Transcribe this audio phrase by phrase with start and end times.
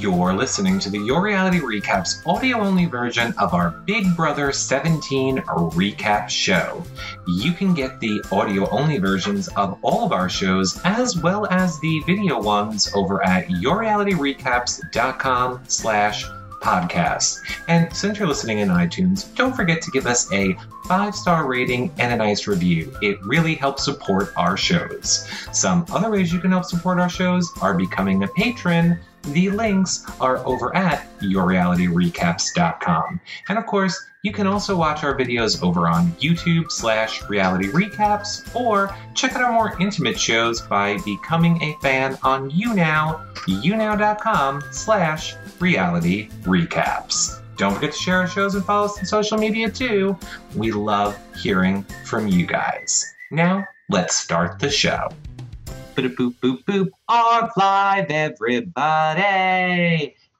[0.00, 5.36] You're listening to the Your Reality Recaps audio only version of our Big Brother 17
[5.36, 6.82] recap show.
[7.28, 11.78] You can get the audio only versions of all of our shows as well as
[11.80, 16.24] the video ones over at yourrealityrecaps.com slash
[16.62, 17.40] podcast.
[17.68, 20.56] And since you're listening in iTunes, don't forget to give us a
[20.86, 22.90] five star rating and a nice review.
[23.02, 25.28] It really helps support our shows.
[25.52, 28.98] Some other ways you can help support our shows are becoming a patron.
[29.24, 33.20] The links are over at yourrealityrecaps.com.
[33.48, 38.54] And of course, you can also watch our videos over on YouTube slash reality recaps
[38.54, 45.34] or check out our more intimate shows by becoming a fan on YouNow, younow.com slash
[45.58, 47.40] reality recaps.
[47.56, 50.18] Don't forget to share our shows and follow us on social media too.
[50.54, 53.14] We love hearing from you guys.
[53.30, 55.08] Now, let's start the show.
[55.96, 56.88] Boop, boop, boop, boop.
[57.08, 59.24] On live, everybody.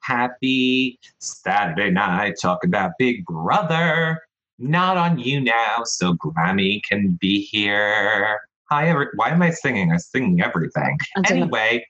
[0.01, 4.21] Happy Saturday night, talking about Big Brother.
[4.59, 8.39] Not on YouNow, so Glammy can be here.
[8.69, 9.91] Hi, every- why am I singing?
[9.91, 10.97] I'm singing everything.
[11.17, 11.23] Know.
[11.29, 11.85] Anyway,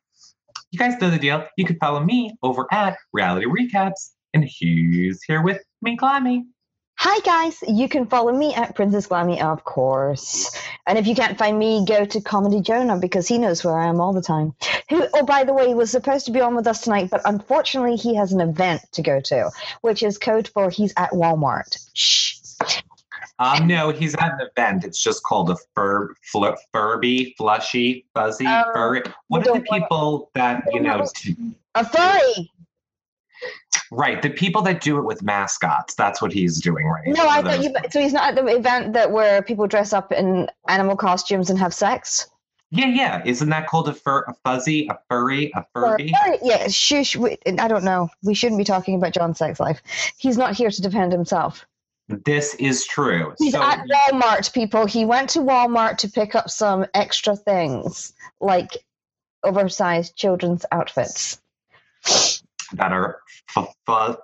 [0.72, 1.46] you guys know the deal.
[1.58, 6.46] You can follow me over at Reality Recaps, and he's here with me, Glammy.
[7.04, 10.56] Hi guys, you can follow me at Princess Glammy, of course.
[10.86, 13.88] And if you can't find me, go to Comedy Jonah because he knows where I
[13.88, 14.54] am all the time.
[14.92, 17.96] Who, oh, by the way, was supposed to be on with us tonight, but unfortunately
[17.96, 19.50] he has an event to go to,
[19.82, 21.76] which is code for he's at Walmart.
[21.94, 22.36] Shh.
[23.40, 24.86] Um, no, he's at an event.
[24.86, 29.02] It's just called a fur, fl- Furby, Flushy, Fuzzy, Oh, Furry.
[29.28, 31.36] What we are the people that, you know, t-
[31.74, 32.52] A furry.
[33.92, 35.94] Right, the people that do it with mascots.
[35.96, 37.08] That's what he's doing, right?
[37.08, 37.74] No, I thought you.
[37.92, 41.60] So he's not at the event that where people dress up in animal costumes and
[41.60, 42.28] have sex.
[42.72, 43.22] Yeah, yeah.
[43.26, 46.14] Isn't that called a fur, a fuzzy, a furry, a Furby?
[46.42, 47.18] yeah, shush.
[47.18, 48.10] We, I don't know.
[48.24, 49.82] We shouldn't be talking about John's sex life.
[50.18, 51.66] He's not here to defend himself.
[52.08, 53.34] This is true.
[53.38, 54.86] He's so, at Walmart, people.
[54.86, 58.78] He went to Walmart to pick up some extra things, like
[59.44, 61.42] oversized children's outfits.
[62.74, 63.20] that are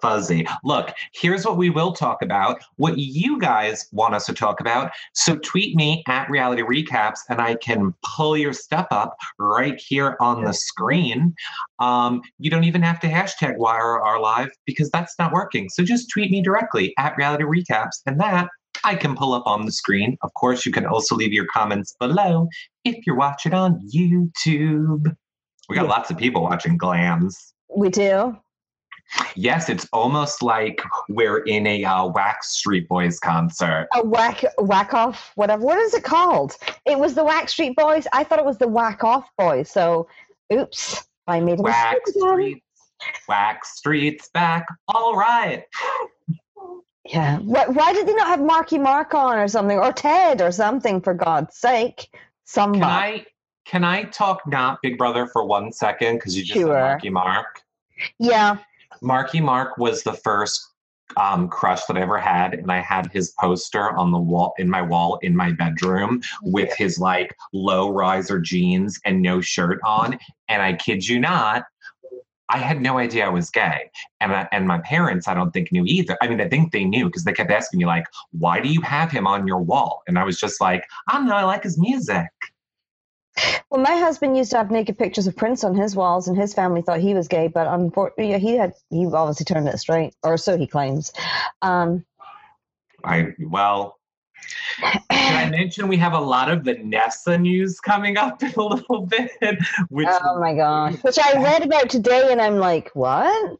[0.01, 0.45] fuzzy.
[0.63, 2.61] Look, here's what we will talk about.
[2.77, 4.91] What you guys want us to talk about.
[5.13, 10.17] So tweet me at Reality Recaps, and I can pull your stuff up right here
[10.19, 11.33] on the screen.
[11.79, 15.69] Um, you don't even have to hashtag YRR Live because that's not working.
[15.69, 18.47] So just tweet me directly at Reality Recaps, and that
[18.83, 20.17] I can pull up on the screen.
[20.21, 22.47] Of course, you can also leave your comments below
[22.85, 25.15] if you're watching on YouTube.
[25.69, 25.89] We got Yeah.
[25.89, 27.53] lots of people watching Glams.
[27.75, 28.37] We do.
[29.35, 33.87] Yes, it's almost like we're in a uh, Wax Street Boys concert.
[33.93, 35.63] A whack, whack off, whatever.
[35.63, 36.55] What is it called?
[36.85, 38.07] It was the Wax Street Boys.
[38.13, 39.69] I thought it was the Whack Off Boys.
[39.69, 40.07] So,
[40.51, 42.33] oops, I made a Wax mistake again.
[42.33, 42.63] Street,
[43.29, 44.65] Wax Street's back.
[44.87, 45.63] All right.
[47.05, 47.37] Yeah.
[47.39, 50.99] Why, why did they not have Marky Mark on or something, or Ted or something?
[51.01, 52.09] For God's sake,
[52.43, 52.79] somebody.
[52.79, 53.25] Can I
[53.65, 56.15] can I talk not Big Brother for one second?
[56.15, 57.61] Because you just said Marky Mark.
[58.19, 58.57] Yeah.
[59.01, 60.61] Marky Mark was the first
[61.15, 64.69] um, crush that I ever had, and I had his poster on the wall in
[64.69, 70.17] my wall in my bedroom with his like low riser jeans and no shirt on.
[70.49, 71.65] And I kid you not,
[72.47, 73.91] I had no idea I was gay,
[74.21, 76.17] and I, and my parents I don't think knew either.
[76.21, 78.79] I mean, I think they knew because they kept asking me like, "Why do you
[78.81, 81.63] have him on your wall?" And I was just like, "I don't know, I like
[81.63, 82.29] his music."
[83.69, 86.53] Well, my husband used to have naked pictures of Prince on his walls, and his
[86.53, 90.37] family thought he was gay, but unfortunately, he had he obviously turned it straight, or
[90.37, 91.11] so he claims.
[91.61, 92.05] Um,
[93.03, 93.95] I well.
[94.79, 99.05] Can I mention we have a lot of Vanessa news coming up in a little
[99.05, 99.31] bit?
[99.89, 100.95] Which oh my gosh!
[101.01, 103.57] Which I read about today, and I'm like, what?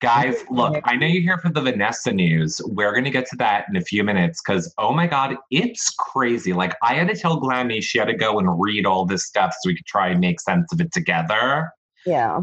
[0.00, 2.60] Guys, look, I know you're here for the Vanessa news.
[2.64, 5.90] We're going to get to that in a few minutes because, oh my God, it's
[5.98, 6.52] crazy.
[6.52, 9.54] Like, I had to tell Glammy she had to go and read all this stuff
[9.60, 11.70] so we could try and make sense of it together
[12.06, 12.42] Yeah,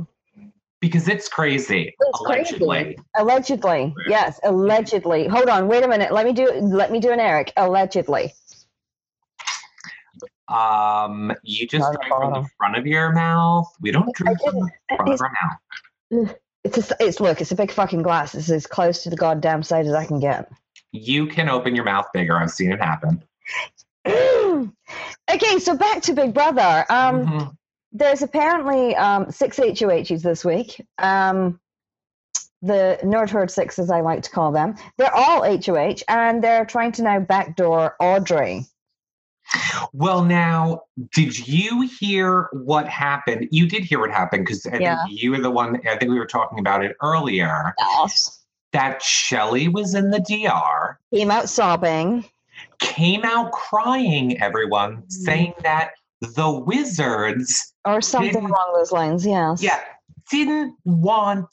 [0.80, 1.96] because it's crazy.
[2.00, 2.84] It's allegedly.
[2.84, 2.97] crazy.
[3.16, 3.96] allegedly.
[4.08, 5.28] Yes, allegedly.
[5.28, 6.11] Hold on, wait a minute.
[6.11, 7.52] Let me do let me do an Eric.
[7.58, 8.34] Allegedly.
[10.47, 13.67] Um, you just drank from the front of your mouth.
[13.82, 16.35] We don't drink from the front of our mouth.
[16.66, 17.40] It's, a, it's look.
[17.41, 18.35] It's a big fucking glass.
[18.35, 20.52] It's as close to the goddamn side as I can get.
[20.91, 22.38] You can open your mouth bigger.
[22.38, 23.23] I've seen it happen.
[24.08, 26.85] okay, so back to Big Brother.
[26.90, 27.58] Um, Mhm.
[27.91, 30.82] there's apparently um, six HOHs this week.
[30.97, 31.59] Um,
[32.62, 34.76] the Nerdherd Six, as I like to call them.
[34.97, 38.66] They're all HOH, and they're trying to now backdoor Audrey.
[39.94, 40.82] Well, now,
[41.14, 43.47] did you hear what happened?
[43.52, 45.03] You did hear what happened because I Yeah.
[45.06, 45.80] think you were the one.
[45.88, 47.74] I think we were talking about it earlier.
[47.80, 48.44] Yes.
[48.74, 52.26] That Shelli was in the DR, Came out sobbing.
[52.80, 54.42] came out crying.
[54.42, 55.12] Everyone Mm.
[55.12, 55.91] saying that
[56.22, 59.62] the Wizards, Or something along those lines, yes.
[59.62, 59.80] yeah,
[60.32, 61.50] didn't want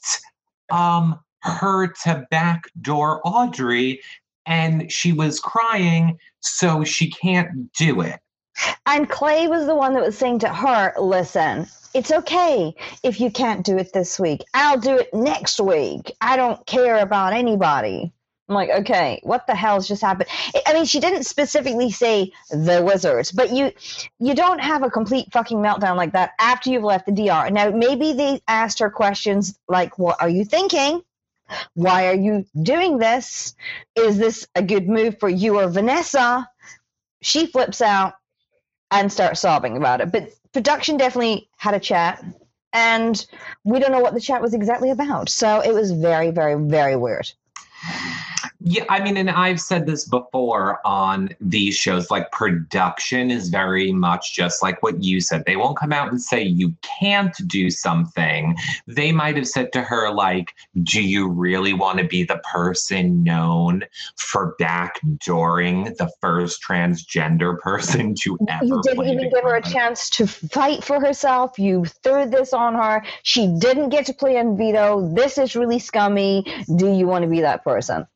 [0.71, 4.01] um her to backdoor Audrey,
[4.45, 8.19] and she was crying, so she can't do it.
[8.85, 13.31] And Clay was the one that was saying to her, listen, it's okay if you
[13.31, 14.43] can't do it this week.
[14.53, 16.11] I'll do it next week.
[16.21, 18.13] I don't care about anybody.
[18.49, 20.29] I'm like, okay, what the hell's just happened?
[20.67, 23.71] I- mean, she didn't specifically say the wizards, but you
[24.19, 27.49] you don't have a complete fucking meltdown like that after you've left the DR.
[27.51, 31.01] Now, maybe they asked her questions like, what are you thinking?
[31.73, 33.55] Why are you doing this?
[33.95, 36.49] Is this a good move for you or Vanessa?
[37.21, 38.13] She flips out
[38.91, 40.11] and starts sobbing about it.
[40.11, 42.23] But production definitely had a chat,
[42.71, 43.25] and
[43.63, 45.29] we don't know what the chat was exactly about.
[45.29, 47.31] So it was very, very, very weird.
[48.61, 53.91] Yeah, I mean, and I've said this before on these shows like production is very
[53.91, 55.43] much just like what you said.
[55.45, 58.55] They won't come out and say you can't do something.
[58.87, 60.53] They might have said to her, like,
[60.83, 63.83] do you really want to be the person known
[64.17, 70.09] for backdooring the first transgender person to ever You didn't even give her a chance
[70.11, 71.57] to fight for herself.
[71.59, 73.03] You threw this on her.
[73.23, 75.09] She didn't get to play on veto.
[75.13, 76.45] This is really scummy.
[76.75, 78.07] Do you want to be that person?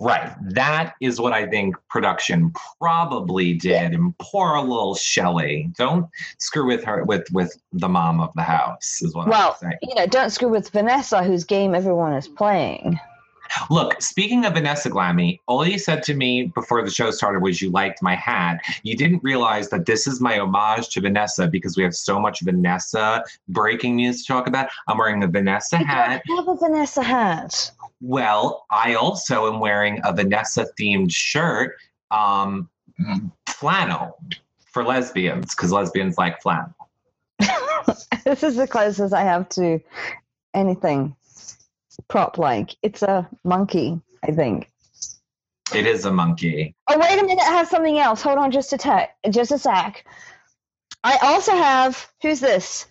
[0.00, 0.32] Right.
[0.42, 3.92] That is what I think production probably did.
[3.92, 5.74] And poor little Shelli.
[5.76, 6.06] Don't
[6.38, 9.78] screw with her with with the mom of the house, is what Well, I'm saying.
[9.82, 12.98] You know, don't screw with Vanessa, whose game everyone is playing.
[13.70, 17.62] Look, speaking of Vanessa Glammy, all you said to me before the show started was
[17.62, 18.60] you liked my hat.
[18.82, 22.40] You didn't realize that this is my homage to Vanessa because we have so much
[22.40, 24.68] Vanessa breaking news to talk about.
[24.86, 26.22] I'm wearing a Vanessa hat.
[26.30, 27.70] I have a Vanessa hat.
[28.00, 31.76] Well, I also am wearing a Vanessa themed shirt,
[32.10, 32.68] um,
[33.46, 34.18] flannel
[34.66, 36.74] for lesbians because lesbians like flannel.
[38.24, 39.80] this is the closest I have to
[40.54, 41.16] anything
[42.06, 42.76] prop like.
[42.82, 44.70] It's a monkey, I think.
[45.74, 46.74] It is a monkey.
[46.88, 48.22] Oh wait a minute, I have something else.
[48.22, 50.04] Hold on just a tech just a sec.
[51.04, 52.86] I also have who's this?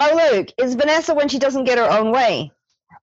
[0.00, 2.50] Oh look, it's Vanessa when she doesn't get her own way.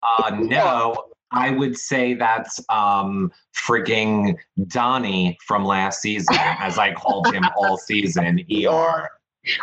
[0.03, 4.35] Uh, no, I would say that's um, frigging
[4.67, 8.39] Donnie from last season, as I called him all season.
[8.51, 9.09] ER.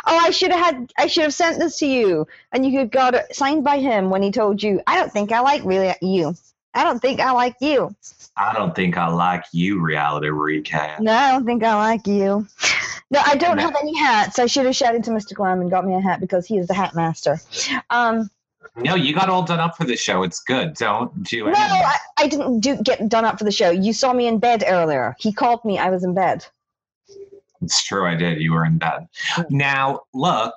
[0.05, 2.91] Oh, I should have had I should have sent this to you and you could
[2.91, 5.95] got it signed by him when he told you, I don't think I like really
[6.01, 6.35] you.
[6.73, 7.93] I don't think I like you.
[8.37, 10.99] I don't think I like you, reality recap.
[10.99, 12.47] No, I don't think I like you.
[13.09, 13.63] No, I don't No.
[13.63, 14.39] have any hats.
[14.39, 15.33] I should have shouted to Mr.
[15.33, 17.41] Glam and got me a hat because he is the hat master.
[17.89, 18.29] Um,
[18.77, 20.23] No, you got all done up for the show.
[20.23, 20.75] It's good.
[20.75, 21.51] Don't do no.
[21.53, 23.69] I, I didn't do get done up for the show.
[23.69, 25.15] You saw me in bed earlier.
[25.19, 25.77] He called me.
[25.77, 26.45] I was in bed.
[27.61, 28.41] It's true, I did.
[28.41, 29.07] You were in bed.
[29.35, 29.51] Mm.
[29.51, 30.53] Now, look,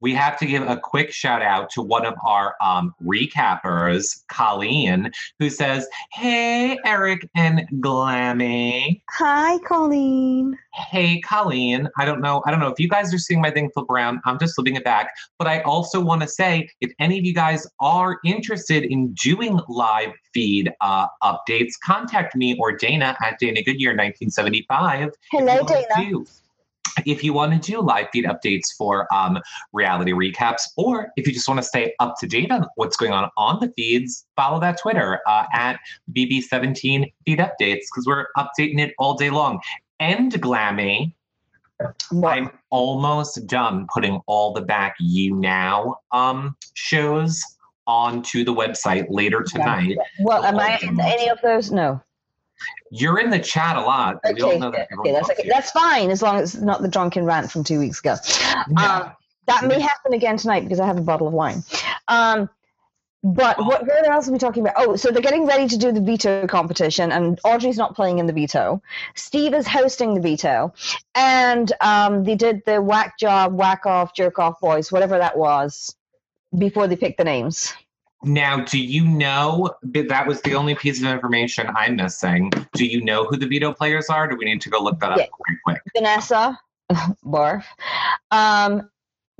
[0.00, 5.10] we have to give a quick shout out to one of our um, recappers, Colleen,
[5.38, 9.00] who says, Hey, Eric and Glammy.
[9.10, 10.58] Hi, Colleen.
[10.74, 11.88] Hey, Colleen.
[11.98, 12.42] I don't know.
[12.46, 14.20] I don't know if you guys are seeing my thing flip around.
[14.24, 15.10] I'm just flipping it back.
[15.38, 19.58] But I also want to say if any of you guys are interested in doing
[19.68, 25.64] live feed uh, updates, contact me or Dana at Dana Goodyear 1975 Hello, if you
[25.66, 26.10] wanna Dana.
[26.10, 26.26] do-
[27.06, 29.38] if you want to do live feed updates for um,
[29.72, 33.12] reality recaps, or if you just want to stay up to date on what's going
[33.12, 35.78] on on the feeds, follow that Twitter uh, at
[36.12, 39.60] BB17 feed updates because we're updating it all day long.
[40.00, 41.14] And Glammy,
[42.10, 42.32] What?
[42.32, 47.42] I'm almost done putting all the back YouNow um, shows
[47.86, 49.96] onto the website later tonight.
[50.20, 51.70] Well, am I in any of those?
[51.70, 52.00] No.
[52.90, 54.20] You're in the chat a lot.
[54.32, 55.48] We all Okay, that okay, that's okay.
[55.48, 58.16] That's fine as long as it's not the drunken rant from two weeks ago.
[58.76, 59.12] Um,
[59.46, 61.62] that may happen again tonight because I have a bottle of wine.
[62.08, 62.48] Um,
[63.24, 64.74] but what, what else are we talking about?
[64.76, 68.26] Oh, so they're getting ready to do the veto competition, and Audrey's not playing in
[68.26, 68.82] the veto.
[69.14, 70.74] Steve is hosting the veto,
[71.14, 75.96] and um, they did the whack job, whack off, jerk off boys, whatever that was,
[76.56, 77.72] before they picked the names.
[78.24, 82.50] Now, do you know that was the only piece of information I'm missing?
[82.72, 84.26] Do you know who the veto players are?
[84.26, 85.26] Do we need to go look that up Yeah.
[85.30, 85.82] quick, quick?
[85.94, 86.58] Vanessa,
[87.24, 87.64] barf,
[88.30, 88.90] um,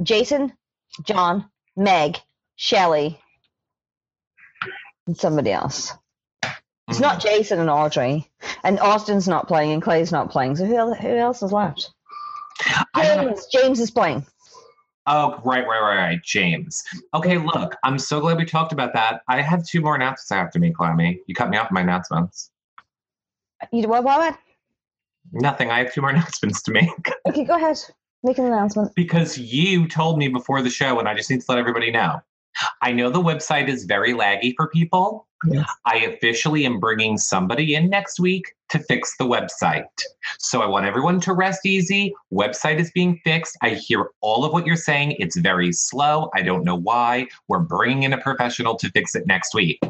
[0.02, 0.52] Jason,
[1.04, 2.18] John, Meg,
[2.58, 3.18] Shelli,
[5.06, 5.92] and somebody else.
[6.88, 8.30] It's not Jason and Audrey,
[8.62, 10.56] and Austin's not playing, and Clay's not playing.
[10.56, 11.90] So who else, who else is left?
[12.94, 13.28] I don't know.
[13.30, 14.26] James, James is playing.
[15.06, 16.22] Oh, right, right, right, right.
[16.22, 16.82] James.
[17.12, 19.22] Okay, look, I'm so glad we talked about that.
[19.28, 21.18] I have two more announcements I have to make, Glammy.
[21.26, 22.50] You cut me off my announcements.
[23.70, 24.04] You what?
[24.04, 24.18] What?
[24.18, 24.38] what?
[25.32, 25.70] Nothing.
[25.70, 26.88] I have two more announcements to make.
[27.28, 27.78] Okay, go ahead.
[28.22, 28.94] Make an announcement.
[28.94, 32.22] because you told me before the show, and I just need to let everybody know.
[32.82, 35.26] I know the website is very laggy for people.
[35.46, 35.68] Yes.
[35.84, 39.84] I officially am bringing somebody in next week to fix the website.
[40.38, 42.14] So I want everyone to rest easy.
[42.32, 43.56] Website is being fixed.
[43.62, 45.16] I hear all of what you're saying.
[45.18, 46.30] It's very slow.
[46.34, 47.26] I don't know why.
[47.48, 49.80] We're bringing in a professional to fix it next week.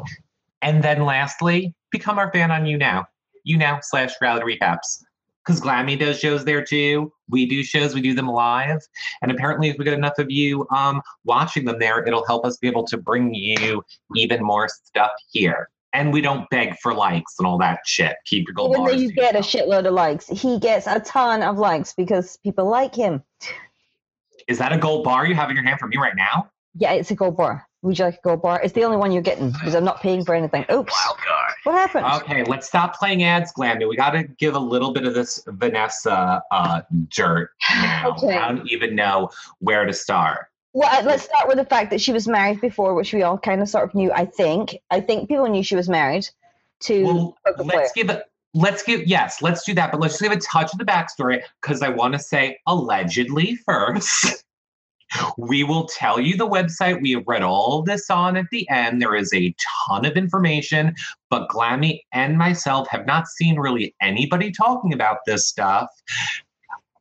[0.61, 3.05] And then lastly, become our fan on YouNow.
[3.43, 5.03] You now slash reality recaps.
[5.45, 7.11] Because Glammy does shows there too.
[7.29, 8.81] We do shows, we do them live.
[9.21, 12.57] And apparently, if we get enough of you um, watching them there, it'll help us
[12.57, 13.83] be able to bring you
[14.15, 15.69] even more stuff here.
[15.93, 18.15] And we don't beg for likes and all that shit.
[18.25, 21.41] Keep your gold Even though you get a shitload of likes, he gets a ton
[21.41, 23.23] of likes because people like him.
[24.47, 26.49] Is that a gold bar you have in your hand for me right now?
[26.75, 27.65] Yeah, it's a gold bar.
[27.85, 28.59] Would you like a gold bar?
[28.63, 30.65] It's the only one you're getting because I'm not paying for anything.
[30.71, 30.91] Oops.
[30.91, 31.53] card.
[31.65, 32.05] What happened?
[32.23, 33.87] Okay, let's stop playing ads, Glammy.
[33.87, 38.15] We got to give a little bit of this Vanessa uh, dirt now.
[38.17, 38.35] Okay.
[38.35, 40.47] I don't even know where to start.
[40.73, 43.37] Well, uh, let's start with the fact that she was married before, which we all
[43.37, 44.11] kind of sort of knew.
[44.11, 44.77] I think.
[44.89, 46.27] I think people knew she was married
[46.81, 48.23] to Well, let's give it.
[48.55, 49.91] Let's give yes, let's do that.
[49.91, 53.57] But let's just give a touch of the backstory because I want to say allegedly
[53.57, 54.43] first.
[55.37, 57.01] We will tell you the website.
[57.01, 59.01] We have read all this on at the end.
[59.01, 59.55] There is a
[59.87, 60.95] ton of information,
[61.29, 65.87] but Glammy and myself have not seen really anybody talking about this stuff.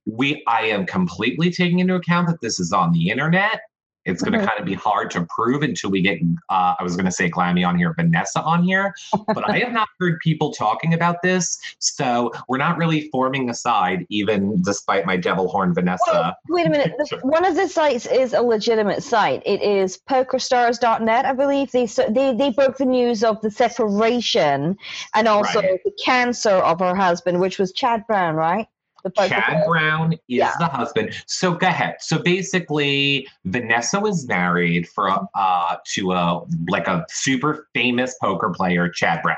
[0.06, 3.60] We I am completely taking into account that this is on the internet.
[4.04, 4.48] It's going to Mhm.
[4.48, 6.18] kind of be hard to prove until we get,
[6.50, 8.94] uh, I was going to say Glammy on here, Vanessa on here,
[9.34, 11.58] but I have not heard people talking about this.
[11.78, 16.02] So we're not really forming a side, even despite my devil horn Vanessa.
[16.12, 16.92] Well, wait a minute.
[16.98, 19.42] The- One of the sites is a legitimate site.
[19.46, 21.70] It is pokerstars.net, I believe.
[21.72, 24.76] They so they they broke the news of the separation
[25.14, 25.80] and also Right.
[25.84, 28.66] the cancer of her husband, which was Chad Brown, right?
[29.10, 29.64] Chad.
[29.66, 30.52] Brown is Yeah.
[30.58, 31.10] the husband.
[31.26, 31.96] So go ahead.
[32.00, 38.88] So basically, Vanessa was married for uh to a like a super famous poker player,
[38.88, 39.36] Chad Brown.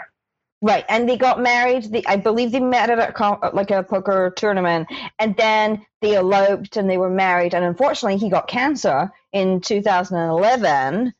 [0.62, 1.92] Right, and they got married.
[1.92, 6.76] The, I believe they met at a like a poker tournament, and then they eloped
[6.78, 7.54] and they were married.
[7.54, 11.12] And unfortunately, he got cancer in 2011.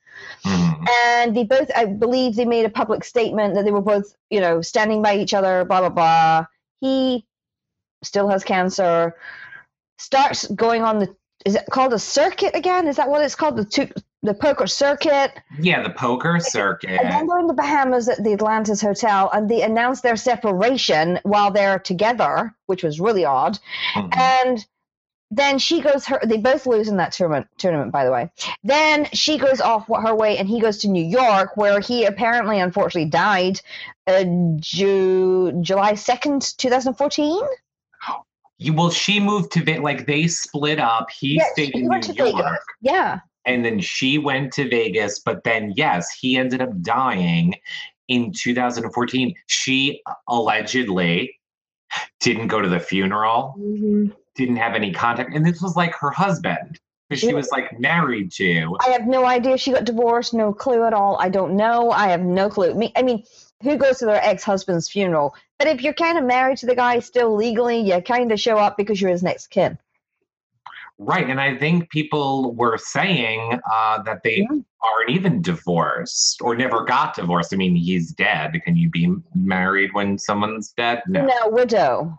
[0.47, 0.89] Mhm.
[1.05, 4.41] and they both i believe they made a public statement that they were both you
[4.41, 6.47] know standing by each other blah blah blah
[6.81, 7.27] he
[8.03, 9.15] still has cancer
[9.99, 12.89] starts going on the is it called a circuit again?
[12.89, 13.57] Is that what it's called?
[13.57, 13.89] The two,
[14.23, 15.33] the poker circuit?
[15.61, 16.91] Yeah, the poker circuit.
[16.91, 21.21] and then they're in the bahamas at the atlantis hotel and they announce their separation
[21.23, 23.59] while they're together which was really odd.
[23.95, 24.17] Mhm.
[24.17, 24.67] and
[25.31, 28.31] then she goes her they both lose in that tournament tournament by the way.
[28.65, 32.59] Then she goes off her way and he goes to new york where he apparently
[32.59, 33.61] unfortunately died
[34.09, 34.25] uh,
[34.59, 37.43] Ju- july 2nd 2014
[38.59, 41.11] You, well, she moved to Ve- like they split up.
[41.11, 42.59] He Yes, stayed in New York, Vegas.
[42.81, 45.21] yeah and then she went to Vegas.
[45.21, 47.55] But then, yes, he ended up dying
[48.09, 49.35] in 2014.
[49.47, 51.39] She allegedly
[52.21, 54.09] didn't go to the funeral, mm-hmm.
[54.35, 58.33] didn't have any contact, and this was like her husband because she was like married
[58.33, 58.77] to.
[58.85, 62.09] i have no idea she got divorced no clue at all i don't know i
[62.09, 63.23] have no clue Me, i mean
[63.63, 66.99] who goes to their ex-husband's funeral but if you're kind of married to the guy
[66.99, 69.79] still legally you kind of show up because you're his next kin
[70.99, 74.61] Right, and I think people were saying uh, that they Yeah.
[74.83, 77.53] aren't even divorced or never got divorced.
[77.53, 78.59] I mean, he's dead.
[78.65, 81.03] Can you be married when someone's dead?
[81.07, 81.27] No.
[81.27, 82.19] no widow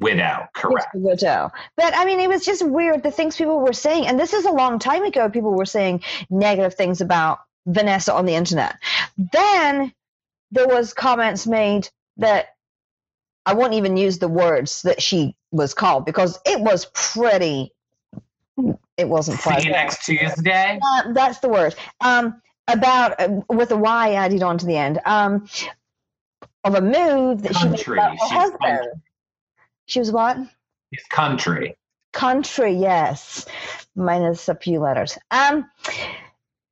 [0.00, 0.94] Widow, correct.
[0.94, 1.50] Widow.
[1.76, 4.44] But I mean, it was just weird the things people were saying, and this is
[4.44, 5.28] a long time ago.
[5.28, 8.76] People were saying negative things about Vanessa on the internet.
[9.32, 9.92] Then
[10.50, 11.88] there was comments made
[12.18, 12.48] that
[13.46, 17.72] I won't even use the words that she was called because it was pretty.
[18.96, 20.78] It wasn't See you next Tuesday.
[20.82, 21.74] Uh, that's the word.
[22.00, 24.98] Um, about uh, with a Y added on to the end.
[25.06, 25.48] Um,
[26.64, 27.98] of a move that she made Country.
[27.98, 28.60] about her She's husband.
[28.60, 28.92] country.
[29.86, 30.36] She was what?
[30.90, 31.76] He's country.
[32.12, 33.46] country yes
[33.94, 35.70] minus a few letters um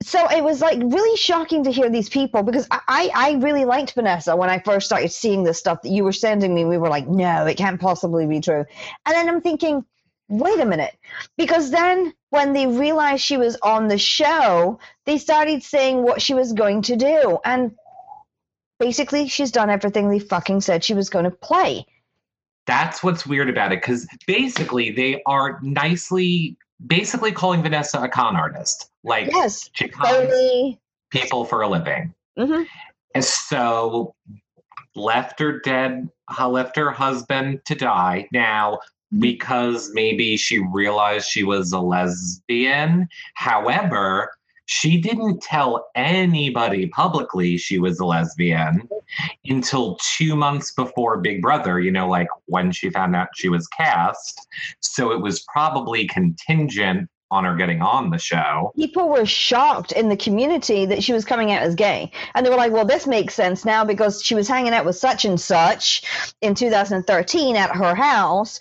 [0.07, 3.95] so it was like really shocking to hear these people because I, I really liked
[3.95, 6.65] Vanessa when I first started seeing this stuff that you were sending me.
[6.65, 8.65] We were like, no, it can't possibly be true.
[9.05, 9.85] And then I'm thinking,
[10.29, 10.97] wait a minute.
[11.37, 16.35] Because then when they realized she was on the show, they started saying what she
[16.35, 17.39] was going to do.
[17.45, 17.75] And
[18.79, 21.85] basically, she's done everything they fucking said she was going to play.
[22.67, 28.37] That's what's weird about it because basically they are nicely, basically calling Vanessa a con
[28.37, 28.91] artist.
[29.05, 29.71] Like Yes.
[29.73, 30.79] she Totally.
[31.11, 32.13] people for a living.
[32.37, 32.63] hmm
[33.15, 34.15] And so
[34.95, 36.09] left her dead,
[36.41, 38.29] left her husband to die.
[38.33, 38.79] Now,
[39.19, 43.09] because maybe she realized she was a lesbian.
[43.35, 44.33] However,
[44.67, 48.89] she didn't tell anybody publicly she was a lesbian
[49.47, 53.67] until two months before Big Brother, you know, like when she found out she was
[53.69, 54.47] cast.
[54.81, 58.73] So it was probably contingent on her getting on the show.
[58.77, 62.11] People were shocked in the community that she was coming out as gay.
[62.35, 64.97] And they were like, well, this makes sense now because she was hanging out with
[64.97, 66.03] such and such
[66.41, 68.61] in 2013 at her house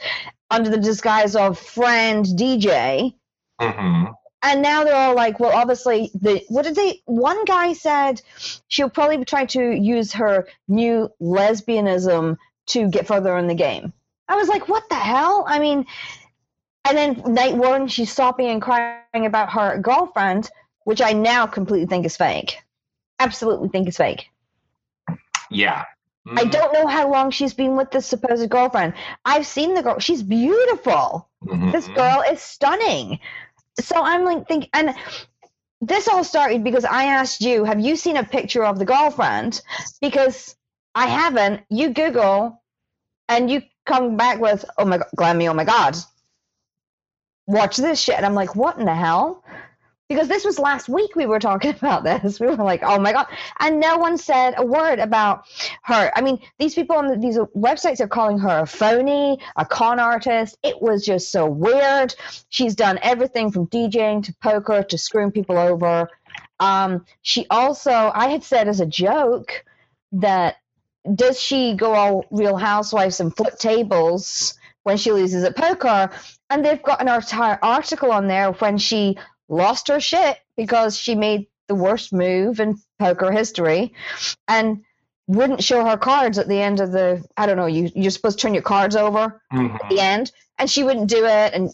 [0.49, 3.13] under the disguise of friend DJ.
[3.59, 4.05] hmm
[4.43, 7.01] And now they're all like, well, obviously, the what did they?
[7.05, 8.21] One guy said
[8.67, 12.37] she'll probably try to use her new lesbianism
[12.67, 13.93] to get further in the game.
[14.27, 15.45] I was like, what the hell?
[15.47, 15.85] I mean,
[16.87, 20.49] and then night one, she's sobbing and crying about her girlfriend,
[20.83, 22.57] which I now completely think is fake.
[23.19, 24.29] Absolutely think is fake.
[25.49, 25.85] Yeah.
[26.27, 26.51] I Mhm.
[26.51, 28.93] don't know how long she's been with this supposed girlfriend.
[29.23, 31.29] I've seen the girl; she's beautiful.
[31.71, 31.95] This Mhm.
[31.95, 33.19] girl is stunning.
[33.79, 34.95] So I'm like think and
[35.81, 39.61] this all started because I asked you, have you seen a picture of the girlfriend?
[40.01, 40.55] Because
[40.95, 41.63] I haven't.
[41.69, 42.61] You Google
[43.29, 45.97] and you come back with, oh my god, Glammy, oh my god.
[47.47, 48.17] Watch this shit.
[48.17, 49.44] And I'm like, what in the hell?
[50.07, 52.39] Because this was last week we were talking about this.
[52.39, 53.27] We were like, oh my god.
[53.59, 55.45] And no one said a word about
[55.83, 56.11] her.
[56.15, 60.57] I mean, these people on these websites are calling her a phony, a con artist.
[60.63, 62.13] It was just so weird.
[62.49, 66.09] She's done everything from DJing to poker to screwing people over.
[66.59, 69.65] Um, she also, I had said as a joke
[70.13, 70.55] that
[71.13, 76.09] does she go all Real Housewives and flip tables when she loses at poker?
[76.49, 79.17] And they've got an entire article on there when she
[79.49, 83.93] lost her shit because she made the worst move in poker history
[84.47, 84.83] and
[85.27, 88.37] wouldn't show her cards at the end of the I don't know, you you're supposed
[88.39, 89.75] to turn your cards over Mhm.
[89.83, 90.31] at the end.
[90.59, 91.53] And she wouldn't do it.
[91.53, 91.71] And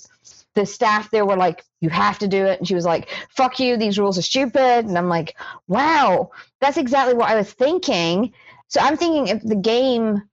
[0.55, 2.59] the staff there were like you have to do it.
[2.59, 3.75] And she was like fuck you.
[3.77, 4.85] These rules are stupid.
[4.85, 5.35] And i'm like
[5.67, 6.31] wow.
[6.61, 8.33] That's exactly what i was thinking.
[8.69, 10.23] So i'm thinking if the game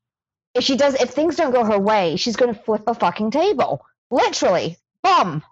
[0.54, 3.32] if she does if things don't go her way she's going to flip a fucking
[3.32, 3.84] table.
[4.10, 4.76] Literally.
[5.02, 5.42] Bomb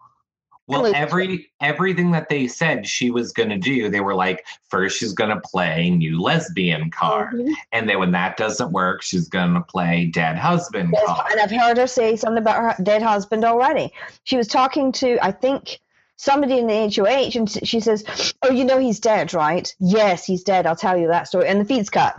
[0.69, 4.99] Well, every everything that they said she was going to do, they were like, first
[4.99, 7.55] she's going to play new lesbian card, Mhm.
[7.71, 11.31] and then when that doesn't work, she's going to play dead husband Yes, card.
[11.31, 13.93] and I've heard her say something about her dead husband already.
[14.25, 15.79] She was talking to, I think,
[16.17, 19.73] somebody in the HOH, and she says, "Oh, you know he's dead, right?
[19.79, 20.67] Yes, he's dead.
[20.67, 22.17] I'll tell you that story." And the feed's cut.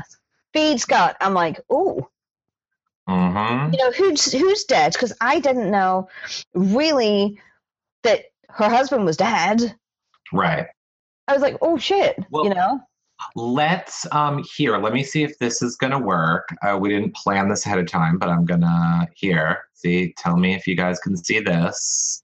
[0.53, 1.17] Feed's cut.
[1.19, 2.07] I'm like, oh,
[3.07, 4.93] hmm you know who's who's dead?
[4.93, 6.07] Because I didn't know
[6.53, 7.39] really
[8.03, 9.75] that her husband was dead.
[10.33, 10.67] Right.
[11.27, 12.79] I was like, oh shit, Well- you know.
[13.36, 14.77] Let's um here.
[14.77, 16.47] Let me see if this is going to work.
[16.62, 19.62] Uh, we didn't plan this ahead of time, but I'm gonna here.
[19.73, 22.21] See, tell me if you guys can see this.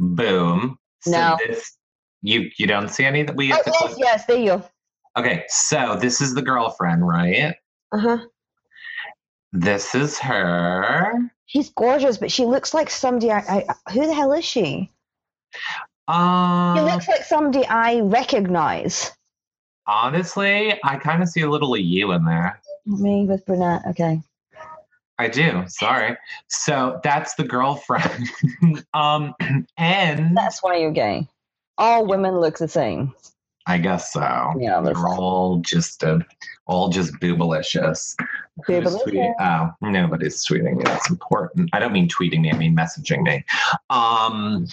[0.00, 0.76] Boom.
[1.02, 1.38] So No.
[1.46, 1.76] This,
[2.22, 4.46] you you don't see any that we have Oh, to yes, click- yes, there you.
[4.48, 4.64] go.
[5.16, 7.54] Okay, so this is the girlfriend, right?
[7.92, 8.18] Uh huh.
[9.52, 11.12] This is her.
[11.46, 13.30] She's gorgeous, but she looks like somebody.
[13.30, 13.38] I,
[13.86, 14.90] I who the hell is she?
[16.08, 19.12] Um, looks like somebody I recognize.
[19.86, 22.60] honestly, I kind of see a little of you in there.
[22.86, 23.82] Me with brunette.
[23.90, 24.20] Okay.
[25.18, 25.64] I do.
[25.68, 26.16] Sorry.
[26.48, 28.28] So that's the girlfriend.
[28.94, 29.34] um,
[29.76, 31.28] and That's why you're gay.
[31.78, 33.14] All women look the same.
[33.66, 34.54] I guess so.
[34.58, 36.18] Yeah, They're all just uh,
[36.66, 38.16] all just boobalicious.
[38.66, 39.34] Boobalicious.
[39.38, 40.84] Oh, nobody's tweeting me.
[40.84, 41.70] That's important.
[41.72, 42.50] I don't mean tweeting me.
[42.50, 43.44] I mean messaging me.
[43.88, 44.66] Um,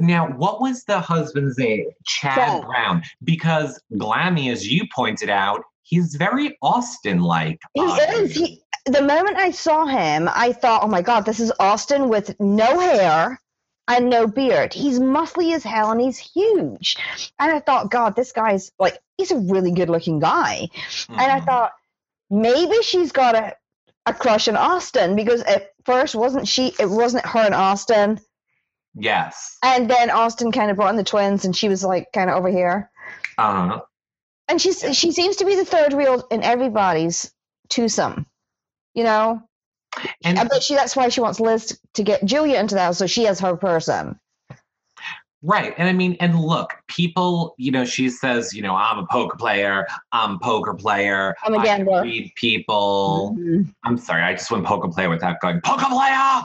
[0.00, 1.86] now, what was the husband's name?
[2.06, 2.66] Chad Chad.
[2.66, 3.02] Brown.
[3.24, 7.60] Because Glammy, as you pointed out, he's very Austin-like.
[7.74, 8.34] He um, is.
[8.34, 12.38] He, the moment I saw him, I thought, oh my God, this is Austin with
[12.40, 13.40] no hair
[13.88, 14.72] and no beard.
[14.72, 16.96] He's muscly as hell and he's huge.
[17.38, 20.68] And I thought, God, this guy's like, he's a really good looking guy.
[21.08, 21.46] And I mhm.
[21.46, 21.72] thought,
[22.30, 23.56] maybe she's got a,
[24.06, 28.20] a crush on Austin because at first wasn't she, it wasn't her and Austin.
[28.94, 29.56] Yes.
[29.64, 32.36] And then Austin kind of brought in the twins and she was like kind of
[32.36, 32.90] over here.
[33.38, 33.80] Uh-huh.
[34.48, 37.32] And she's she seems to be the third wheel in everybody's
[37.68, 38.26] twosome.
[38.94, 39.42] You know?
[40.24, 43.06] And I bet she that's why she wants Liz to get Julia into that, so
[43.06, 44.18] she has her person.
[45.42, 45.72] Right.
[45.78, 49.36] And I mean, and look, people, you know, she says, you know, I'm a poker
[49.38, 51.34] player, I'm a poker player.
[51.42, 52.02] I'm a I gambler.
[52.02, 53.36] read people.
[53.38, 53.72] Mhm.
[53.84, 56.42] I'm sorry, I just went poker player without going, poker player!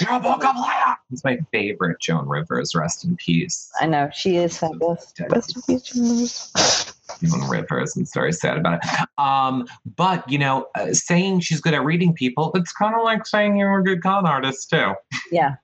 [0.00, 0.96] You're a poker player!
[1.12, 3.70] It's my favorite Joan Rivers, rest in peace.
[3.80, 5.12] I know she is fabulous.
[5.30, 6.94] Rest in peace, Joan Rivers.
[7.22, 7.96] Joan Rivers.
[7.96, 9.08] I'm very sad about it.
[9.18, 13.24] Um, but, you know, uh, saying she's good at reading people, it's kind of like
[13.24, 14.94] saying you're a good con artist, too.
[15.30, 15.54] Yeah.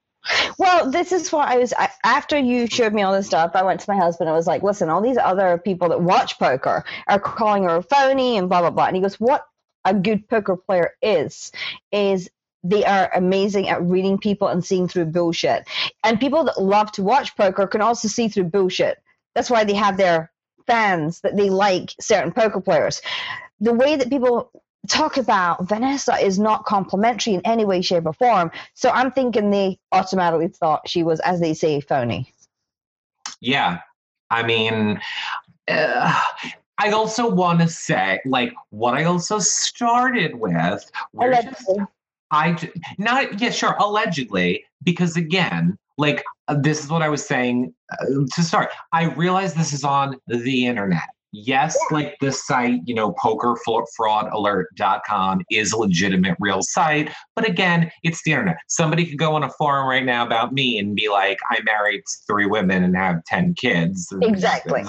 [0.59, 1.73] Well, this is what I was.
[1.77, 4.47] I, after you showed me all this stuff, I went to my husband and was
[4.47, 8.47] like, "Listen, all these other people that watch poker are calling her a phony and
[8.47, 9.47] blah blah blah." And he goes, "What
[9.87, 11.53] a good poker player is,
[11.91, 12.29] is
[12.63, 15.67] they are amazing at reading people and seeing through bullshit.
[16.05, 19.03] And people that love to watch poker can also see through bullshit.
[19.35, 20.31] That's why they have their
[20.67, 23.01] fans that they like certain poker players.
[23.61, 24.51] The way that people
[24.89, 28.51] talk about Vanessa is not complimentary in any way, shape, or form.
[28.75, 32.33] So I'm thinking they automatically thought she was, as they say, phony.
[33.41, 33.81] Yeah.
[34.31, 35.01] I mean,
[35.69, 36.21] uh,
[36.79, 40.53] I also want to say, like, what I also started with,
[41.13, 41.87] we're just Allegedly.
[42.31, 42.57] I
[42.99, 48.07] not yeah sure allegedly because again like uh, this is what I was saying uh,
[48.35, 48.71] to start.
[48.93, 51.09] I realize this is on the internet.
[51.33, 58.23] Yes, like the site, you know, pokerfraudalert.com is a legitimate real site, but again, it's
[58.25, 58.57] the internet.
[58.67, 62.03] Somebody could go on a forum right now about me and be like, I married
[62.27, 64.13] three women and have 10 kids.
[64.23, 64.83] Exactly.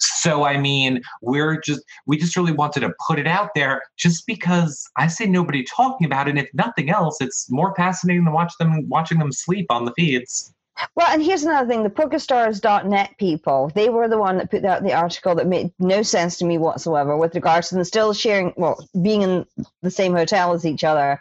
[0.00, 4.26] So I mean, we're just we just really wanted to put it out there just
[4.26, 6.30] because I see nobody talking about it.
[6.30, 9.92] And if nothing else, it's more fascinating to watch them watching them sleep on the
[9.92, 10.52] feeds.
[10.94, 14.82] Well, and here's another thing: the PokerStars.net people, they were the one that put out
[14.82, 18.52] the article that made no sense to me whatsoever with regards to them still sharing,
[18.56, 19.46] well, being in
[19.82, 21.20] the same hotel as each other,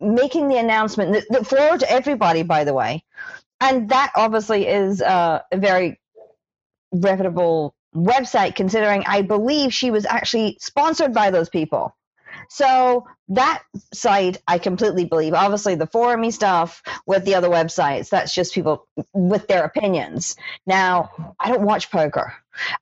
[0.00, 3.04] making the announcement that, that forward to everybody, by the way,
[3.60, 6.00] and that obviously is a very
[6.92, 11.94] reputable website, considering I believe she was actually sponsored by those people.
[12.54, 13.62] So that
[13.94, 15.32] site, I completely believe.
[15.32, 20.36] Obviously, the forumy stuff with the other websites, that's just people with their opinions.
[20.66, 22.34] Now, I don't watch poker.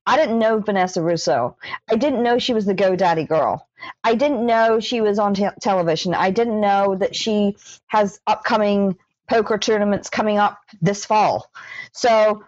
[0.04, 1.54] I didn't know Vanessa Rousso.
[1.88, 3.68] I didn't know she was the GoDaddy girl.
[4.02, 6.14] I didn't know she was on te- television.
[6.14, 7.56] I didn't know that she
[7.86, 8.96] has upcoming
[9.28, 11.48] poker tournaments coming up this fall.
[11.92, 12.42] So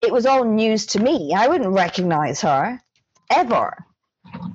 [0.00, 1.34] it was all news to me.
[1.34, 2.80] I wouldn't recognize her
[3.30, 3.84] ever.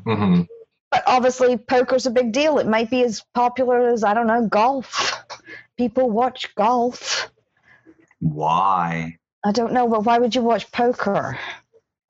[0.05, 0.47] Mhm.
[0.93, 2.59] But obviously, poker's a big deal.
[2.59, 5.11] It might be as popular as, I don't know, golf.
[5.75, 7.31] People watch golf.
[8.19, 9.17] Why?
[9.43, 11.35] I don't know, but why would you watch poker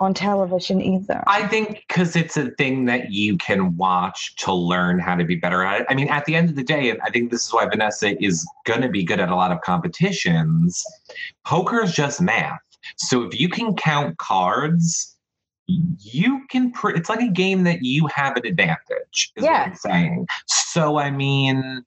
[0.01, 1.23] on television either?
[1.27, 5.35] I think because it's a thing that you can watch to learn how to be
[5.35, 5.87] better at it.
[5.89, 8.21] I mean, at the end of the day, and I think this is why Vanessa
[8.21, 10.83] is going to be good at a lot of competitions.
[11.45, 12.59] Poker is just math.
[12.97, 15.12] So if you can count cards,
[15.67, 16.71] you can.
[16.71, 19.31] Pr- it's like a game that you have an advantage.
[19.35, 19.59] Is Yeah.
[19.61, 20.27] what I'm saying.
[20.47, 21.83] So I mean,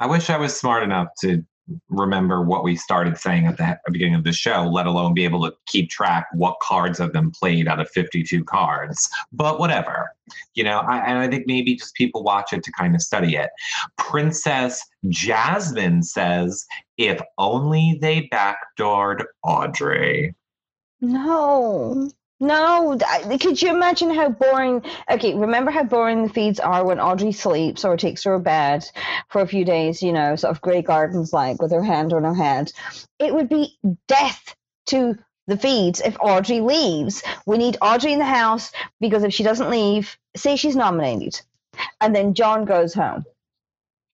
[0.00, 1.44] I wish I was smart enough to
[1.88, 5.24] remember what we started saying at the he- beginning of the show, let alone be
[5.24, 9.08] able to keep track what cards have been played out of 52 cards.
[9.32, 10.12] But whatever,
[10.54, 13.34] you know, I, and I think maybe just people watch it to kind of study
[13.34, 13.50] it.
[13.98, 16.64] Princess Jasmine says,
[16.98, 20.36] if only they backdoored Audrey.
[21.00, 22.10] No.
[22.38, 22.98] No,
[23.40, 24.82] could you imagine how boring?
[25.10, 28.84] Okay, remember how boring the feeds are when Audrey sleeps or takes her bed
[29.28, 32.24] for a few days, you know, sort of Grey Gardens like with her hand on
[32.24, 32.70] her head.
[33.18, 34.54] It would be death
[34.86, 37.22] to the feeds if Audrey leaves.
[37.46, 38.70] We need Audrey in the house
[39.00, 41.40] because if she doesn't leave, say she's nominated,
[42.02, 43.24] and then John goes home.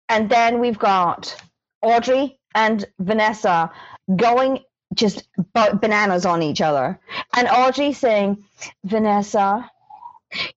[0.09, 1.35] And then we've got
[1.81, 3.73] Audrey and Vanessa
[4.15, 4.61] going
[4.95, 6.99] just bananas on each other.
[7.35, 8.45] And Audrey saying,
[8.85, 9.71] Vanessa,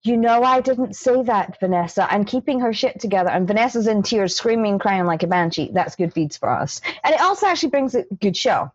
[0.04, 3.30] you know I didn't say that, Vanessa, and keeping her shit together.
[3.30, 5.72] And Vanessa's in tears, screaming, crying like a banshee.
[5.74, 6.82] That's good feeds for us.
[7.04, 8.72] And it also actually brings a good show.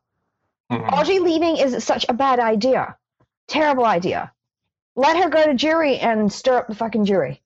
[0.71, 0.93] Mhm.
[0.93, 2.97] Audrey leaving is such a bad idea.
[3.49, 4.33] Terrible idea.
[4.95, 7.43] Let her go to jury and stir up the fucking jury.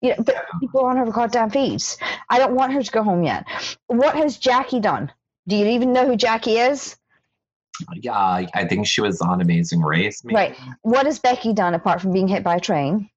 [0.00, 1.98] You know, but people on her goddamn feeds.
[2.28, 3.46] I don't want her to go home yet.
[3.86, 5.12] What has Jackie done?
[5.46, 6.96] Do you even know who Jackie is?
[7.94, 10.24] Yeah, I I think she was on Amazing Race.
[10.24, 10.34] maybe.
[10.34, 10.56] Right.
[10.82, 13.10] What has Becky done apart from being hit by a train?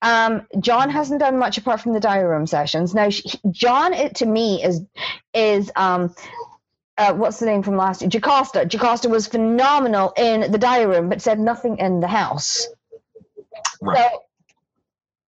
[0.00, 2.94] Um, John hasn't done much apart from the diary room sessions.
[2.94, 4.82] Now, she, John, it, to me, is
[5.34, 6.14] is um,
[6.98, 8.10] uh, what's the name from last year?
[8.10, 8.66] Jocasta.
[8.66, 12.66] Jocasta was phenomenal in the diary room, but said nothing in the house.
[13.80, 14.10] Right.
[14.10, 14.22] So,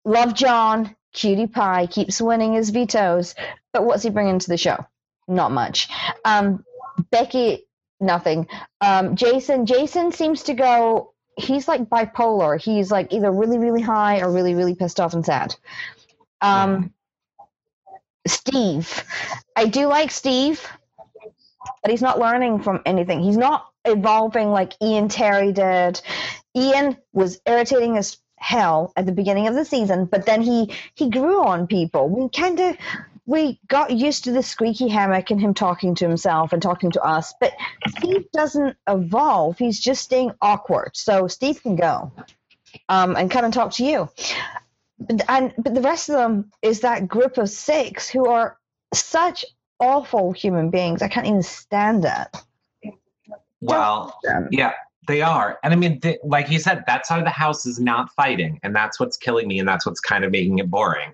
[0.06, 0.96] love John.
[1.14, 3.34] Cutie pie keeps winning his vetoes,
[3.74, 4.86] but what's he bringing to the show?
[5.28, 5.90] Not much.
[6.24, 6.64] Um,
[7.10, 7.67] Becky
[8.00, 8.48] nothing.
[8.82, 11.14] Um, Jason, Jason seems to go.
[11.38, 12.60] He's like bipolar.
[12.60, 15.56] He's like either really, really high or really, really pissed off and sad.
[16.42, 16.94] Um,
[18.26, 19.04] Steve,
[19.56, 20.66] I do like Steve,
[21.82, 23.22] but he's not learning from anything.
[23.22, 26.02] He's not evolving like Ian Terry did.
[26.56, 31.10] Ian was irritating as hell at the beginning of the season, but then he he
[31.10, 32.10] grew on people.
[32.10, 32.78] We kind of
[33.28, 37.02] we got used to the squeaky hammock and him talking to himself and talking to
[37.02, 37.54] us, but
[37.90, 39.58] Steve doesn't evolve.
[39.58, 40.92] He's just staying awkward.
[40.94, 42.12] So Steve can go
[42.88, 44.10] um, and come and talk to you.
[44.98, 48.58] But, and but the rest of them is that group of six who are
[48.94, 49.44] such
[49.80, 51.02] awful human beings.
[51.02, 52.94] I can't even stand it.
[53.60, 54.18] Well,
[54.52, 54.72] yeah,
[55.06, 55.60] they are.
[55.64, 58.60] And I mean, th- like you said, that side of the house is not fighting.
[58.64, 59.60] And that's what's killing me.
[59.60, 61.12] And that's what's kind of making it boring.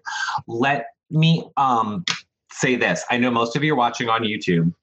[0.47, 2.03] Let me um,
[2.51, 4.73] say this I know most of you are watching on YouTube.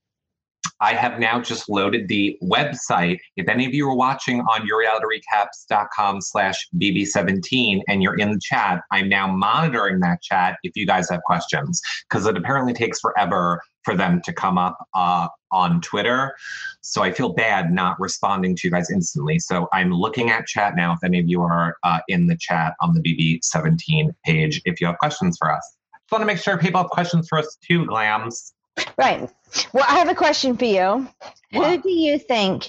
[0.83, 3.19] I have now just loaded the website.
[3.37, 8.81] If any of you are watching on yourrealityrecaps.com slash BB17 and you're in the chat,
[8.91, 13.61] I'm now monitoring that chat if you guys have questions, because it apparently takes forever
[13.85, 16.35] for them to come up uh, on Twitter.
[16.81, 19.39] So I feel bad not responding to you guys instantly.
[19.39, 20.95] So I'm looking at chat now.
[20.95, 24.87] If any of you are uh, in the chat on the BB17 page, if you
[24.87, 25.77] have questions for us.
[26.11, 28.51] Just want to make sure people have questions for us too, Glams.
[28.99, 29.31] Right.
[29.73, 31.07] Well, I have a question for you.
[31.53, 32.69] Who do you think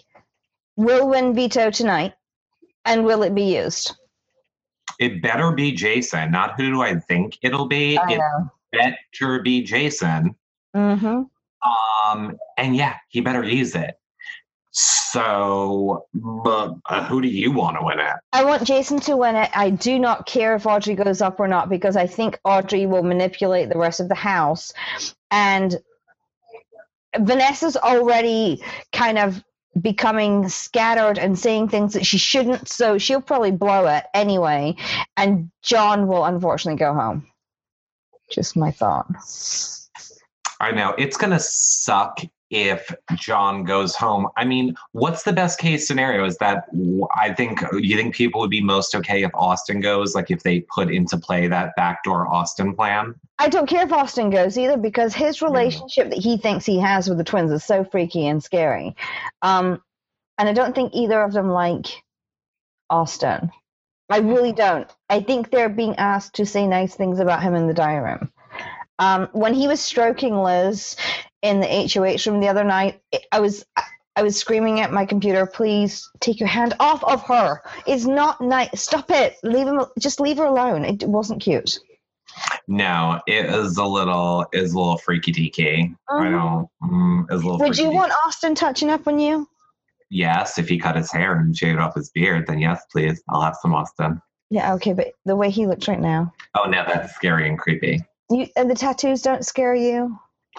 [0.75, 2.13] will win veto tonight,
[2.85, 3.95] and will it be used?
[4.99, 7.97] It better be Jason, not who do I think it'll be.
[7.97, 8.51] I It know.
[8.71, 10.35] better be Jason.
[10.75, 11.23] Mm-hmm.
[12.11, 13.95] Um, and yeah, he better use it.
[14.71, 18.13] So, but uh, who do you want to win it?
[18.31, 19.49] I want Jason to win it.
[19.53, 23.03] I do not care if Audrey goes up or not because I think Audrey will
[23.03, 24.71] manipulate the rest of the house.
[25.29, 25.77] And
[27.17, 29.43] Vanessa's already kind of
[29.79, 34.75] becoming scattered and saying things that she shouldn't, so she'll probably blow it anyway.
[35.17, 37.27] And John will unfortunately go home.
[38.29, 39.07] Just my thought.
[40.61, 44.27] I know it's gonna suck if John goes home.
[44.37, 46.25] I mean, what's the best case scenario?
[46.25, 46.65] Is that
[47.15, 50.59] I think you think people would be most okay if Austin goes, like if they
[50.61, 53.15] put into play that backdoor Austin plan.
[53.39, 57.07] I don't care if Austin goes either because his relationship that he thinks he has
[57.07, 58.95] with the twins is so freaky and scary.
[59.41, 59.81] Um,
[60.37, 61.87] and I don't think either of them like
[62.89, 63.49] Austin.
[64.09, 64.89] I really don't.
[65.09, 68.31] I think they're being asked to say nice things about him in the diary room.
[68.99, 70.97] Um, when he was stroking Liz
[71.41, 73.01] in the HOH room the other night,
[73.31, 73.65] I was
[74.15, 77.61] I was screaming at my computer, "Please take your hand off of her.
[77.87, 78.81] It's not nice.
[78.81, 79.37] Stop it.
[79.43, 79.85] Leave him.
[79.99, 80.83] Just leave her alone.
[80.85, 81.79] It wasn't cute."
[82.67, 85.95] No, it is a little is a little freaky deaky.
[86.09, 86.31] I Mhm.
[86.31, 86.67] don't.
[86.91, 87.59] Mm, is a little.
[87.59, 89.47] Would you want Austin touching up on you?
[90.09, 93.21] Yes, if he cut his hair and shaved off his beard, then yes, please.
[93.29, 94.21] I'll have some Austin.
[94.49, 98.03] Yeah, okay, but the way he looks right now, Oh no, that's scary and creepy.
[98.29, 100.17] you and the tattoos don't scare you.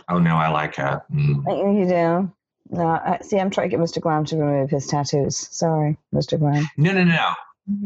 [0.09, 1.00] Oh no, I like it.
[1.12, 1.78] Mm.
[1.78, 2.33] You do.
[2.70, 4.00] No, I, see, I'm trying to get Mr.
[4.00, 5.37] Glam to remove his tattoos.
[5.50, 6.38] Sorry, Mr.
[6.38, 6.66] Glam.
[6.76, 7.33] No, no, no, no.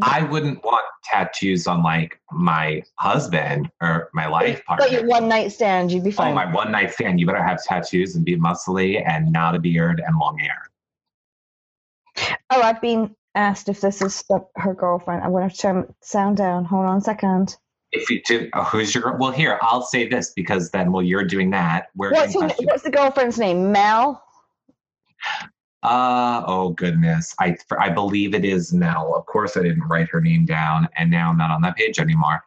[0.00, 5.08] I wouldn't want tattoos on like my husband or my life But your partner.
[5.08, 6.32] one night stand, you'd be fine.
[6.32, 7.20] Oh, my one night stand.
[7.20, 10.62] You better have tattoos and be muscly and not a beard and long hair.
[12.50, 14.24] oh, I've been asked if this is
[14.56, 15.22] her girlfriend.
[15.22, 16.64] I'm going to turn sound down.
[16.64, 17.56] Hold on a second.
[17.96, 19.16] If you do, oh, who's your?
[19.16, 22.90] Well, here I'll say this because then while you're doing that, we're What's, what's the
[22.90, 23.72] girlfriend's name?
[23.72, 24.22] Mel?
[25.82, 27.34] Uh oh goodness.
[27.38, 29.14] I I believe it is Mel.
[29.14, 31.98] Of course I didn't write her name down and now I'm not on that page
[31.98, 32.42] anymore.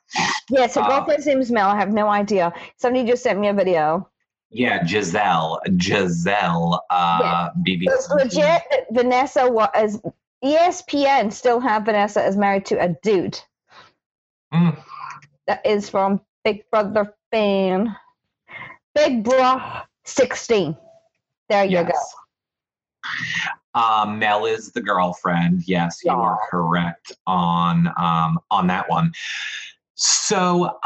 [0.49, 1.69] Yes, her Uh, girlfriend's name is Mel.
[1.69, 2.51] I have no idea.
[2.77, 4.09] Somebody just sent me a video.
[4.49, 5.61] Yeah, Giselle.
[5.77, 7.83] Giselle uh BB.
[7.83, 10.01] It's legit Vanessa was
[10.43, 13.39] ESPN still have Vanessa as married to a dude
[14.53, 14.75] Mm,
[15.49, 17.95] that is from Big Brother fan.
[18.93, 19.59] Big Bro
[20.05, 20.77] 16.
[21.49, 21.91] There you go.
[23.73, 25.63] Um, Mel is the girlfriend.
[25.65, 29.11] Yes, you are correct on um on that one.
[29.95, 30.77] So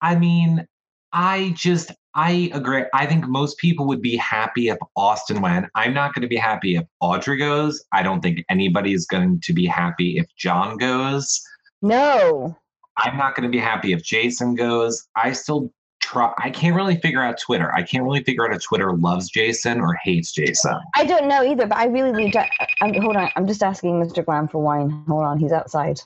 [0.00, 0.64] I mean,
[1.12, 2.84] I just I agree.
[2.94, 5.66] I think most people would be happy if Austin went.
[5.74, 7.84] I'm not going to be happy if Audrey goes.
[7.92, 11.40] I don't think anybody's going to be happy if John goes.
[11.82, 12.56] No.
[12.98, 15.06] I'm not going to be happy if Jason goes.
[15.16, 16.32] I still try.
[16.38, 17.74] I can't really figure out Twitter.
[17.74, 20.76] I can't really figure out if Twitter loves Jason or hates Jason.
[20.94, 22.48] I don't know either, but I really, really don't.
[22.80, 23.30] I'm, hold on.
[23.36, 24.24] I'm just asking Mr.
[24.24, 24.90] Glam for wine.
[25.08, 25.38] Hold on.
[25.38, 26.00] He's outside.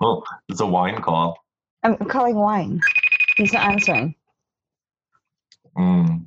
[0.00, 1.38] Oh, it's a wine call.
[1.82, 2.80] I'm calling wine.
[3.36, 4.14] He's not answering.
[5.78, 6.26] Mm.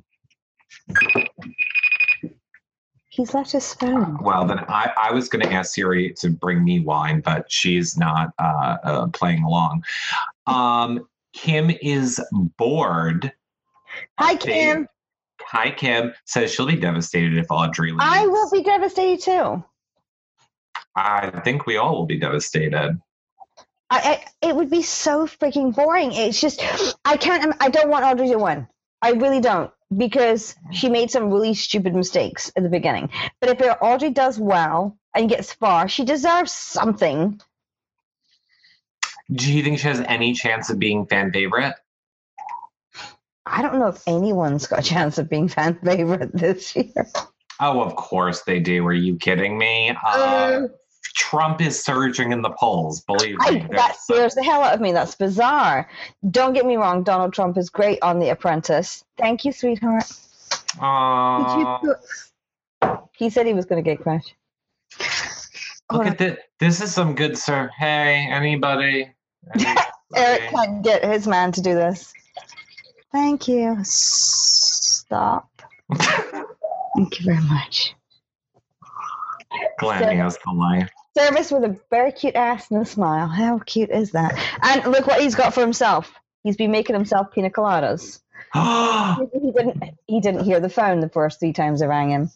[3.18, 4.16] He's left his phone.
[4.22, 7.98] Well, then I, I was going to ask Siri to bring me wine, but she's
[7.98, 9.82] not uh, uh, playing along.
[10.46, 13.32] Um, Kim is bored.
[14.20, 14.36] Hi.
[14.36, 14.86] Kim.
[15.42, 18.04] Hi, Kim says she'll be devastated if Audrey leaves.
[18.04, 19.64] I will be devastated too.
[20.94, 23.00] I think we all will be devastated.
[23.90, 26.12] I, I it would be so freaking boring.
[26.12, 26.62] It's just
[27.04, 27.56] I can't.
[27.58, 28.68] I don't want Audrey to win.
[29.02, 33.10] I really don't because she made some really stupid mistakes at the beginning.
[33.40, 37.40] But if Audrey does well and gets far, she deserves something.
[39.32, 41.74] Do you think she has any chance of being fan favorite?
[43.44, 47.06] I don't know if anyone's got a chance of being fan favorite this year.
[47.60, 48.86] Oh, of course they do.
[48.86, 49.90] Are you kidding me?
[49.90, 50.68] Uh, Uh,
[51.18, 53.00] Trump is surging in the polls.
[53.00, 53.60] Believe me.
[53.62, 54.92] I, that scares the hell out of me.
[54.92, 55.90] That's bizarre.
[56.30, 57.02] Don't get me wrong.
[57.02, 59.04] Donald Trump is great on The Apprentice.
[59.18, 60.04] Thank you, sweetheart.
[60.06, 61.78] Did you Aw.
[61.78, 64.34] put- He said he was going to get crashed.
[65.92, 66.38] Look at this.
[66.60, 67.68] This is some good sir.
[67.76, 69.10] Hey, anybody?
[70.16, 72.12] Eric can't get his man to do this.
[73.10, 73.76] Thank you.
[73.82, 75.50] Stop.
[75.98, 77.94] Thank you very much.
[79.78, 80.90] Glenn has the life.
[81.18, 83.26] Service with a very cute ass and a smile.
[83.26, 84.38] How cute is that?
[84.62, 86.12] And look what he's got for himself.
[86.44, 88.20] He's been making himself pina coladas.
[89.32, 89.82] He didn't.
[90.06, 92.30] He didn't hear the phone the first three times I rang him.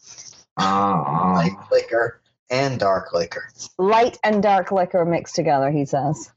[0.57, 3.47] oh, light liquor and dark liquor.
[3.77, 5.71] Light and dark liquor mixed together.
[5.71, 6.31] He says.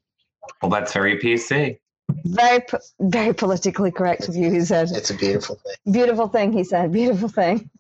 [0.63, 1.79] well, that's very PC.
[2.25, 2.63] Very,
[3.01, 4.53] very politically correct of you.
[4.53, 4.91] He said.
[4.93, 5.93] It's a beautiful thing.
[5.93, 6.53] Beautiful thing.
[6.53, 6.93] He said.
[6.93, 7.71] Beautiful thing.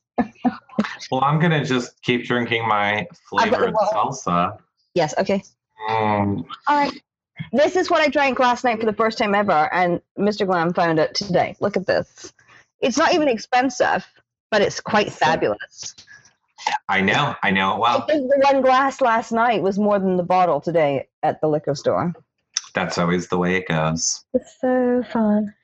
[1.10, 4.58] Well, I'm gonna just keep drinking my I've got the flavored salsa.
[4.94, 5.14] Yes.
[5.18, 5.42] Okay.
[5.90, 6.92] Mm, All right.
[7.52, 10.46] This is what I drank last night for the first time ever, and Mr.
[10.46, 11.54] Glam found it today.
[11.60, 12.32] Look at this.
[12.80, 14.06] It's not even expensive,
[14.50, 15.94] but it's quite fabulous.
[16.88, 17.74] I know, I know.
[17.74, 21.40] I Well, think the one glass last night was more than the bottle today at
[21.40, 22.14] the liquor store.
[22.74, 24.24] that's always the way it goes.
[24.34, 25.54] It's so fun.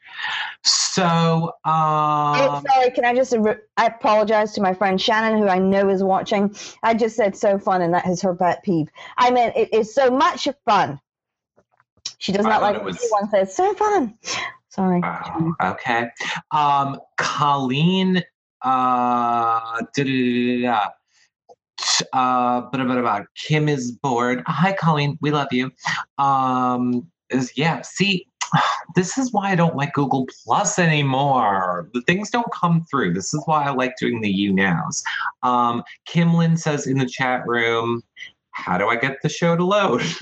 [0.64, 3.35] So, um, sorry, can I just
[3.77, 6.55] I apologize to my friend Shannon, who I know is watching.
[6.83, 8.88] I just said so fun, and that is her pet peeve.
[9.16, 11.01] I mean, it is so much fun.
[12.18, 14.18] She does not like it when was- anyone says so fun.
[14.68, 15.03] Sorry.
[15.05, 16.09] Oh, okay.
[16.51, 18.22] Um, Colleen,
[18.62, 19.83] uh,
[22.12, 23.20] uh, blah, blah, blah.
[23.35, 24.42] Kim is bored.
[24.46, 25.18] Hi, Colleen.
[25.20, 25.72] We love you.
[26.16, 27.83] Um, is yeah.
[27.83, 28.27] See,
[28.94, 31.88] this is why I don't like Google Plus anymore.
[31.94, 33.14] The things don't come through.
[33.14, 35.02] This is why I like doing the YouNows.
[35.42, 38.02] Um, Kim Lynn says in the chat room,
[38.50, 40.02] "How do I get the show to load?"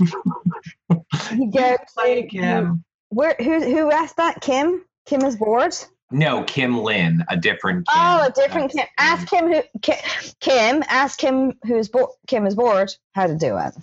[1.32, 2.84] You go Play Kim.
[3.10, 4.40] Where who who asked that?
[4.40, 4.84] Kim?
[5.06, 5.74] Kim is bored.
[6.12, 8.02] No, Kim Lynn, a different Kim.
[8.02, 8.86] Oh, a different Kim.
[8.98, 9.96] Ask him who Kim.
[10.40, 13.74] Kim ask him who's bo- Kim is bored how to do it.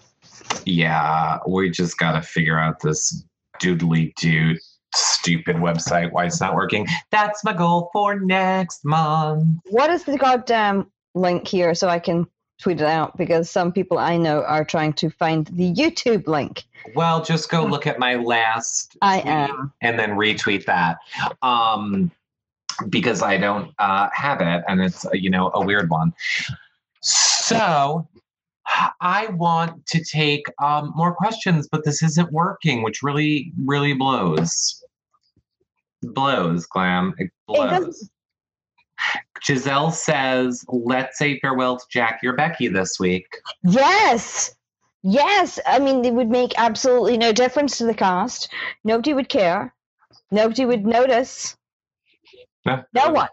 [0.66, 3.24] Yeah, we just got to figure out this
[3.60, 4.56] doodly do
[4.94, 6.88] stupid website, why it's not working.
[7.12, 9.60] That's my goal for next month.
[9.70, 12.28] What is the goddamn link here so I can
[12.60, 13.18] tweet it out?
[13.18, 16.64] Because some people I know are trying to find the YouTube link.
[16.96, 19.74] Well, just go look at my last I am.
[19.82, 20.98] and then retweet that.
[21.42, 22.12] Um,
[22.90, 26.14] because I don't uh, have it and it's, you know, a weird one.
[27.02, 28.08] So
[29.02, 34.84] I want to take um, more questions, but this isn't working, which really, really blows.
[36.04, 37.14] Blows, Glam.
[37.18, 37.70] It blows.
[37.70, 38.12] doesn't-
[39.46, 43.28] Giselle says, let's say farewell to Jackie or Becky this week.
[43.64, 44.56] Yes.
[45.04, 45.60] Yes.
[45.66, 48.50] I mean, it would make absolutely no difference to the cast.
[48.84, 49.74] Nobody would care.
[50.32, 51.56] Nobody would notice.
[52.66, 53.30] No, No one.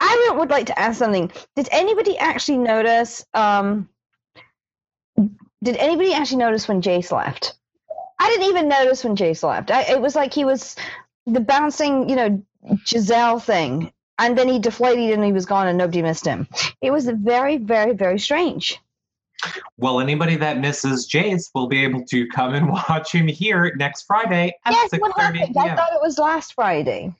[0.00, 1.30] I would- would like to ask something.
[1.54, 3.24] Did anybody actually notice?
[3.34, 3.88] Um,
[5.64, 7.56] did anybody actually notice when Jace left?
[8.18, 9.70] I didn't even notice when Jace left.
[9.70, 10.76] I, it was like he was
[11.26, 12.42] the bouncing, you know,
[12.86, 16.46] Giselle thing, and then he deflated and he was gone, and nobody missed him.
[16.82, 18.78] It was very, very, very strange.
[19.78, 24.02] Well, anybody that misses Jace will be able to come and watch him here next
[24.02, 25.52] Friday at yes, 6:30 p.m.
[25.56, 27.14] I thought it was last Friday.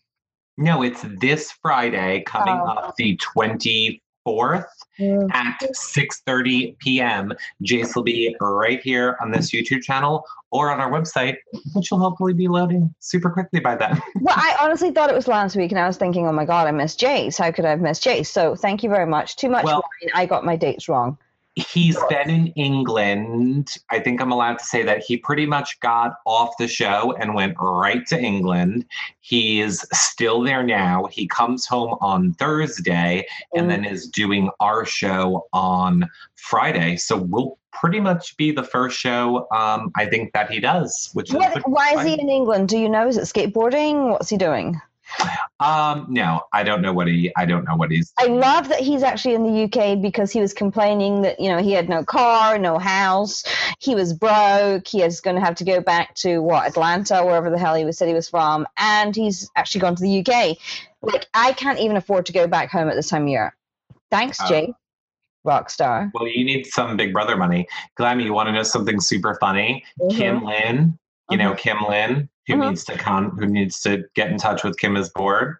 [0.58, 2.66] No, it's this Friday coming oh.
[2.66, 4.66] up the 24th
[4.98, 5.26] yeah.
[5.32, 7.32] at 6.30 p.m.
[7.62, 11.36] Jace will be right here on this YouTube channel or on our website,
[11.74, 14.00] which will hopefully be loading super quickly by then.
[14.20, 16.68] well, I honestly thought it was last week, and I was thinking, oh my God,
[16.68, 17.38] I missed Jace.
[17.38, 18.26] How could I have missed Jace?
[18.26, 19.36] So thank you very much.
[19.36, 20.10] Too much well, wine.
[20.14, 21.18] I got my dates wrong.
[21.56, 23.76] He's been in England.
[23.90, 27.34] I think I'm allowed to say that he pretty much got off the show and
[27.34, 28.86] went right to England.
[29.20, 31.06] He is still there now.
[31.12, 36.96] He comes home on Thursday and then is doing our show on Friday.
[36.96, 41.30] So we'll pretty much be the first show um, I think that he does, which
[41.30, 42.68] is What, why is he in England?
[42.68, 43.06] Do you know?
[43.06, 44.10] Is it skateboarding?
[44.10, 44.80] What's he doing?
[45.60, 48.80] Um no, I don't know what he I don't know what he's I love that
[48.80, 52.04] he's actually in the UK because he was complaining that you know he had no
[52.04, 53.44] car, no house,
[53.78, 57.50] he was broke, he is going to have to go back to what Atlanta, wherever
[57.50, 60.56] the hell he was said he was from, and he's actually gone to the UK.
[61.02, 63.56] Like I can't even afford to go back home at this time of year.
[64.10, 64.48] Thanks, Oh.
[64.48, 64.74] Jay,
[65.44, 66.10] rock star.
[66.14, 67.66] Well, you need some Big Brother money.
[67.98, 69.84] Glammy, you want to know something super funny?
[70.00, 70.16] Mm-hmm.
[70.16, 70.98] Kim Lynn,
[71.30, 71.58] you know mm-hmm.
[71.58, 72.68] Kim Lynn, who Mhm.
[72.68, 75.56] needs to con, who needs to get in touch with Kim is bored.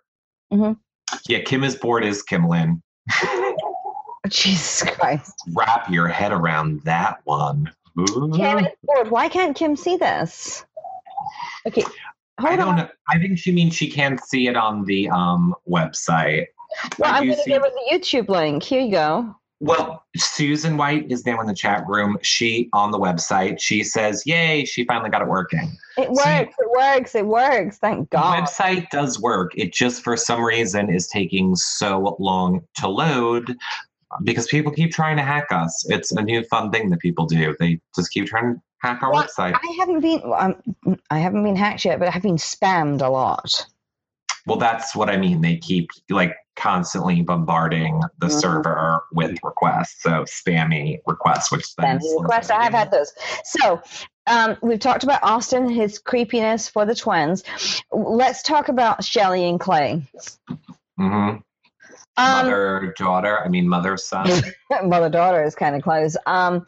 [0.52, 0.78] Mhm.
[1.28, 2.82] Yeah, Kim is bored is Kim Lynn.
[4.28, 7.70] Jesus Christ, Wrap your head around that one.
[7.98, 8.30] Ooh.
[8.34, 9.10] Kim is bored.
[9.10, 10.64] Why can't Kim see this?
[11.66, 11.84] Okay,
[12.38, 12.76] I hold don't on.
[12.76, 12.88] know.
[13.08, 16.46] I think she means she can't see it on the um website.
[16.98, 18.62] Well, I I'm going to give her the YouTube link.
[18.62, 19.36] Here you go.
[19.64, 22.18] Well, Susan White is now in the chat room.
[22.20, 23.58] She on the website.
[23.60, 26.54] She says, "Yay, she finally got it working." It works.
[26.58, 27.14] It works.
[27.14, 27.78] It works.
[27.78, 28.44] Thank The God.
[28.44, 29.52] website does work.
[29.56, 33.56] It just for some reason is taking so long to load
[34.22, 35.86] because people keep trying to hack us.
[35.88, 37.56] It's a new fun thing that people do.
[37.58, 39.54] They just keep trying to hack our Well, website.
[39.54, 40.20] I haven't been.
[40.28, 40.54] Well,
[41.10, 43.64] I haven't been hacked yet, but I have been spammed a lot.
[44.46, 45.40] Well, that's what I mean.
[45.40, 48.40] They keep like constantly bombarding the Mhm.
[48.40, 50.02] server with requests.
[50.02, 52.50] So spammy requests, which Spammy requests.
[52.50, 53.12] I have had those.
[53.44, 53.82] So
[54.26, 57.44] um, we've talked about Austin, his creepiness for the twins.
[57.92, 60.02] Let's talk about Shelli and Clay.
[60.98, 61.42] Mhm.
[62.16, 63.40] Um, mother, daughter.
[63.44, 64.30] I mean, mother, son.
[64.84, 66.16] mother daughter is kind of close.
[66.26, 66.64] Um,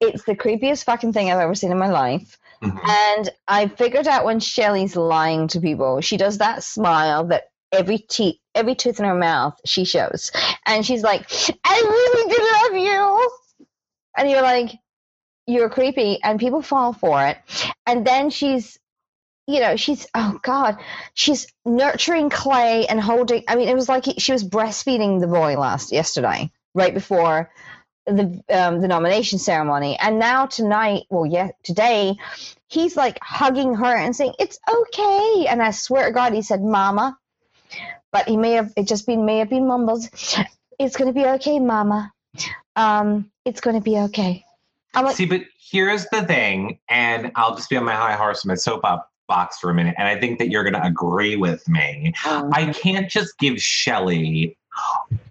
[0.00, 2.36] it's the creepiest fucking thing I've ever seen in my life.
[2.62, 2.88] Mhm.
[2.88, 7.98] And I figured out when Shelli's lying to people, she does that smile that every
[7.98, 10.32] teeth, every tooth in her mouth she shows,
[10.66, 11.30] and she's like,
[11.64, 13.30] "I really do love you,"
[14.16, 14.72] and you're like,
[15.46, 17.38] "You're creepy," and people fall for it.
[17.86, 18.78] And then she's,
[19.46, 20.78] you know, she's oh god,
[21.14, 23.44] she's nurturing Clay and holding.
[23.48, 27.50] I mean, it was like she was breastfeeding the boy last yesterday, right before
[28.08, 32.16] the um, the nomination ceremony, and now tonight, well, yeah, today,
[32.68, 35.46] he's like hugging her and saying it's okay.
[35.48, 37.18] And I swear to God, he said "Mama,"
[38.12, 40.08] but he may have it just been may have been mumbles.
[40.78, 42.12] It's gonna be okay, Mama.
[42.76, 44.44] Um, it's gonna be okay.
[44.94, 48.44] I'm like, See, but here's the thing, and I'll just be on my high horse,
[48.44, 51.36] my soap up box for a minute, and I think that you're going to agree
[51.36, 52.14] with me.
[52.26, 54.56] um, I can't just give Shelli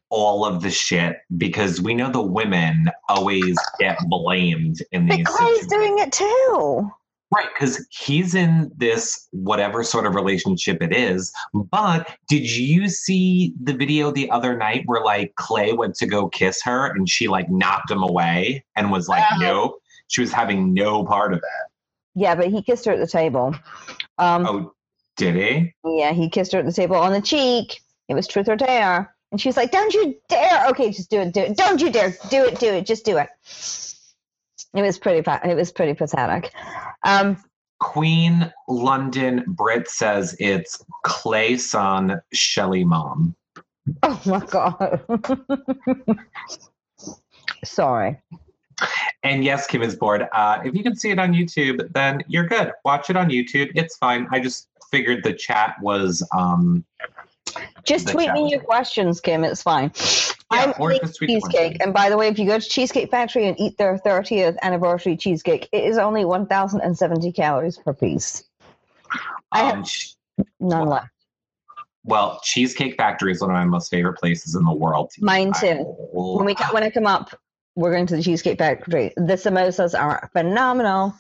[0.10, 5.26] all of the shit because we know the women always get blamed in these.
[5.26, 5.68] but Clay's situations.
[5.72, 6.90] doing it too.
[7.36, 11.34] Right, because he's in this whatever sort of relationship it is.
[11.54, 16.30] But did you see the video the other night where like Clay went to go
[16.30, 19.42] kiss her and she like knocked him away and was like, Uh-huh.
[19.42, 19.80] nope.
[20.08, 21.72] She was having no part of it.
[22.16, 23.54] Yeah, but he kissed her at the table.
[24.18, 24.74] Um, Oh,
[25.18, 25.74] did he?
[25.86, 27.82] Yeah, he kissed her at the table on the cheek.
[28.08, 29.14] It was truth or dare.
[29.32, 30.68] And she's like, Don't you dare.
[30.70, 31.58] Okay, just do it, do it.
[31.58, 32.16] Don't you dare.
[32.30, 33.30] Do it, do it, just do it.
[34.74, 36.52] It was pretty it was pretty pathetic.
[37.04, 37.38] Um
[37.80, 43.36] Queen London Brit says it's Clay son, Shelli mom.
[44.04, 45.02] oh my god.
[47.64, 48.20] Sorry.
[49.24, 50.28] And yes, Kim is bored.
[50.34, 52.72] Uh, if you can see it on YouTube, then you're good.
[52.86, 53.72] Watch it on YouTube.
[53.76, 54.28] It's fine.
[54.32, 56.86] I just figured the chat was um
[57.86, 59.44] Just tweet me your questions, Kim.
[59.44, 59.92] It's fine.
[60.52, 61.78] Yeah, I'm eating just tweet the cheesecake.
[61.82, 65.18] And by the way, if you go to Cheesecake Factory and eat their 30th anniversary
[65.18, 68.44] cheesecake, it is only 1,070 calories per piece.
[69.52, 70.14] I have- um, sh-
[70.60, 70.94] None Wow.
[70.96, 71.08] left.
[72.04, 75.12] well, Cheesecake Factory is one of my most favorite places in the world.
[75.20, 75.76] Mine too.
[76.14, 77.38] When we when I come up,
[77.76, 79.14] we're going to the Cheesecake Factory.
[79.18, 81.14] The samosas are phenomenal.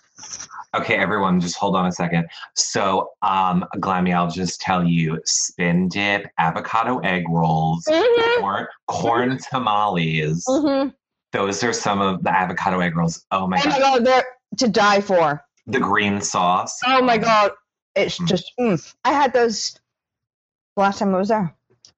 [0.79, 2.27] Okay, everyone, just hold on a second.
[2.55, 8.39] So, um, Glammy, I'll just tell you: spin dip, avocado egg rolls, Mhm.
[8.39, 10.45] corn, corn tamales.
[10.47, 10.93] Mhm.
[11.33, 13.25] Those are some of the avocado egg rolls.
[13.31, 14.25] Oh my Oh my god, god, they're
[14.57, 15.43] to die for.
[15.69, 16.79] the green sauce.
[16.85, 17.51] Oh my god,
[17.95, 18.27] it's Mm.
[18.27, 18.51] just.
[18.59, 18.95] Mm.
[19.03, 19.77] I had those
[20.77, 21.53] last time I was there.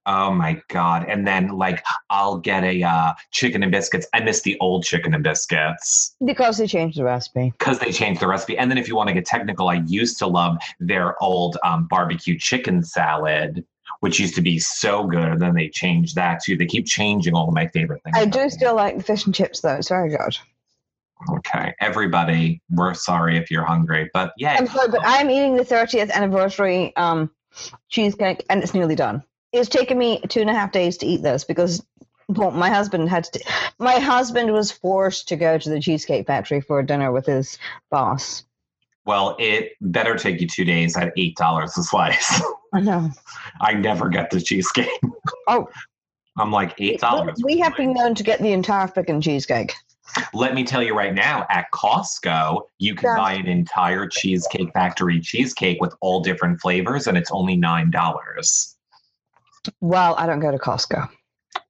[0.05, 1.05] Oh my god!
[1.07, 4.07] And then like I'll get a uh, chicken and biscuits.
[4.13, 7.53] I miss the old chicken and biscuits Because they changed the recipe.
[7.59, 8.57] because they changed the recipe.
[8.57, 11.87] And then if you want to get technical, I used to love their old um,
[11.87, 13.63] barbecue chicken salad,
[13.99, 16.55] which used to be so good, and then they changed that too.
[16.57, 18.17] They keep changing all of my favorite things.
[18.17, 19.75] I do still like the fish and chips though.
[19.75, 20.37] It's very good.
[21.29, 25.65] Okay, everybody, we're sorry if you're hungry, but yeah, I'm sorry, but I'm eating the
[25.65, 27.29] 30th anniversary um,
[27.89, 29.21] cheesecake, and it's nearly done.
[29.51, 31.83] It's taken me two and a half days to eat this because
[32.27, 33.43] well, my husband had to.
[33.79, 37.57] My husband was forced to go to the cheesecake factory for dinner with his
[37.89, 38.43] boss.
[39.05, 42.41] well, it better take you two days at eight dollars a slice.
[42.73, 43.09] I know.
[43.61, 44.89] I never get the cheesecake.
[45.47, 45.67] Oh,
[46.37, 47.41] I'm like eight dollars.
[47.43, 49.73] we have been known to get the entire freaking cheesecake.
[50.33, 53.15] Let me tell you right now, at Costco, you can Yeah.
[53.17, 58.75] buy an entire Cheesecake Factory cheesecake with all different flavors, and it's only nine dollars.
[59.81, 61.09] Well, I don't go to Costco.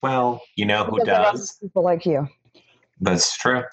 [0.02, 1.58] Well, you know who Because does?
[1.62, 2.28] People like you.
[3.02, 3.64] That's true.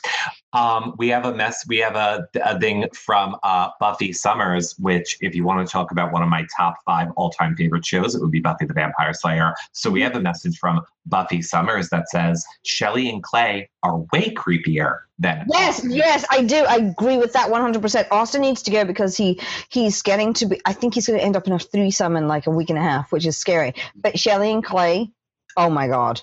[0.56, 1.66] Um, we have a mess.
[1.68, 5.90] We have a, a thing from uh, Buffy Summers, which, if you want to talk
[5.90, 9.12] about one of my top five all-time favorite shows, it would be Buffy the Vampire
[9.12, 9.54] Slayer.
[9.72, 14.32] So we have a message from Buffy Summers that says Shelli and Clay are way
[14.32, 16.64] creepier than Yes, yes, I do.
[16.64, 18.06] I agree with that 100%.
[18.10, 19.38] Austin needs to go because he
[19.68, 22.28] he's getting to be, I think he's going to end up in a threesome in
[22.28, 23.74] like a week and a half, which is scary.
[23.94, 25.10] But Shelli and Clay,
[25.58, 26.22] oh my God.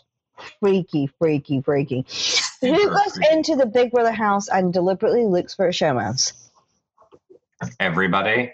[0.60, 2.06] Freaky, freaky, freaky.
[2.64, 6.34] Who goes into the Big Brother house and deliberately looks for a showman's?
[7.80, 8.54] everybody.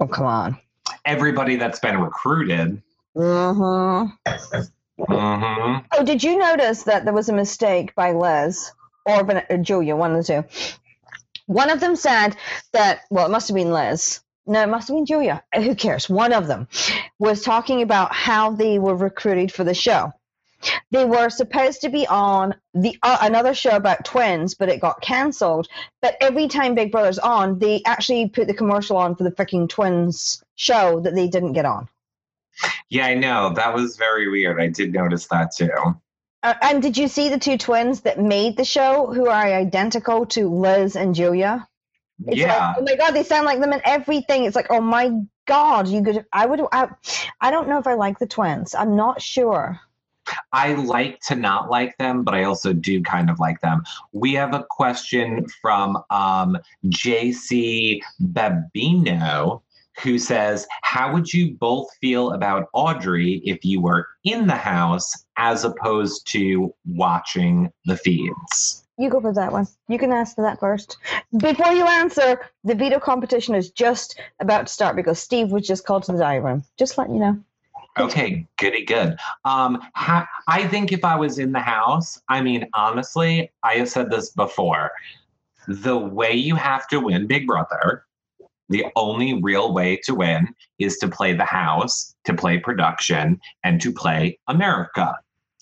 [0.00, 0.58] Oh, come on.
[1.04, 2.82] Everybody that's been recruited.
[3.16, 4.32] Mm-hmm.
[4.98, 8.72] hmm Oh, did you notice that there was a mistake by Liz
[9.06, 10.76] or Van- or Julia, one of the two?
[11.46, 12.36] One of them said
[12.72, 14.20] that, well, it must have been Liz.
[14.46, 15.42] No, it must have been Julia.
[15.54, 16.08] Who cares?
[16.08, 16.68] One of them
[17.18, 20.12] was talking about how they were recruited for the show.
[20.90, 25.00] They were supposed to be on the uh, another show about twins, but it got
[25.00, 25.68] cancelled.
[26.02, 29.68] But every time Big Brother's on, they actually put the commercial on for the freaking
[29.68, 31.88] twins show that they didn't get on.
[32.88, 33.54] Yeah, I know.
[33.54, 34.60] That was very weird.
[34.60, 35.70] I did notice that too.
[36.42, 40.26] Uh, and did you see the two twins that made the show who are identical
[40.26, 41.68] to Liz and Julia?
[42.26, 42.68] It's yeah.
[42.68, 44.44] Like, oh my god, they sound like them in everything.
[44.44, 45.10] It's like, oh my
[45.46, 46.26] god, you could.
[46.32, 46.60] I would.
[46.72, 46.88] I,
[47.40, 48.74] I don't know if I like the twins.
[48.74, 49.80] I'm not sure.
[50.52, 53.82] I like to not like them, but I also do kind of like them.
[54.12, 59.62] We have a question from um, JC Babino
[60.02, 65.12] who says, How would you both feel about Audrey if you were in the house
[65.36, 68.84] as opposed to watching the feeds?
[68.98, 69.66] You go for that one.
[69.88, 70.98] You can answer that first.
[71.38, 75.86] Before you answer, the veto competition is just about to start because Steve was just
[75.86, 76.64] called to the diary room.
[76.76, 77.42] Just letting you know.
[77.98, 79.16] Okay, goody good.
[79.44, 83.88] Um, ha- I think if I was in the house, I mean, honestly, I have
[83.88, 84.92] said this before.
[85.66, 88.06] The way you have to win Big Brother,
[88.68, 93.80] the only real way to win is to play the house, to play production, and
[93.80, 95.16] to play America,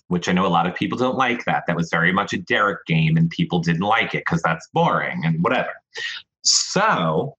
[0.08, 1.64] which I know a lot of people don't like that.
[1.66, 5.22] That was very much a Derek game, and people didn't like it because that's boring
[5.24, 5.72] and whatever.
[6.42, 7.37] So,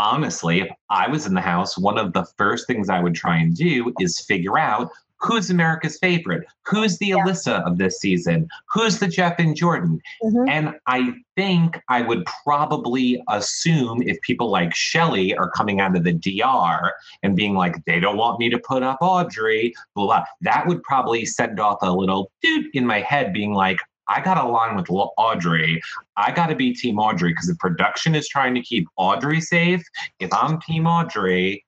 [0.00, 3.36] honestly, if I was in the house, one of the first things I would try
[3.36, 4.90] and do is figure out
[5.22, 10.00] who's America's favorite, who's the Alyssa of this season, who's the Jeff and Jordan.
[10.24, 10.48] Mhm.
[10.48, 16.04] And I think I would probably assume if people like Shelli are coming out of
[16.04, 20.24] the DR and being like, they don't want me to put up Audrey, blah, blah,
[20.40, 23.78] that would probably send off a little dude in my head being like,
[24.10, 25.80] I got to align with Audrey.
[26.16, 29.82] I got to be Team Audrey because the production is trying to keep Audrey safe.
[30.18, 31.64] If I'm Team Audrey,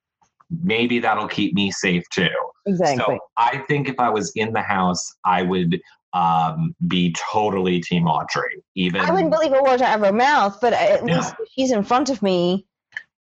[0.61, 2.27] maybe that'll keep me safe too.
[2.65, 3.15] Exactly.
[3.15, 5.79] So I think if I was in the house, I would
[6.13, 8.61] um, be totally Team Audrey.
[8.75, 11.71] Even I wouldn't believe a word out of her mouth, but at least if she's
[11.71, 12.65] in front of me,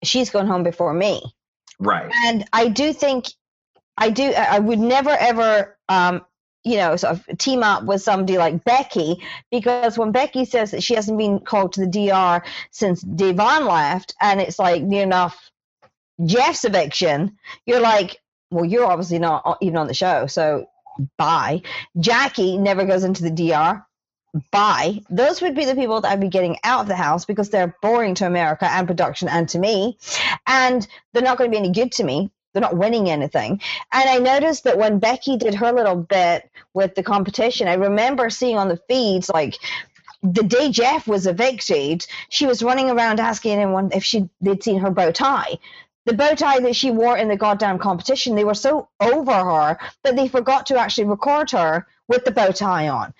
[0.03, 1.21] she's going home before me.
[1.79, 2.11] right.
[2.25, 3.27] And I do think,
[3.97, 6.21] I do, I I would never ever, um,
[6.63, 10.83] you know, sort of team up with somebody like Becky because when Becky says that
[10.83, 15.49] she hasn't been called to the DR since Da'Vonne left, and it's like near enough
[16.23, 18.17] Jeff's eviction, you're like,
[18.51, 20.67] well, you're obviously not even on the show, so
[21.17, 21.61] bye.
[21.99, 23.85] Jackie never goes into the DR.
[24.51, 25.01] Bye.
[25.09, 27.75] Those would be the people that I'd be getting out of the house because they're
[27.81, 29.97] boring to America and production and to me.
[30.47, 32.31] And they're not going to be any good to me.
[32.53, 33.61] They're not winning anything.
[33.93, 38.29] And I noticed that when Becky did her little bit with the competition, I remember
[38.29, 39.55] seeing on the feeds like
[40.23, 44.79] the day Jeff was evicted, she was running around asking anyone if she they'd seen
[44.79, 45.57] her bow tie.
[46.05, 49.77] the bow tie that she wore in the goddamn competition, they were so over her
[50.03, 53.13] that they forgot to actually record her with the bow tie on.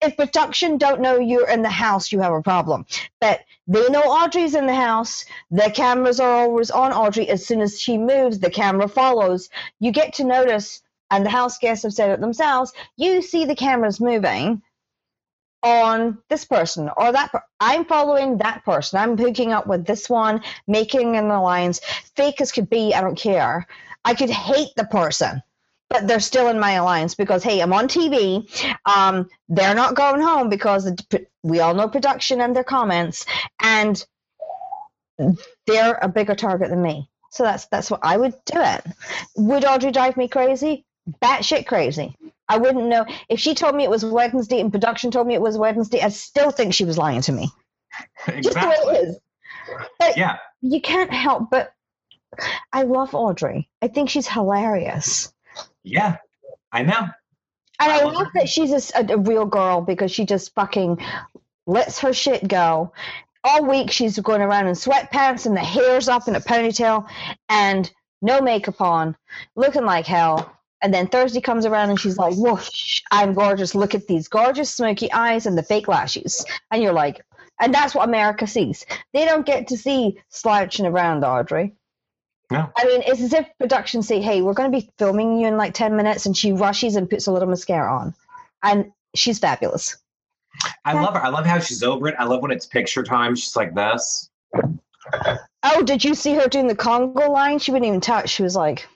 [0.00, 2.86] If production don't know you're in the house, you have a problem.
[3.20, 5.26] But they know Audrey's in the house.
[5.50, 7.28] The cameras are always on Audrey.
[7.28, 9.50] As soon as she moves, the camera follows.
[9.78, 13.56] You get to notice, and the house guests have said it themselves, you see the
[13.56, 14.62] cameras moving
[15.62, 20.08] on this person or that per- i'm following that person i'm hooking up with this
[20.08, 21.80] one making an alliance
[22.16, 23.66] fake as could be i don't care
[24.04, 25.42] i could hate the person
[25.90, 28.48] but they're still in my alliance because hey i'm on tv
[28.86, 30.92] um, they're not going home because
[31.42, 33.26] we all know production and their comments
[33.62, 34.04] and
[35.66, 38.84] they're a bigger target than me so that's that's what i would do it
[39.36, 40.84] would audrey drive me crazy
[41.22, 42.16] batshit crazy
[42.48, 45.42] I wouldn't know if she told me it was Wednesday and production told me it
[45.42, 46.00] was Wednesday.
[46.02, 47.50] I still think she was lying to me.
[48.42, 49.20] Just the way it is.
[49.98, 50.38] But Yeah.
[50.62, 51.72] you can't help but
[52.72, 53.70] I love Audrey.
[53.82, 55.32] I think she's hilarious.
[55.88, 56.16] Yeah.
[56.72, 57.08] I know.
[57.80, 60.98] And I love that she's a real girl because she just fucking
[61.66, 62.92] lets her shit go.
[63.44, 67.08] All week she's going around in sweatpants and the hair's up in a ponytail
[67.48, 69.16] and no makeup on,
[69.54, 70.52] looking like hell.
[70.82, 73.74] And then Thursday comes around and she's like, whoosh, I'm gorgeous.
[73.74, 76.44] Look at these gorgeous smoky eyes and the fake lashes.
[76.70, 77.24] And you're like,
[77.60, 78.86] and that's what America sees.
[79.12, 81.74] They don't get to see slouching around Audrey.
[82.50, 82.70] No.
[82.76, 85.56] I mean, it's as if production say, hey, we're going to be filming you in
[85.56, 86.24] like 10 minutes.
[86.26, 88.14] And she rushes and puts a little mascara on.
[88.62, 89.96] And she's fabulous.
[90.84, 91.22] I love her.
[91.22, 92.14] I love how she's over it.
[92.18, 93.36] I love when it's picture time.
[93.36, 94.30] She's like this.
[95.62, 97.58] Oh, did you see her doing the conga line?
[97.58, 98.30] She wouldn't even touch.
[98.30, 98.86] She was like,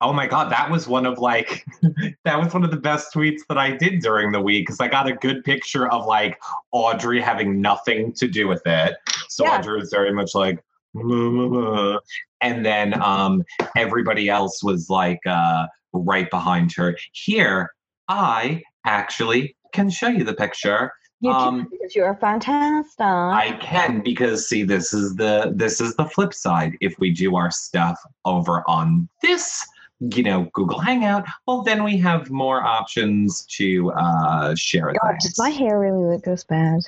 [0.00, 1.64] Oh my god, that was one of like
[2.24, 4.86] that was one of the best tweets that I did during the week because I
[4.86, 6.40] got a good picture of like
[6.70, 8.94] Audrey having nothing to do with it.
[9.28, 9.58] So Yeah.
[9.58, 10.62] Audrey was very much like
[10.94, 11.98] "Muh, muh, muh."
[12.40, 13.42] And then um
[13.76, 16.96] everybody else was like uh right behind her.
[17.12, 17.70] Here,
[18.08, 20.92] I actually can show you the picture.
[21.20, 23.04] you Um, can because you're fantastic.
[23.04, 26.76] I can because see this is the this is the flip side.
[26.80, 29.66] If we do our stuff over on this,
[30.00, 35.38] you know, Google Hangout, well then we have more options to uh share God, things.
[35.38, 36.80] my hair really this bad?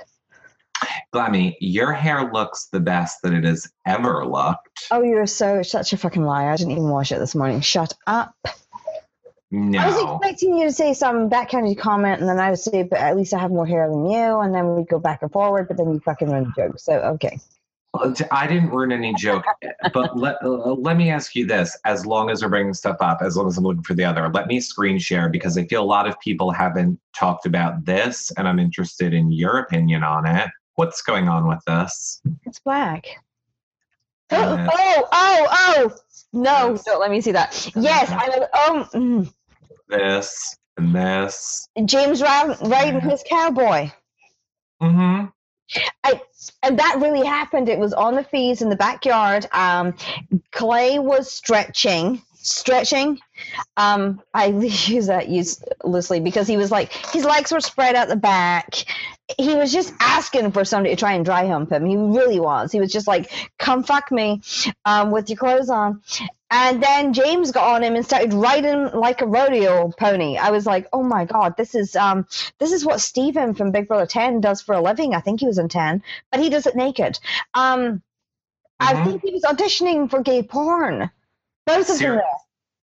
[1.15, 4.87] Glammy, your hair looks the best that it has ever looked.
[4.91, 6.51] Oh, you're so such a fucking liar.
[6.51, 7.61] I didn't even wash it this morning.
[7.61, 8.35] Shut up.
[9.53, 9.81] No.
[9.81, 13.01] I was expecting you to say some backhanded comment, and then I would say, but
[13.01, 15.67] at least I have more hair than you, and then we'd go back and forward,
[15.67, 16.79] but then you fucking run the joke.
[16.79, 17.41] So, okay.
[18.31, 19.45] I didn't ruin any joke,
[19.93, 23.19] but let uh, let me ask you this: as long as we're bringing stuff up,
[23.21, 25.83] as long as I'm looking for the other, let me screen share because I feel
[25.83, 30.25] a lot of people haven't talked about this, and I'm interested in your opinion on
[30.25, 30.49] it.
[30.81, 32.23] What's going on with this?
[32.47, 33.05] It's black.
[34.31, 35.95] Uh, oh, oh, oh!
[36.33, 36.85] No, Yes.
[36.85, 37.71] don't let me see that.
[37.77, 38.47] Yes, I know.
[38.55, 39.35] Oh, mm.
[39.91, 41.69] This and this.
[41.85, 43.91] James riding, riding his cowboy.
[44.81, 45.27] Mm-hmm.
[46.03, 46.23] I,
[46.63, 47.69] and that really happened.
[47.69, 49.45] It was on the fees in the backyard.
[49.53, 49.95] Um,
[50.51, 53.19] Clay was stretching, stretching.
[53.77, 54.47] Um, I
[54.87, 58.75] use that use loosely because he was like his legs were spread out the back.
[59.39, 61.87] He was just asking for somebody to try and dry hump him.
[61.87, 62.73] He really was.
[62.73, 64.43] He was just like, "Come fuck me,"
[64.85, 66.03] um, with your clothes on.
[66.53, 70.37] And then James got on him and started riding like a rodeo pony.
[70.37, 72.27] I was like, "Oh my god, this is um,
[72.59, 75.15] this is what Steven from Big Brother 10 does for a living.
[75.15, 77.19] I think he was in 10, but he does it naked.
[77.55, 78.03] Um,
[78.81, 79.05] I Mhm.
[79.05, 81.11] think he was auditioning for gay porn.
[81.67, 81.97] Both of.
[81.97, 82.23] Ser-.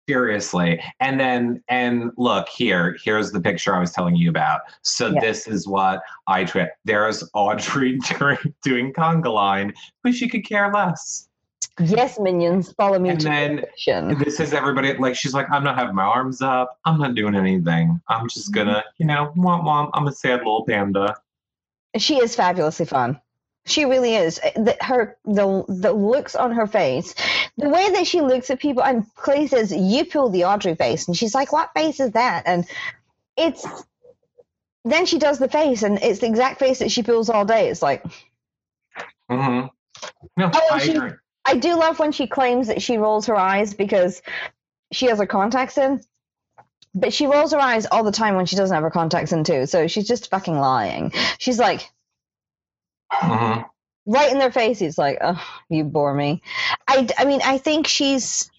[0.09, 0.81] Seriously.
[1.01, 4.61] And then, and look here, here's the picture I was telling you about.
[4.83, 5.20] So Yeah.
[5.20, 6.68] this is what I tweet.
[6.85, 9.74] There's Audrey doing, doing conga line,
[10.05, 11.29] but she could care less.
[11.81, 14.16] Yes, minions, follow me And then perfection.
[14.18, 16.79] This is everybody, like, she's like, I'm not having my arms up.
[16.85, 18.01] I'm not doing anything.
[18.09, 19.91] I'm just gonna, you know, womp womp.
[19.93, 21.16] I'm a sad little panda.
[21.99, 23.20] She is fabulously fun.
[23.66, 24.40] She really is.
[24.42, 27.14] Eh, The, her the the looks on her face,
[27.58, 31.08] the way that she looks at people, and Clay says, "You pull the Audrey face,"
[31.08, 32.64] and she's like, "What face is that?" And
[33.36, 33.66] it's
[34.84, 37.68] then she does the face, and it's the exact face that she pulls all day.
[37.68, 38.04] It's like
[39.30, 39.66] Mm-hmm.
[40.36, 41.10] No, Oh, I she- agree.
[41.44, 44.20] I do love when she claims that she rolls her eyes because
[44.92, 46.00] she has her contacts in.
[46.94, 49.44] But she rolls her eyes all the time when she doesn't have her contacts in
[49.44, 49.66] too.
[49.66, 51.12] So she's just fucking lying.
[51.38, 51.88] She's like
[53.12, 53.64] Mhm.
[54.07, 56.42] right in their face, faces, like, "Oh, you bore me."
[56.88, 58.50] I, I mean, I think she's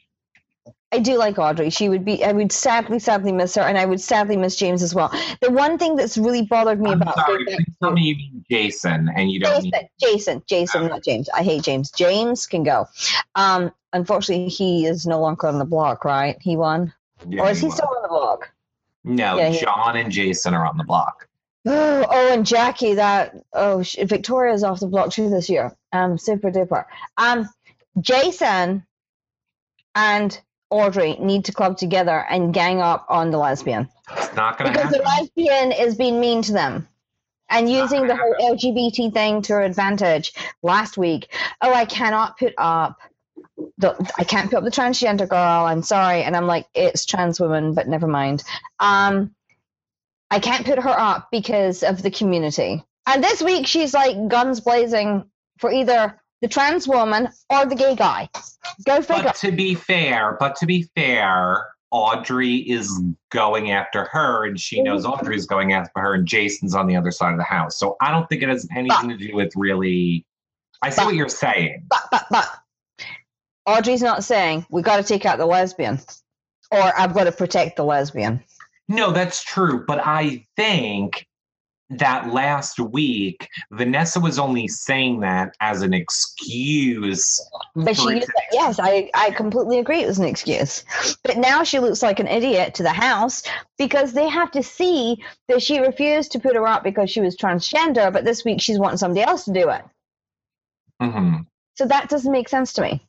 [0.93, 1.69] I do like Audrey.
[1.69, 2.23] She would be.
[2.23, 5.09] I would sadly, sadly miss her, and I would sadly miss James as well.
[5.41, 8.45] The one thing that's really bothered me I'm about sorry, please tell me you mean
[8.49, 11.27] Jason and you don't Jason, mean Jason, Jason, not James.
[11.35, 11.91] I hate James.
[11.91, 12.87] James can go.
[13.35, 16.05] Um, unfortunately, he is no longer on the block.
[16.05, 16.37] Right?
[16.41, 16.93] He won,
[17.27, 18.49] Yeah, or is he you still on the block?
[19.03, 21.26] No, Yeah, John and Jason are on the block.
[21.67, 22.95] Oh, oh, and Jackie.
[22.95, 25.75] That oh, sh- Victoria's off the block too this year.
[25.91, 26.85] Um, super duper.
[27.17, 27.49] Um,
[27.99, 28.85] Jason
[29.95, 30.39] and
[30.69, 34.91] Audrey need to club together and gang up on the lesbian It's not gonna because
[34.91, 36.87] the lesbian is being mean to them
[37.49, 40.33] and using the whole LGBT thing to her advantage.
[40.61, 42.99] Last week, oh, I cannot put up.
[43.79, 45.65] The, I can't put up the transgender girl.
[45.65, 48.43] I'm sorry, and I'm like, it's trans woman, but never mind.
[48.79, 49.33] Um,
[50.29, 52.83] I can't put her up because of the community.
[53.05, 55.23] And this week, she's like guns blazing
[55.59, 58.29] for either the trans woman or the gay guy.
[58.85, 59.23] Go figure.
[59.23, 63.01] But to be fair, but to be fair, Audrey is
[63.31, 65.13] going after her, and she knows mm-hmm.
[65.13, 67.79] Audrey's going after her, and Jason's on the other side of the house.
[67.79, 70.25] So I don't think it has anything to do with really.
[70.81, 71.85] I see But- what you're saying.
[71.89, 72.49] But but but
[73.65, 75.99] Audrey's not saying we got to take out the lesbian,
[76.71, 78.43] or I've got to protect the lesbian.
[78.87, 79.85] No, that's true.
[79.85, 81.27] But I think
[81.89, 87.39] that last week, Vanessa was only saying that as an excuse.
[87.75, 90.01] But she used that, yes, I I completely agree.
[90.01, 90.83] It was an excuse.
[91.23, 93.43] But now she looks like an idiot to the house
[93.77, 97.37] because they have to see that she refused to put her up because she was
[97.37, 98.11] transgender.
[98.11, 99.83] But this week she's wanting somebody else to do it.
[101.01, 101.45] Mhm.
[101.75, 103.06] So that doesn't make sense to me.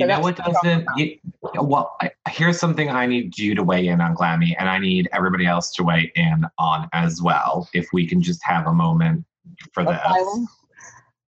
[0.00, 0.86] You know what doesn't?
[0.96, 1.18] You,
[1.54, 5.08] well, I, here's something I need you to weigh in on, Glammy, and I need
[5.12, 7.68] everybody else to weigh in on as well.
[7.72, 9.24] If we can just have a moment
[9.72, 9.98] for this.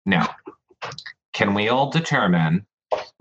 [0.07, 0.27] No.
[1.33, 2.67] Can we all determine?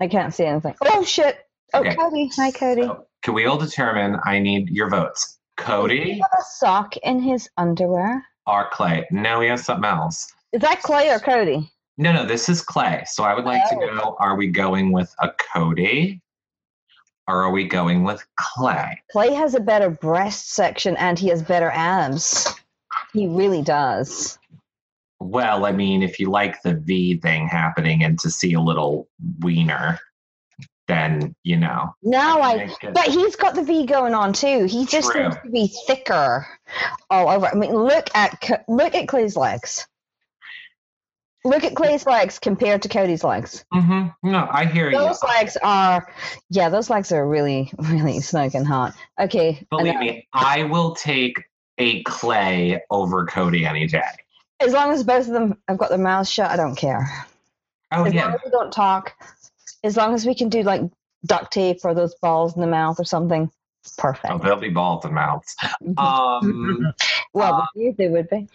[0.00, 0.74] I can't see anything.
[0.82, 1.38] Oh shit!
[1.74, 1.94] Oh, Okay.
[1.94, 2.30] Cody.
[2.36, 2.82] Hi, Cody.
[2.82, 4.18] so, can we all determine?
[4.24, 5.38] I need your votes.
[5.56, 8.24] Cody a sock in his underwear.
[8.46, 9.06] or Clay?
[9.10, 10.32] No, he has something else.
[10.52, 11.70] Is that Clay or Cody?
[12.00, 13.04] No, no, this is Clay.
[13.06, 13.94] So I would like to Oh.
[13.94, 16.22] know: Are we going with a Cody,
[17.28, 19.02] or are we going with Clay?
[19.12, 22.54] Clay has a better breast section and he has better abs.
[23.12, 24.38] He really does.
[25.18, 29.06] Well, I mean, if you like the V thing happening and to see a little
[29.40, 29.98] wiener,
[30.88, 31.94] then you know.
[32.02, 32.74] No, I.
[32.94, 34.64] But he's got the V going on too.
[34.64, 35.24] He just True.
[35.24, 36.46] seems to be thicker
[37.10, 37.44] all over.
[37.44, 39.86] I mean, look at look at Clay's legs.
[41.44, 43.64] Look at Clay's legs compared to Cody's legs.
[43.72, 44.14] Mhm.
[44.22, 44.98] No, I hear you.
[44.98, 46.06] Those legs are,
[46.50, 48.94] yeah, those legs are really, really smoking hot.
[49.18, 50.00] Okay, Believe enough.
[50.02, 51.42] me, I will take
[51.78, 54.02] a Clay over Cody any day.
[54.60, 57.08] as long as both of them have got their mouths shut, I don't care.
[57.92, 59.14] Oh as yeah, long as we don't talk,
[59.82, 60.82] as long as we can do like
[61.24, 63.50] duct tape or those balls in the mouth or something,
[63.96, 64.26] perfect.
[64.30, 65.56] oh, they'll be balls in mouths.
[65.96, 66.92] Um,
[67.32, 67.66] well, uh,
[67.96, 68.46] they would be.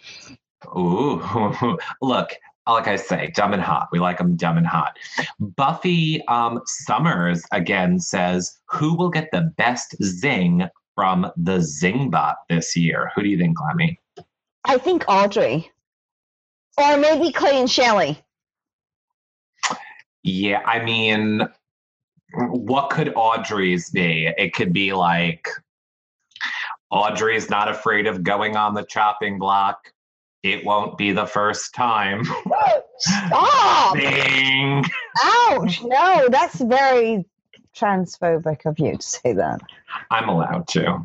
[0.78, 2.30] ooh, look.
[2.66, 3.88] Like I say, dumb and hot.
[3.92, 4.98] We like them dumb and hot.
[5.38, 10.64] Buffy um, Summers again says, "Who will get the best zing
[10.94, 13.98] from the Zingbot this year?" Who do you think, Glammy?
[14.64, 15.70] I think Audrey,
[16.76, 18.18] or maybe Clay and Shelli.
[20.24, 21.42] Yeah, I mean,
[22.48, 24.32] what could Audrey's be?
[24.36, 25.48] It could be like
[26.90, 29.92] Audrey's not afraid of going on the chopping block.
[30.46, 32.24] It won't be the first time.
[32.98, 33.94] Stop!
[33.94, 34.84] Bing.
[35.24, 35.82] Ouch!
[35.82, 37.26] No, that's very
[37.74, 39.60] transphobic of you to say that.
[40.12, 41.04] I'm allowed to.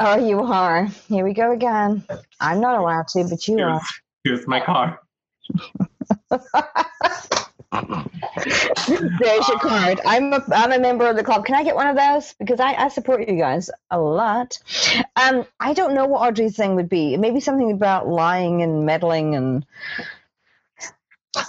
[0.00, 0.84] Oh, you are.
[1.08, 2.04] Here we go again.
[2.40, 3.80] I'm not allowed to, but you are.
[4.22, 5.00] Here's, here's my car.
[7.72, 10.00] There's your card.
[10.04, 11.44] I'm a, I'm a member of the club.
[11.44, 12.34] Can I get one of those?
[12.38, 14.58] Because I, I support you guys a lot.
[15.16, 17.16] Um, I don't know what Audrey's thing would be.
[17.16, 19.66] Maybe something about lying and meddling and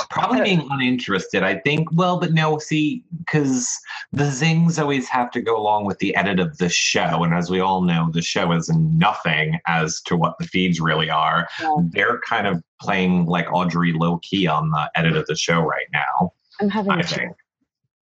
[0.09, 1.43] Probably being uninterested.
[1.43, 1.89] I think.
[1.91, 2.57] Well, but no.
[2.57, 3.79] See, because
[4.11, 7.49] the zings always have to go along with the edit of the show, and as
[7.49, 11.47] we all know, the show is nothing as to what the feeds really are.
[11.61, 11.75] Yeah.
[11.89, 15.88] They're kind of playing like Audrey low key on the edit of the show right
[15.93, 16.33] now.
[16.59, 16.91] I'm having.
[16.91, 17.36] I a think.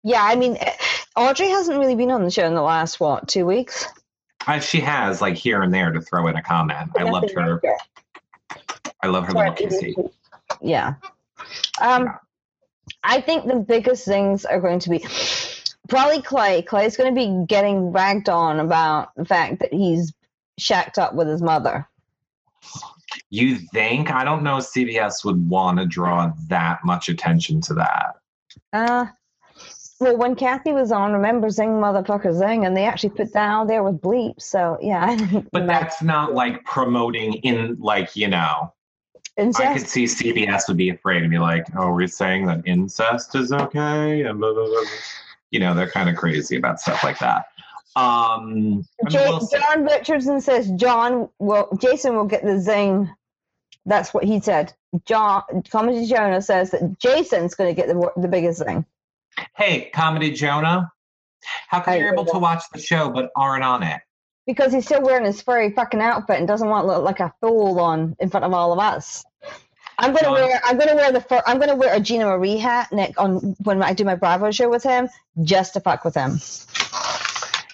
[0.03, 0.57] Yeah, I mean,
[1.15, 3.85] Audrey hasn't really been on the show in the last what two weeks.
[4.47, 6.89] Uh, she has like here and there to throw in a comment.
[6.97, 7.61] I loved her.
[9.03, 9.93] I love her little kissy.
[10.61, 10.95] Yeah.
[11.81, 12.17] Um,
[13.03, 15.05] I think the biggest things are going to be
[15.89, 16.61] probably Clay.
[16.61, 20.13] Clay's going to be getting ragged on about the fact that he's
[20.57, 21.87] shacked up with his mother.
[23.29, 24.11] You think?
[24.11, 28.15] I don't know CBS would want to draw that much attention to that.
[28.73, 29.05] Uh,
[29.99, 33.67] Well, when Kathy was on, remember Zing Motherfucker Zing, and they actually put that out
[33.67, 34.43] there with bleeps.
[34.43, 35.15] So yeah,
[35.51, 38.73] But that's not like promoting in like, you know,
[39.41, 43.35] I could see CBS would be afraid and be like, "Oh, we're saying that incest
[43.35, 44.83] is okay," and blah, blah, blah.
[45.51, 47.45] you know, they're kind of crazy about stuff like that.
[47.95, 49.47] Um, I mean, we'll.
[49.47, 53.09] John Richardson says John will Jason will get the zing.
[53.85, 54.73] That's what he said.
[55.05, 58.85] John Comedy Jonah says that Jason's going to get the the biggest zing.
[59.55, 60.91] hey, comedy Jonah,
[61.67, 64.01] how come Hey, you're able to watch the show but aren't on it?
[64.45, 67.33] Because he's still wearing his furry fucking outfit and doesn't want to look like a
[67.41, 69.23] fool on in front of all of us.
[69.97, 72.91] I'm gonna wear I'm gonna wear the fur, I'm gonna wear a Gina Marie hat
[72.91, 75.09] Nick on when I do my Bravo show with him
[75.43, 76.39] just to fuck with him.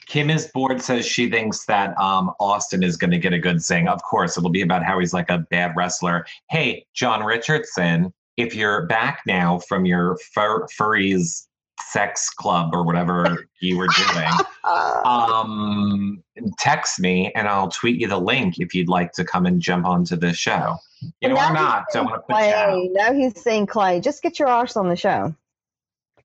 [0.08, 0.82] Kim is bored.
[0.82, 3.88] Says she thinks that um, Austin is going to get a good zing.
[3.88, 6.26] Of course, it'll be about how he's like a bad wrestler.
[6.50, 11.47] Hey, John Richardson, if you're back now from your fur- furries
[11.80, 14.32] sex club or whatever you were doing,
[15.06, 16.24] um,
[16.58, 19.86] text me and I'll tweet you the link if you'd like to come and jump
[19.86, 20.78] onto the show.
[21.22, 21.86] You know, now or not.
[21.94, 22.88] Don't want to put you out.
[22.92, 25.36] Now he's saying Clay, just get your arse on the show.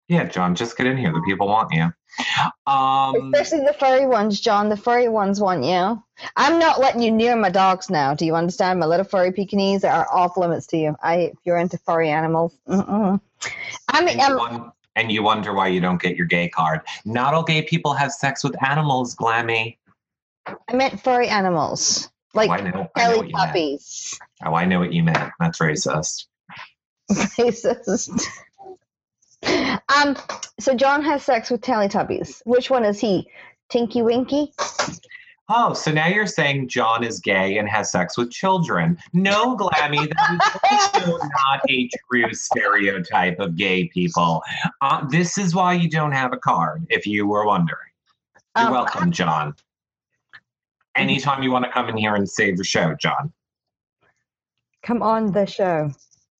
[0.09, 1.12] Yeah, John, just get in here.
[1.12, 1.92] The people want you.
[2.66, 4.68] Um, Especially the furry ones, John.
[4.68, 6.03] The furry ones want you.
[6.36, 8.14] I'm not letting you near my dogs now.
[8.14, 8.80] Do you understand?
[8.80, 10.96] My little furry Pekingese are off limits to you.
[11.03, 13.20] I, if you're into furry animals, Mm-mm.
[13.88, 16.80] I mean, you um, won- and you wonder why you don't get your gay card.
[17.05, 19.78] Not all gay people have sex with animals, Glammy.
[20.47, 22.90] I meant furry animals, like oh, I know.
[22.97, 23.82] I know what you meant.
[24.45, 25.32] Oh, I know what you meant.
[25.38, 26.26] That's racist.
[27.11, 28.26] Racist.
[29.88, 30.16] um.
[30.59, 32.43] So John has sex with Teletubbies.
[32.45, 33.28] Which one is he?
[33.68, 34.53] Tinky Winky?
[35.49, 38.97] Oh, so now you're saying John is gay and has sex with children.
[39.12, 44.43] No, Glammy, that is also not a true stereotype of gay people.
[44.80, 47.78] Uh, this is why you don't have a card, if you were wondering.
[48.57, 49.55] You're Um, welcome, John.
[50.95, 53.32] Anytime you want to come in here and save the show, John.
[54.84, 55.90] Come on the show.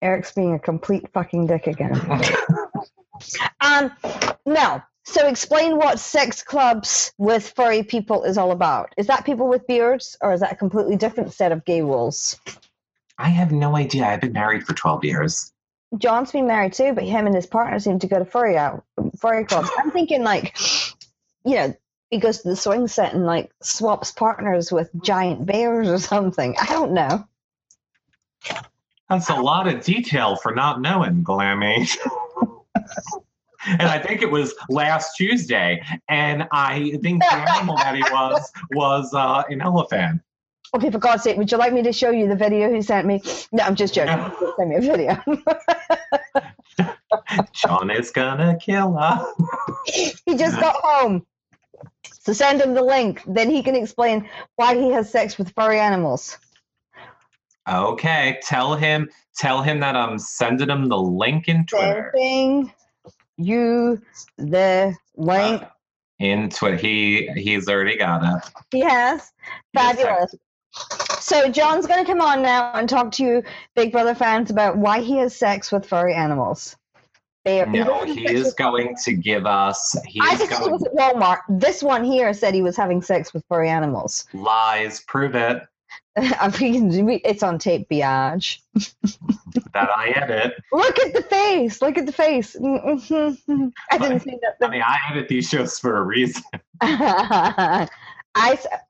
[0.01, 1.95] Eric's being a complete fucking dick again.
[3.61, 3.93] Um,
[4.47, 4.83] no.
[5.05, 8.93] So explain what sex clubs with furry people is all about.
[8.97, 12.39] Is that people with beards, or is that a completely different set of gay rules?
[13.19, 14.07] I have no idea.
[14.07, 15.53] I've been married for 12 years.
[15.99, 18.85] John's been married too, but him and his partner seem to go to furry out
[19.19, 19.69] furry clubs.
[19.79, 20.57] I'm thinking like,
[21.45, 21.75] you know,
[22.11, 26.57] he goes to the swing set and like swaps partners with giant bears or something.
[26.61, 27.27] I don't know.
[29.09, 31.95] That's a lot of detail for not knowing, Glammy.
[33.67, 38.51] and I think it was last Tuesday, and I think the animal that he was
[38.73, 40.21] was uh, an elephant.
[40.75, 43.07] Okay, for God's sake, would you like me to show you the video he sent
[43.07, 43.21] me?
[43.53, 44.17] No, I'm just joking.
[44.17, 44.55] No.
[44.57, 45.23] Send me a video.
[47.53, 49.27] John is gonna kill us.
[49.85, 51.27] he just got home.
[52.21, 53.23] So send him the link.
[53.27, 56.39] Then he can explain why he has sex with furry animals.
[57.69, 62.13] Okay, tell him, tell him that I'm sending him the link in Twitter.
[62.15, 62.73] Sending
[63.37, 64.01] you
[64.39, 65.63] the link.
[65.63, 65.67] Uh,
[66.19, 68.53] in Twitter, he he's already got it.
[68.71, 69.33] he has.
[69.75, 70.35] Fabulous.
[71.19, 73.43] So John's going to come on now and talk to you,
[73.75, 76.77] Big Brother fans, about why he has sex with furry animals.
[77.45, 79.97] No, he is going to give us.
[80.07, 81.41] He I just going was at Walmart.
[81.49, 84.27] This one here said he was having sex with furry animals.
[84.33, 85.01] lies.
[85.01, 85.63] Prove it
[86.17, 88.59] I mean, it's on tape, biatch.
[89.73, 90.53] that I edit.
[90.71, 91.81] Look at the face.
[91.81, 92.55] Look at the face.
[92.55, 94.71] Mm, mm, mm, I didn't see I that.
[94.71, 96.43] mean, I edit these shows for a reason.
[96.83, 97.89] I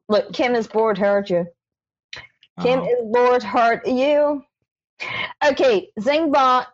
[0.08, 0.32] look.
[0.32, 0.98] Kim is bored.
[0.98, 1.46] Heard you.
[2.60, 2.86] Kim Oh.
[2.86, 3.42] is bored.
[3.42, 4.44] Heard you.
[5.46, 6.66] Okay, Zingbot.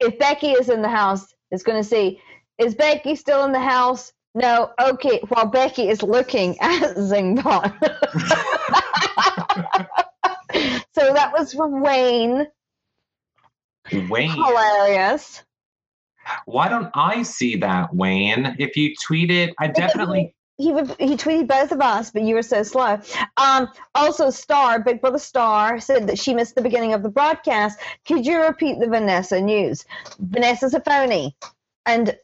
[0.00, 2.20] If Becky is in the house, is going to say,
[2.58, 4.70] "Is Becky still in the house?" No.
[4.80, 5.20] Okay.
[5.28, 7.72] While Becky is looking at Zingbot.
[10.94, 12.46] So that was from Wayne.
[14.08, 15.42] Wayne, Hilarious.
[16.46, 18.56] why don't I see that, Wayne?
[18.58, 20.34] If you tweet it, I definitely.
[20.58, 23.00] he would, he tweeted both of us, but you were so slow.
[23.36, 27.78] Um, also, Star, Big Brother Star, said that she missed the beginning of the broadcast.
[28.06, 29.84] Could you repeat the Vanessa news?
[30.18, 31.34] Vanessa's a phony,
[31.86, 32.16] and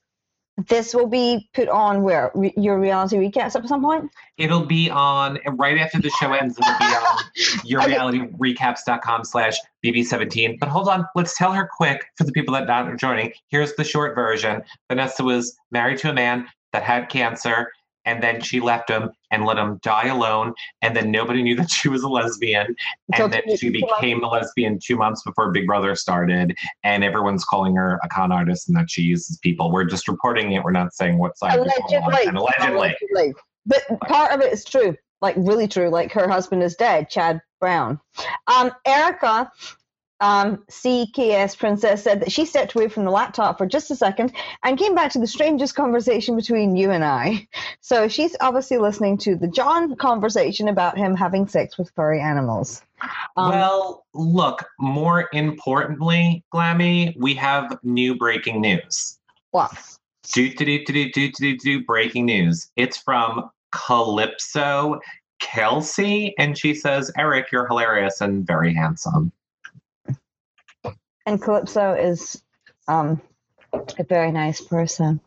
[0.69, 4.11] this will be put on where Re- your reality recaps at some point.
[4.39, 6.59] It'll be on right after the show ends.
[6.59, 7.91] It'll be on
[8.39, 10.59] yourrealityrecaps.com slash bb17.
[10.59, 13.33] But hold on, let's tell her quick for the people that are joining.
[13.49, 14.63] Here's the short version.
[14.89, 17.71] Vanessa was married to a man that had cancer,
[18.07, 20.55] and then she left him and let him die alone.
[20.81, 22.75] And then nobody knew that she was a lesbian.
[23.13, 26.57] And then she became a lesbian two months before Big Brother started.
[26.85, 29.71] And everyone's calling her a con artist and that she uses people.
[29.71, 30.65] We're just reporting it.
[30.65, 31.59] We're not saying what side.
[31.59, 31.67] on.
[31.67, 32.27] Allegedly.
[32.27, 32.77] And allegedly.
[32.77, 33.35] Allegedly.
[33.67, 35.89] But part of it is true, like really true.
[35.89, 37.99] Like her husband is dead, Chad Brown.
[38.47, 39.51] Um, Erica,
[40.21, 44.33] um, CKS Princess, said that she stepped away from the laptop for just a second
[44.63, 47.47] and came back to the strangest conversation between you and I.
[47.81, 52.83] So she's obviously listening to the John conversation about him having sex with furry animals.
[53.37, 59.19] Um, well, look, more importantly, Glammy, we have new breaking news.
[59.53, 59.73] what?
[60.33, 62.73] Do, do, do, do, do, do, do, do, breaking news.
[62.75, 64.99] It's from Calypso
[65.41, 69.33] Kelsey, and she says, Eric, you're hilarious and very handsome.
[71.27, 72.41] And Calypso is
[72.89, 73.21] um,
[73.73, 75.21] a very nice person.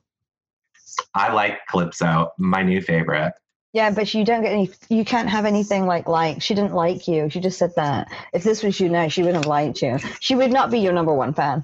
[1.13, 3.33] I like Calypso, my new favorite.
[3.73, 4.71] Yeah, but you don't get any.
[4.89, 6.41] You can't have anything like like.
[6.41, 7.29] She didn't like you.
[7.29, 8.11] She just said that.
[8.33, 9.99] If this was YouNow, she wouldn't have liked you.
[10.19, 11.63] She would not be your number one fan.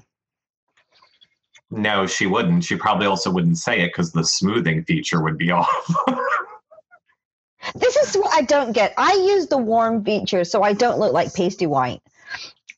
[1.70, 2.62] No, she wouldn't.
[2.62, 5.94] She probably also wouldn't say it because the smoothing feature would be off.
[7.74, 8.94] This is what I don't get.
[8.96, 12.00] I use the warm feature so I don't look like pasty white.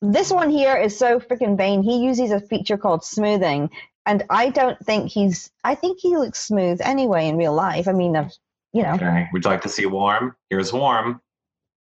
[0.01, 1.83] This one here is so freaking vain.
[1.83, 3.71] He uses a feature called smoothing,
[4.07, 5.51] and I don't think he's.
[5.65, 7.89] I think he looks smooth anyway in real life.
[7.89, 8.33] I mean, I've,
[8.73, 9.29] you know, okay.
[9.33, 10.37] Would you like to see warm?
[10.51, 11.21] Here's warm.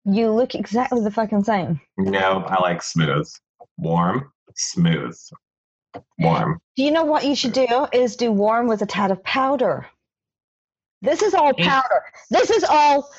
[0.04, 1.80] you look exactly the fucking same.
[1.96, 3.26] No, I like smooth.
[3.78, 5.18] Warm, smooth.
[6.18, 6.60] Warm.
[6.76, 7.86] Do you know what you should do?
[7.92, 9.86] Is do warm with a tad of powder.
[11.00, 12.02] This is all powder.
[12.30, 13.10] This is all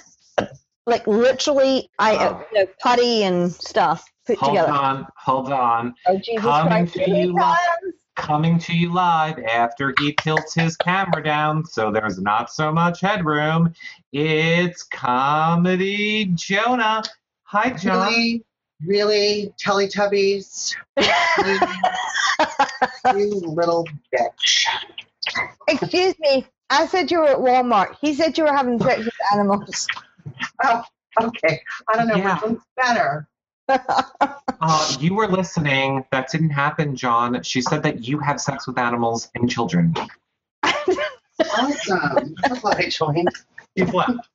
[0.86, 2.46] like literally I uh, Oh.
[2.52, 4.72] you know, putty and stuff put Hold together.
[4.72, 5.94] on, hold on.
[6.08, 6.94] Oh Jesus Coming Christ!
[6.94, 11.66] to Here he you li- Coming to you live after he tilts his camera down
[11.66, 13.74] so there's not so much headroom.
[14.14, 17.04] It's Comedy Jonah.
[17.44, 18.08] Hi, John.
[18.08, 18.44] Really,
[18.86, 20.76] really, Teletubbies,
[23.16, 24.66] you little bitch.
[25.68, 26.46] Excuse me.
[26.70, 27.96] I said you were at Walmart.
[28.02, 29.88] He said you were having sex with animals.
[30.64, 30.84] Oh,
[31.22, 31.62] okay.
[31.90, 32.34] I don't know Yeah.
[32.36, 33.28] which one's better.
[33.68, 36.06] Uh, you were listening.
[36.12, 37.44] That didn't happen, John.
[37.44, 39.94] She said that you have sex with animals and children.
[40.64, 42.36] Awesome.
[42.42, 43.30] That's what I joined.
[43.76, 44.30] You've left.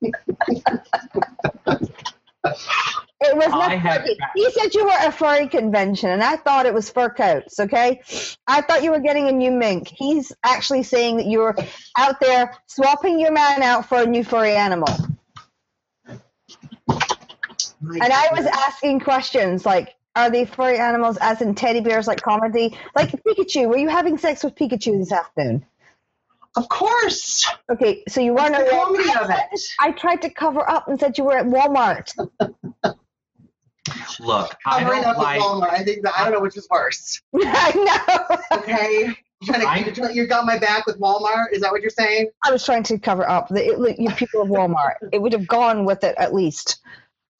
[3.23, 4.17] It was not had- furry.
[4.35, 7.59] He said you were at a furry convention, and I thought it was fur coats.
[7.59, 8.01] Okay,
[8.47, 9.91] I thought you were getting a new mink.
[9.95, 11.55] He's actually saying that you're
[11.97, 14.89] out there swapping your man out for a new furry animal.
[17.81, 22.07] My And I was asking questions like, are they furry animals as in teddy bears
[22.07, 22.77] like comedy?
[22.95, 25.65] Like Pikachu, were you having sex with Pikachu this afternoon?
[26.57, 27.49] Of course.
[27.69, 29.23] Okay, so you weren't What's the at comedy Walmart.
[29.23, 29.61] of it?
[29.79, 32.11] I tried to cover up and said you were at Walmart.
[34.19, 34.53] Loup.
[34.65, 35.39] I Covering don't up with like.
[35.41, 35.71] Walmart.
[35.71, 37.21] I think that I don't know which is worse.
[37.35, 38.57] I know.
[38.59, 39.05] Okay.
[39.41, 41.47] You trying to, I- you got my back with Walmart?
[41.51, 42.29] Is that what you're saying?
[42.43, 44.95] I was trying to cover up the it, you people of Walmart.
[45.11, 46.79] It would have gone with it at least.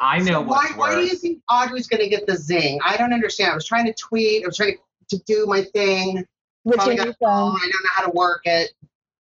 [0.01, 2.79] I know So why, what's why do you think Audrey's going to get the zing?
[2.83, 3.51] I don't understand.
[3.51, 4.43] I was trying to tweet.
[4.43, 4.75] I was trying
[5.09, 6.25] to, to do my thing.
[6.63, 7.55] Which Probably is got phone.
[7.55, 8.71] I don't know how to work it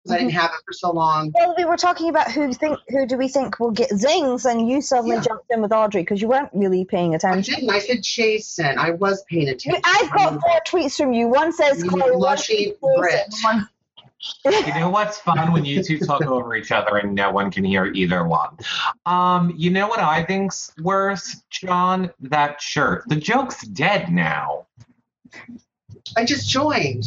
[0.03, 0.39] because I didn't mm-hmm.
[0.39, 1.31] have it for so long.
[1.35, 4.69] well, we were talking about who think who do we think will get zings, and
[4.69, 5.21] you suddenly Yeah.
[5.21, 7.55] jumped in with Audrey because you weren't really paying I attention.
[7.55, 7.69] didn't.
[7.69, 8.77] I said Jason.
[8.77, 9.81] I was paying attention.
[9.83, 11.27] I've got four tweets from you.
[11.27, 13.25] One says You Chloe, one lushy says Jason, Brit.
[13.43, 13.69] one-
[14.45, 17.63] You know what's fun when you two talk over each other and no one can
[17.63, 18.57] hear either one.
[19.05, 22.11] Um, you know what I think's worse, John?
[22.19, 23.03] That shirt.
[23.07, 24.65] The joke's dead now.
[26.17, 27.05] I just joined.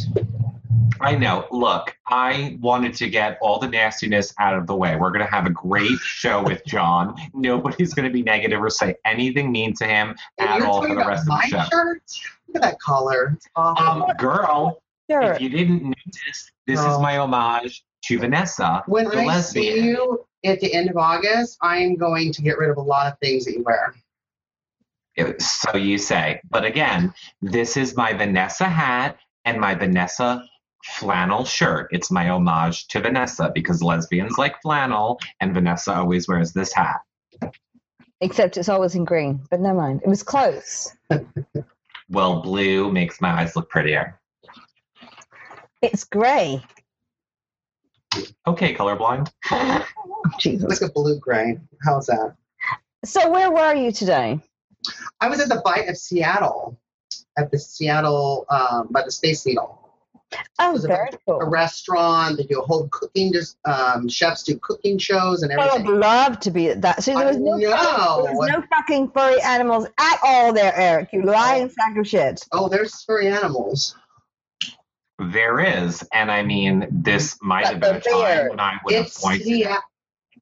[1.01, 1.45] I know.
[1.51, 4.95] Look, I wanted to get all the nastiness out of the way.
[4.95, 7.15] We're going to have a great show with John.
[7.33, 10.89] Nobody's going to be negative or say anything mean to him And at all for
[10.89, 11.69] the rest of my the show.
[11.69, 12.01] shirt?
[12.47, 13.37] Look at that collar.
[13.55, 14.79] Um, girl,
[15.11, 15.33] Sure.
[15.33, 17.01] if you didn't notice, this is Oh.
[17.01, 19.75] my homage to Vanessa, when the I lesbian.
[19.75, 23.07] see you at the end of August, I'm going to get rid of a lot
[23.11, 23.93] of things that you wear.
[25.39, 26.41] So you say.
[26.49, 30.43] But again, this is my Vanessa hat and my Vanessa
[30.83, 31.87] flannel shirt.
[31.91, 36.99] It's my homage to Vanessa because lesbians like flannel and Vanessa always wears this hat.
[38.21, 40.01] Except it's always in green, but never mind.
[40.03, 40.93] It was close.
[42.09, 44.19] Well, blue makes my eyes look prettier.
[45.83, 46.63] It's grey.
[48.47, 49.29] Okay, colorblind.
[50.39, 50.69] Jesus.
[50.69, 51.59] Like a blue gray.
[51.83, 52.35] How's that?
[53.03, 54.39] So where were you today?
[55.19, 56.79] I was at the Bite of Seattle,
[57.37, 59.77] at the Seattle, um, by the Space Needle.
[60.57, 61.39] Oh, was a- very a cool.
[61.41, 62.37] restaurant.
[62.37, 63.33] They do a whole cooking.
[63.33, 65.85] Just um, chefs do cooking shows and everything.
[65.85, 67.03] I would love to be at that.
[67.03, 68.21] See, there was no, know.
[68.23, 71.09] there was no fucking furry animals at all there, Eric.
[71.11, 72.47] You lying sack of shit.
[72.53, 73.97] Oh, there's furry animals.
[75.31, 78.49] There is, and I mean, this might But have been a they're time there.
[78.49, 79.43] when I would have It's pointed.
[79.43, 79.81] Seattle.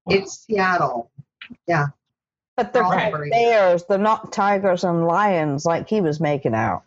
[0.10, 1.12] It's Seattle.
[1.68, 1.88] Yeah.
[2.58, 3.30] But they're Right.
[3.32, 3.84] bears.
[3.86, 6.84] They're not tigers and lions like he was making out.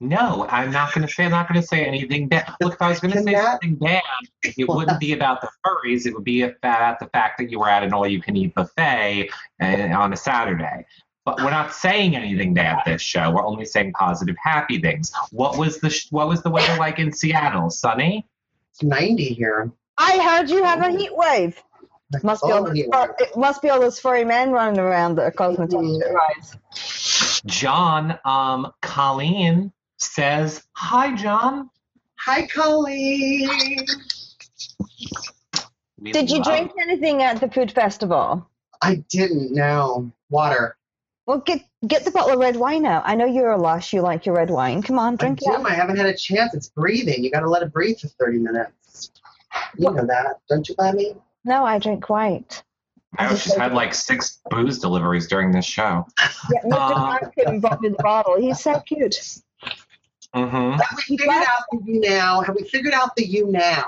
[0.00, 1.24] No, I'm not going to say.
[1.26, 2.52] I'm not going to say anything bad.
[2.60, 4.02] Look, if I was going to say that- something bad,
[4.42, 6.06] it wouldn't be about the furries.
[6.06, 9.30] It would be about the fact that you were at an all-you-can-eat buffet
[9.62, 10.84] uh, on a Saturday.
[11.24, 13.30] But we're not saying anything bad at this show.
[13.30, 15.12] We're only saying positive, happy things.
[15.30, 17.70] What was the sh- What was the weather like in Seattle?
[17.70, 18.26] Sunny?
[18.72, 19.70] It's 90 here.
[19.98, 21.62] I heard you have a heat wave.
[22.22, 25.30] Must be all those it must be all those furry men running around that are
[25.30, 27.42] causing the temperature rise.
[27.46, 31.70] John, um, Colleen says, "Hi, John."
[32.18, 33.48] Hi, Colleen.
[35.98, 38.46] We Did you drink anything at the food festival?
[38.82, 40.10] I didn't know.
[40.30, 40.76] Water.
[41.26, 43.04] Well, get get the bottle of red wine out.
[43.06, 43.92] I know you're a lush.
[43.92, 44.82] You like your red wine.
[44.82, 45.52] Come on, I drink do.
[45.52, 45.60] it.
[45.64, 46.54] I haven't had a chance.
[46.54, 47.22] It's breathing.
[47.22, 49.12] You got to let it breathe for 30 minutes.
[49.78, 51.14] You know that, don't you, Bobby?
[51.44, 52.62] No, I drink white.
[53.20, 56.06] No, she's had like six booze deliveries during this show.
[56.50, 56.96] Yeah, Mr.
[56.96, 58.40] Uh, Mark came and brought me the bottle.
[58.40, 59.16] He's so cute.
[60.34, 62.46] hmm Have we figured out the YouNow?
[62.46, 63.84] Have we figured out the YouNow?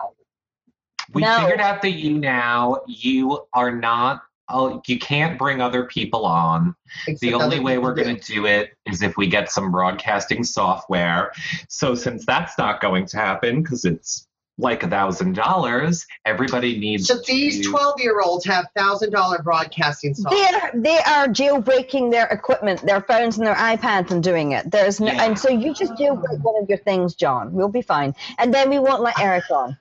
[1.15, 1.39] We No.
[1.41, 4.23] figured out that you now you are not.
[4.49, 6.75] Oh, you can't bring other people on.
[7.07, 10.45] Except The only way we're going to do it is if we get some broadcasting
[10.45, 11.33] software.
[11.69, 14.29] So since that's not going to happen because it's
[14.59, 17.09] like a thousand dollars, everybody needs.
[17.09, 20.43] So these 12 year olds have $1,000 broadcasting software.
[20.53, 24.71] They're, they are jailbreaking their equipment, their phones and their iPads and doing it.
[24.71, 25.25] There's no, Yeah.
[25.25, 27.53] and so you just jailbreak one of your things, John.
[27.53, 28.15] We'll be fine.
[28.39, 29.77] And then we won't let Eric on.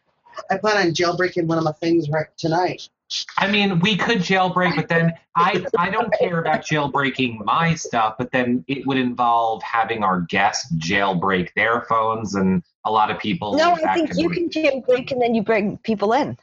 [0.49, 2.89] I plan on jailbreaking one of my things right tonight.
[3.37, 8.15] I mean, we could jailbreak, but then I I don't care about jailbreaking my stuff.
[8.17, 13.19] But then it would involve having our guests jailbreak their phones, and a lot of
[13.19, 13.55] people.
[13.55, 16.37] No, I think you can jailbreak and then you bring people in.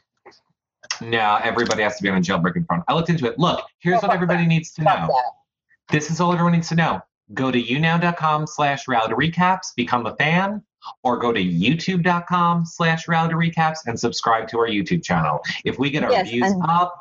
[1.01, 2.83] No, everybody has to be on a jailbreaking phone.
[2.87, 3.39] I looked into it.
[3.39, 5.09] Look, here's what everybody needs to know.
[5.89, 7.01] This is all everyone needs to know.
[7.33, 10.63] Go to younow.com slash reality recaps, become a fan,
[11.03, 15.41] or go to youtube.com slash reality recaps and subscribe to our YouTube channel.
[15.65, 16.97] If we get our Yes, views and- up,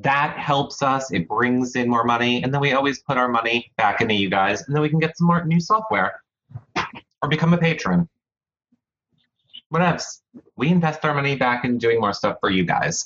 [0.00, 1.10] that helps us.
[1.12, 4.30] It brings in more money, and then we always put our money back into you
[4.30, 6.22] guys, and then we can get some more new software
[7.22, 8.08] or become a patron.
[9.70, 10.22] What else?
[10.56, 13.04] We invest our money back in doing more stuff for you guys.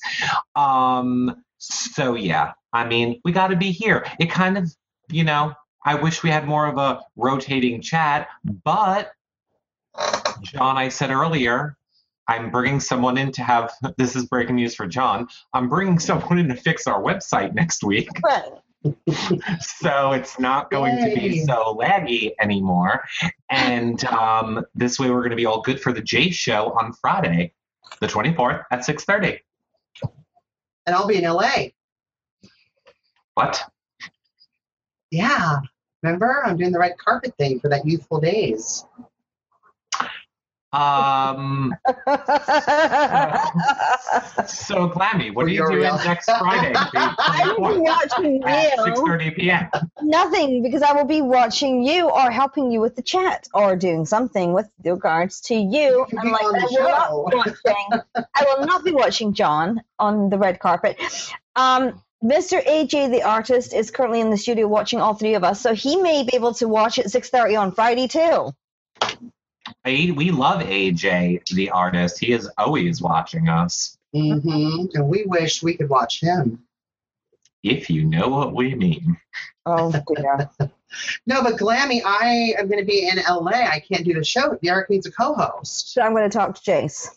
[0.55, 4.05] Um, so yeah, I mean, we got to be here.
[4.21, 4.73] It kind of,
[5.09, 5.55] you know,
[5.85, 9.13] I wish we had more of a rotating chat, but
[10.43, 11.77] John, I said earlier,
[12.29, 15.29] I'm bringing someone in to have this is breaking news for John.
[15.53, 18.09] I'm bringing someone in to fix our website next week.
[18.25, 18.53] Right.
[19.61, 23.05] So it's not going to be so laggy anymore.
[23.49, 26.93] And um, this way we're going to be all good for the J show on
[26.93, 27.53] Friday,
[28.01, 29.39] the 24th at 6:30.
[30.87, 31.67] And I'll be in LA.
[33.35, 33.63] What?
[35.13, 35.59] Yeah.
[36.03, 36.43] Remember?
[36.45, 38.85] I'm doing the red carpet thing for that youthful days.
[40.75, 41.75] Um,
[44.47, 46.73] so Glammy, what are you doing real- next Friday?
[46.75, 48.95] I will be 24th watching at you.
[48.95, 49.69] 6:30 p.m.
[50.01, 54.07] Nothing, because I will be watching you or helping you with the chat or doing
[54.07, 55.99] something with regards to you.
[55.99, 58.01] You can be Unlike I will not be watching.
[58.35, 60.99] I will not be watching John on the red carpet.
[61.55, 62.65] Um, Mr.
[62.65, 65.97] AJ, the artist, is currently in the studio watching all three of us, so he
[66.01, 68.55] may be able to watch at six thirty on Friday too.
[69.85, 72.19] A- We love AJ, the artist.
[72.19, 73.97] He is always watching us.
[74.15, 74.87] Mm-hmm.
[74.95, 76.61] And we wish we could watch him.
[77.63, 79.17] If you know what we mean.
[79.67, 80.51] Oh dear.
[81.27, 83.53] No, but Glammy, I am going to be in LA.
[83.53, 84.59] I can't do the show.
[84.63, 85.93] Derek needs a co-host.
[85.95, 87.09] so I'm going to talk to Jace,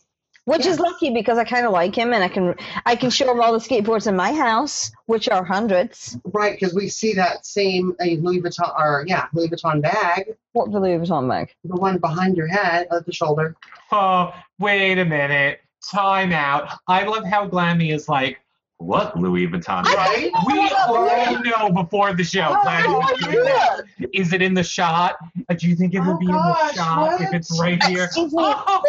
[0.46, 3.30] which is lucky because I kind of like him, and I can I can show
[3.32, 6.18] him all the skateboards in my house, which are hundreds.
[6.26, 10.70] Right, because we see that same uh, Louis Vuitton, or yeah, Louis Vuitton bag, What
[10.70, 11.54] Louis Vuitton bag?
[11.64, 13.56] the one behind your head, at the shoulder.
[13.92, 15.60] Oh, wait a minute.
[15.92, 16.70] Time out.
[16.88, 18.40] I love how Glammy is like,
[18.78, 19.84] what Louis Vuitton?
[19.84, 20.32] Right?
[20.48, 22.48] We all know before the show.
[22.50, 22.88] Oh, Glammy
[23.22, 23.82] no doing that.
[24.00, 24.10] idea.
[24.14, 25.16] Is it in the shot?
[25.58, 28.06] Do you think it will Oh, be in the gosh, shot if it's right here?
[28.06, 28.42] Excuse me.
[28.44, 28.82] Oh,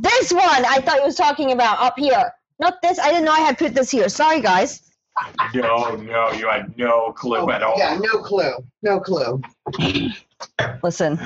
[0.00, 0.62] This, what my- bag?
[0.62, 2.32] this one I thought you was talking about up here.
[2.58, 2.98] Not this.
[2.98, 4.08] I didn't know I had put this here.
[4.08, 4.82] Sorry, guys.
[5.54, 7.74] No, no, you had no clue oh, at all.
[7.76, 8.52] Oh, Yeah, no clue.
[8.82, 9.40] No clue.
[10.82, 11.18] Listen,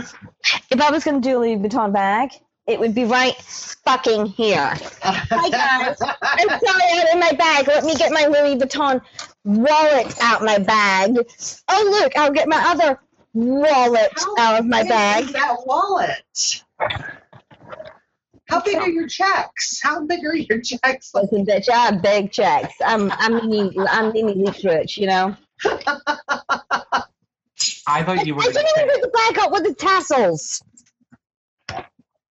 [0.71, 2.31] if I was going to do a Louis Vuitton bag,
[2.67, 4.75] it would be right fucking here.
[5.03, 5.97] Hi, guys.
[6.23, 7.67] I'm sorry, out in my bag.
[7.67, 9.01] Let me get my Louis Vuitton
[9.45, 11.17] wallet out my bag.
[11.69, 13.01] Oh, look, I'll get my other
[13.33, 15.25] wallet out of my bag.
[15.25, 16.63] is that wallet?
[18.49, 19.81] How big are your checks?
[19.83, 21.11] How big are your checks?
[21.15, 22.75] Listen, bitch, I have big checks.
[22.85, 25.37] I'm, I'm mini, I'm mini leech rich, you know.
[27.87, 30.63] I thought you were I didn't even put the bag up with the tassels.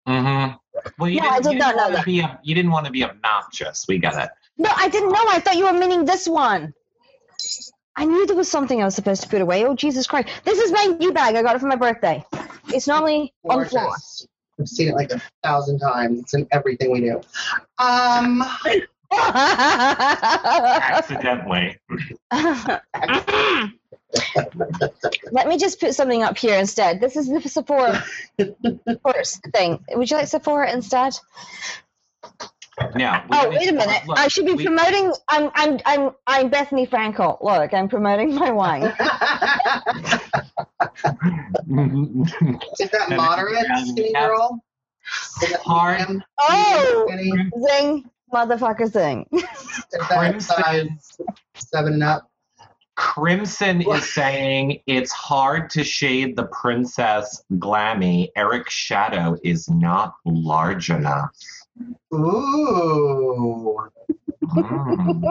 [0.08, 0.56] Mm-hmm.
[0.98, 2.06] Well, you No, I didn't, did you not know that.
[2.06, 3.86] be you didn't want to be obnoxious.
[3.88, 4.30] We got it.
[4.58, 5.24] No, I didn't know.
[5.28, 6.74] I thought you were meaning this one.
[7.96, 9.66] I knew there was something I was supposed to put away.
[9.66, 10.30] Oh, Jesus Christ.
[10.46, 11.36] This is my new bag.
[11.36, 12.24] I got it for my birthday.
[12.70, 13.96] It's normally on the floor.
[14.58, 14.60] Gorgeous.
[14.60, 16.20] I've seen it like a thousand times.
[16.22, 17.22] It's in everything we do.
[17.78, 18.44] Um,
[20.90, 21.78] Accidentally.
[25.32, 27.00] Let me just put something up here instead.
[27.00, 28.04] This is the Sephora
[29.06, 29.80] first thing.
[29.92, 31.18] Would you like Sephora instead?
[32.96, 33.22] No.
[33.30, 34.06] we Oh, wait a minute.
[34.06, 35.12] look, I should be we- promoting.
[35.28, 37.42] I'm, I'm, I'm, I'm Bethenny Frankel.
[37.42, 38.84] Look, I'm promoting my wine.
[42.80, 44.64] is that moderate, skinny girl?
[45.42, 46.24] Is that Hard.
[46.40, 47.08] Oh,
[47.68, 49.26] zing, motherfucker, zing.
[50.00, 51.00] Crimson.
[51.56, 52.30] seven and up?
[52.96, 58.30] Crimson is saying it's hard to shade the princess glammy.
[58.36, 61.30] Eric's Shadow is not large enough.
[62.14, 63.78] Ooh.
[64.48, 65.22] Mm.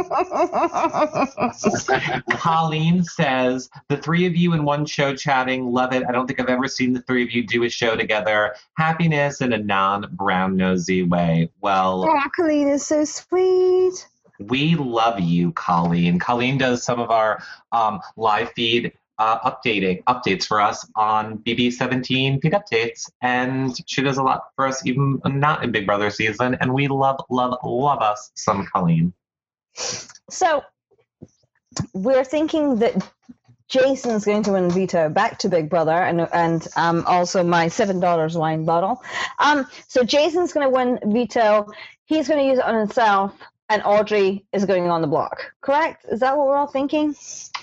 [2.39, 6.03] Colleen says the three of you in one show chatting, love it.
[6.09, 8.55] I don't think I've ever seen the three of you do a show together.
[8.77, 11.51] Happiness in a non-brown nosy way.
[11.61, 14.07] Well, Oh, Colleen is so sweet.
[14.39, 16.19] we love you, Colleen.
[16.19, 17.43] Colleen does some of our
[17.73, 24.19] um, live feed uh, updating updates for us on BB17 feed updates, and she does
[24.19, 26.57] a lot for us, even not in Big Brother season.
[26.61, 29.13] And we love, love, love us some Colleen.
[30.31, 30.63] So
[31.93, 33.11] we're thinking that
[33.69, 37.99] Jason's going to win veto back to Big Brother and and um, also my seven
[37.99, 39.03] dollars wine bottle.
[39.39, 41.71] Um, so Jason's going to win veto.
[42.05, 43.35] He's going to use it on himself,
[43.69, 45.53] and Audrey is going on the block.
[45.61, 46.05] Correct?
[46.11, 47.15] Is that what we're all thinking?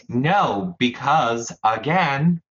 [0.10, 2.42] No, because again,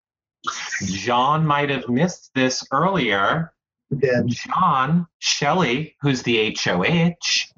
[0.85, 3.53] John might have missed this earlier.
[3.97, 4.29] Did.
[4.29, 7.53] John Shelli, who's the HOH,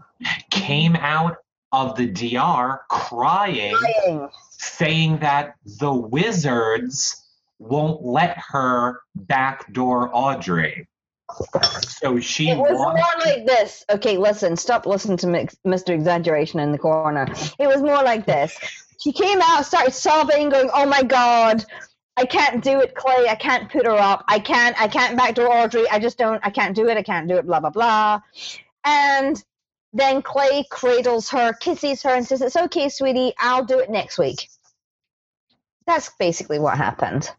[0.50, 1.36] came out
[1.72, 3.76] of the DR crying,
[4.06, 4.28] Lying.
[4.50, 7.24] saying that the wizards
[7.58, 10.88] won't let her backdoor Audrey.
[11.88, 13.84] So she It was wants more like this.
[13.90, 15.90] Okay, listen, stop listening to Mix- Mr.
[15.90, 17.26] Exaggeration in the corner.
[17.58, 18.56] It was more like this.
[19.04, 21.62] She came out, started sobbing, going, "Oh my God,
[22.16, 23.28] I can't do it, Clay.
[23.28, 24.24] I can't put her up.
[24.28, 24.80] I can't.
[24.80, 25.86] I can't backdoor Audrey.
[25.90, 26.40] I just don't.
[26.42, 26.96] I can't do it.
[26.96, 27.46] I can't do it.
[27.46, 28.22] Blah blah blah."
[28.82, 29.44] And
[29.92, 33.34] then Clay cradles her, kisses her, and says, "It's okay, sweetie.
[33.38, 34.48] I'll do it next week."
[35.86, 37.30] That's basically what happened.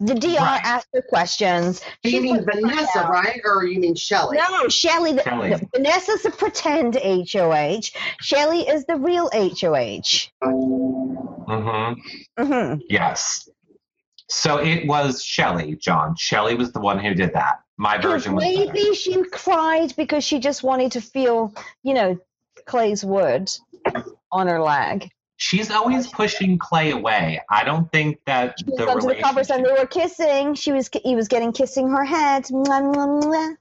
[0.00, 0.60] The DR Right.
[0.64, 1.82] asked her questions.
[2.02, 3.38] You mean Vanessa, right?
[3.44, 4.36] Or you mean Shelli?
[4.36, 5.14] No, Shelli.
[5.14, 5.50] The, Shelli.
[5.50, 7.90] no, Vanessa's a pretend HOH.
[8.22, 10.30] Shelli is the real HOH.
[10.42, 11.92] hmm
[12.38, 13.48] hmm Yes.
[14.28, 16.14] So it was Shelli, John.
[16.16, 17.60] Shelli was the one who did that.
[17.76, 18.72] My version was better.
[18.72, 21.52] Maybe she cried because she just wanted to feel,
[21.82, 22.18] you know,
[22.64, 23.50] Clay's wood
[24.32, 25.10] on her leg.
[25.40, 27.40] She's always pushing Clay away.
[27.48, 30.54] I don't think that She the under the covers and they were kissing.
[30.54, 32.44] She was he was getting kissing her head.
[32.44, 33.56] Mwah, mwah, mwah.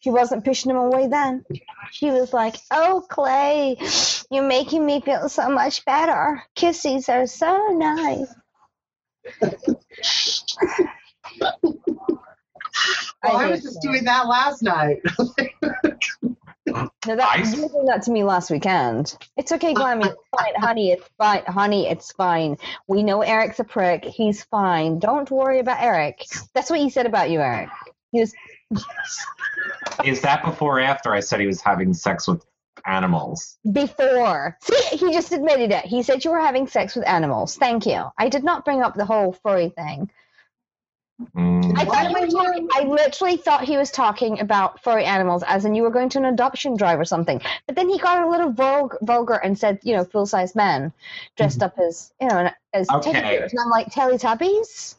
[0.00, 1.46] She wasn't pushing him away then.
[1.90, 3.78] She was like, "Oh, Clay,
[4.30, 6.42] you're making me feel so much better.
[6.54, 8.34] Kisses are so nice."
[13.24, 13.92] Well, I hate was just Clay.
[13.92, 15.00] doing that last night.
[17.06, 19.16] No, that, I- you were doing that to me last weekend.
[19.36, 20.06] It's okay, Glammy.
[20.06, 20.90] It's fine, honey.
[20.92, 21.88] It's fine, honey.
[21.88, 22.56] It's fine.
[22.86, 24.04] We know Eric's a prick.
[24.04, 24.98] He's fine.
[24.98, 26.24] Don't worry about Eric.
[26.54, 27.68] That's what he said about you, Eric.
[28.12, 28.34] He was
[30.04, 32.44] Is that before or after I said he was having sex with
[32.86, 33.58] animals?
[33.70, 34.56] before.
[34.62, 35.84] See, he just admitted it.
[35.84, 37.56] He said you were having sex with animals.
[37.56, 38.04] Thank you.
[38.18, 40.10] I did not bring up the whole furry thing.
[41.36, 41.78] Mm.
[41.78, 45.04] I thought am you I were talking, I literally thought he was talking about furry
[45.04, 47.40] animals, as in you were going to an adoption drive or something.
[47.66, 50.92] But then he got a little vulgar, vulgar and said, you know, full size men
[51.36, 53.12] dressed up as, you know, as Okay.
[53.12, 53.52] teddy bears.
[53.52, 54.96] And I'm like, Teletubbies?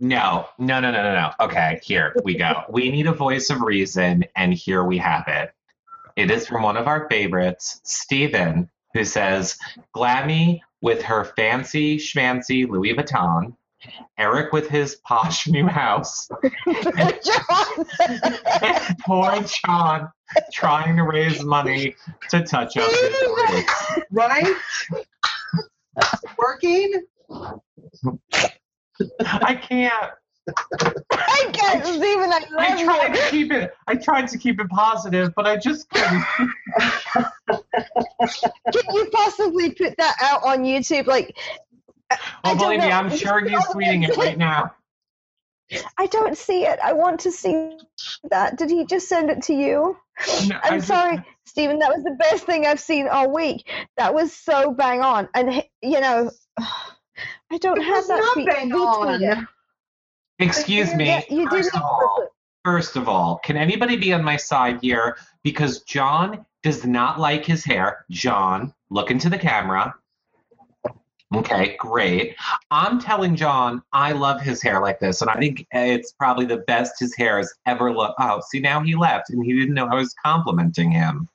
[0.00, 1.30] No, no, no, no, no, no.
[1.40, 2.62] Okay, here we go.
[2.70, 5.52] We need a voice of reason, and here we have it.
[6.16, 8.68] It is from one of our favorites, Stephen.
[8.94, 9.58] who says,
[9.94, 13.54] Glammy with her fancy schmancy Louis Vuitton,
[14.18, 16.28] Eric with his posh new house,
[16.66, 17.86] John.
[18.62, 20.10] and poor John
[20.52, 21.94] trying to raise money
[22.30, 23.98] to touch up his roots.
[24.10, 24.56] Right?
[26.38, 27.02] Working?
[29.20, 30.12] I can't.
[31.12, 32.32] I can't, Stephen.
[32.32, 33.20] I I tried you.
[33.22, 33.74] to keep it.
[33.86, 36.24] I tried to keep it positive, but I just couldn't.
[38.72, 41.06] Can you possibly put that out on YouTube?
[41.06, 41.36] Like,
[42.10, 42.86] Oh, don't believe me.
[42.90, 44.74] I'm sure he's tweeting it right now.
[45.98, 46.78] I don't see it.
[46.82, 47.76] I want to see
[48.30, 48.56] that.
[48.56, 49.96] Did he just send it to you?
[50.48, 51.78] No, I I'm just- sorry, Stephen.
[51.80, 53.68] That was the best thing I've seen all week.
[53.98, 55.28] That was so bang on.
[55.34, 58.46] And you know, I don't It have was that not tweet.
[58.46, 59.48] bang Retweet on.
[60.38, 61.06] Excuse me.
[61.06, 61.64] Yeah, you did.
[61.64, 62.28] First of all,
[62.64, 65.16] first of all, can anybody be on my side here?
[65.42, 68.04] Because John does not like his hair.
[68.10, 69.94] John, look into the camera.
[71.34, 72.36] Okay, great.
[72.70, 76.64] I'm telling John I love his hair like this, and I think it's probably the
[76.66, 78.14] best his hair has ever looked.
[78.18, 81.28] Oh, see, now he left, and he didn't know I was complimenting him.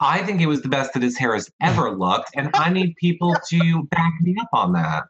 [0.00, 2.94] I think it was the best that his hair has ever looked, and I need
[2.96, 5.04] people to back me up on that.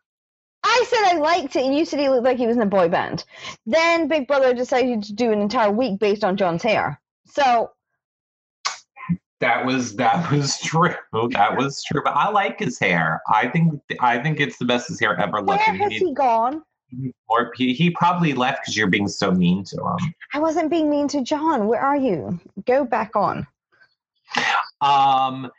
[0.63, 2.67] I said I liked it, and you said he looked like he was in a
[2.67, 3.25] boy band.
[3.67, 7.01] Then Big Brother decided to do an entire week based on John's hair.
[7.27, 7.73] So
[9.41, 10.95] That was that was true.
[11.31, 12.03] That was true.
[12.05, 13.21] But I like his hair.
[13.29, 15.69] I think I think it's the best his hair ever where looked.
[15.69, 16.63] and has he, he gone?
[17.29, 20.15] Or he, he probably left because you're being so mean to him.
[20.35, 21.69] I wasn't being mean to John.
[21.69, 22.41] Where are you?
[22.67, 23.47] Go back on.
[24.81, 25.51] Um,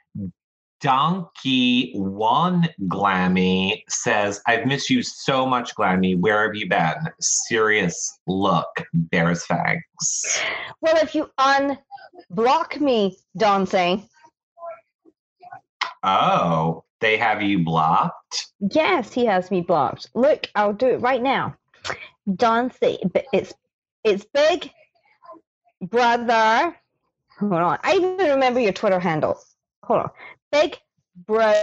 [0.81, 6.17] Donkey One Glammy says, "I've missed you so much, Glammy.
[6.19, 6.95] Where have you been?
[7.19, 10.41] Serious look, Bears fags.
[10.81, 14.07] Well, if you unblock me, dancing,
[16.03, 18.47] Oh, they have you blocked.
[18.59, 20.09] yes, he has me blocked.
[20.15, 21.55] Look, I'll do it right now.
[22.25, 23.53] But it's
[24.03, 24.71] it's big
[25.81, 26.75] brother.
[27.39, 29.39] Hold on, I even remember your Twitter handle.
[29.83, 30.09] Hold on,
[30.51, 30.77] big
[31.27, 31.53] bro.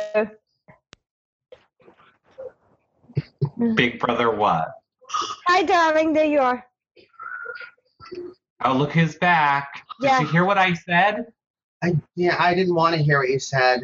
[3.75, 4.69] Big Brother, what?
[5.47, 6.13] Hi, darling.
[6.13, 6.65] There you are.
[8.65, 9.85] Oh, look who's back.
[10.01, 11.27] Did you hear what I said?
[11.83, 13.81] I, yeah, I didn't want to hear what you said.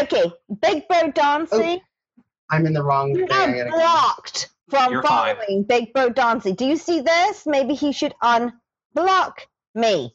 [0.00, 1.80] Okay, big bro dancing.
[1.80, 3.32] Oh, I'm in the wrong You thing.
[3.32, 5.36] I are gotta- blocked from You're fine.
[5.36, 6.52] following Big Bro Dancy.
[6.52, 7.46] Do you see this?
[7.46, 9.32] Maybe he should unblock
[9.74, 10.12] me.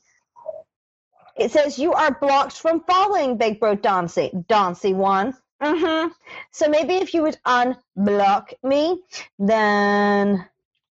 [1.37, 4.31] It says you are blocked from following Big Bro Dancy.
[4.47, 5.33] Dancy one.
[5.61, 6.09] Mm-hmm.
[6.51, 9.01] So maybe if you would unblock me,
[9.39, 10.45] then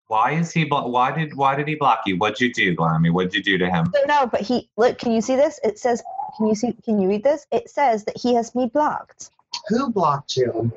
[0.08, 0.64] Why is he?
[0.64, 1.34] Blo- why did?
[1.34, 2.16] Why did he block you?
[2.16, 3.10] What'd you do, Glammy?
[3.10, 3.90] What'd you do to him?
[3.94, 4.30] No, don't.
[4.30, 4.98] But he look.
[4.98, 5.58] Can you see this?
[5.64, 6.02] It says.
[6.36, 6.74] Can you see?
[6.84, 7.46] Can you read this?
[7.50, 9.30] It says that he has me blocked.
[9.68, 10.70] Who blocked you?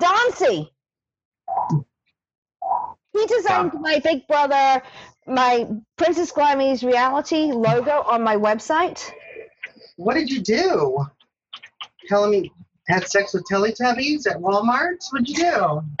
[0.00, 0.70] Dancy.
[3.12, 4.82] He designed my Big Brother,
[5.26, 9.10] my Princess Glammy's reality logo on my website.
[9.96, 11.06] What did you do?
[12.08, 12.52] Telling me
[12.88, 14.98] had sex with Teletubbies at Walmart?
[15.10, 15.82] What'd you do?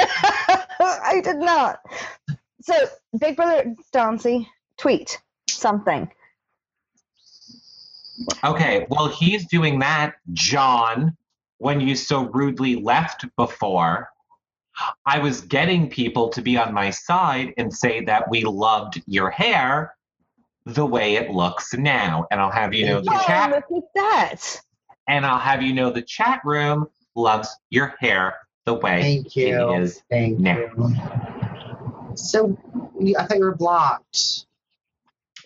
[0.80, 1.80] I did not.
[2.62, 2.74] So,
[3.18, 6.10] Big Brother Dancy, tweet something.
[8.44, 11.16] Okay, well, he's doing that, John,
[11.58, 14.10] when you so rudely left before.
[15.06, 19.30] I was getting people to be on my side and say that we loved your
[19.30, 19.94] hair
[20.66, 22.26] the way it looks now.
[22.30, 24.60] And I'll have you know the Oh, chat look at that.
[25.08, 29.74] and I'll have you know the chat room loves your hair the way Thank you.
[29.74, 30.02] it is.
[30.10, 30.56] Thank now.
[30.56, 30.94] you.
[32.16, 32.56] So
[33.18, 34.46] I thought you were blocked.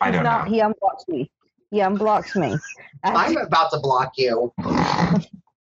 [0.00, 0.52] I don't not, know.
[0.52, 1.30] He unblocked me.
[1.70, 2.56] He unblocked me.
[3.02, 4.52] I, I'm about to block you.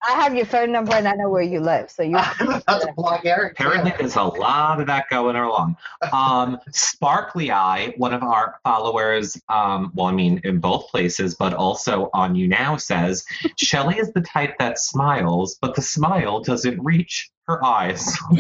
[0.08, 1.90] I have your phone number and I know where you live.
[1.90, 2.16] So you.
[2.16, 3.52] I'm about to block Eric.
[3.52, 5.76] Apparently, there's a lot of that going along.
[6.12, 11.54] Um, Sparkly Eye, one of our followers, um, well, I mean, in both places, but
[11.54, 13.24] also on YouNow, says
[13.62, 18.16] Shelli is the type that smiles, but the smile doesn't reach her eyes.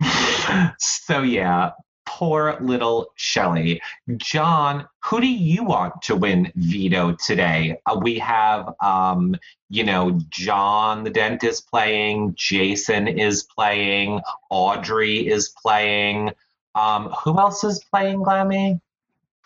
[0.78, 1.70] so, yeah,
[2.18, 3.80] poor little Shelli.
[4.16, 7.78] John, who do you want to win veto today?
[7.86, 9.34] Uh, we have, um,
[9.70, 14.20] you know, John the dentist playing, Jason is playing,
[14.50, 16.30] Audrey is playing.
[16.74, 18.80] Um, who else is playing, Glammy?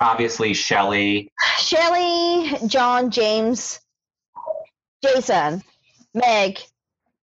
[0.01, 1.31] Obviously, Shelli.
[1.57, 3.81] Shelli, John, James,
[5.03, 5.63] Jason,
[6.15, 6.59] Meg,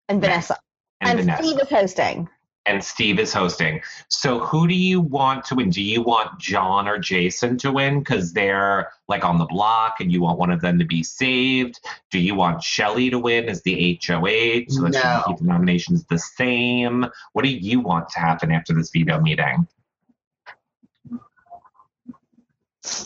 [0.07, 0.57] and Vanessa.
[1.01, 1.43] And, And, Vanessa.
[1.43, 2.29] Steve is hosting.
[2.69, 3.81] And Steve is hosting.
[4.09, 5.71] So who do you want to win?
[5.71, 10.11] Do you want John or Jason to win because they're like on the block and
[10.11, 11.79] you want one of them to be saved?
[12.11, 15.23] Do you want Shelli to win as the HOH so that she can No.
[15.25, 17.07] keep the nominations the same?
[17.33, 19.67] What do you want to happen after this veto meeting?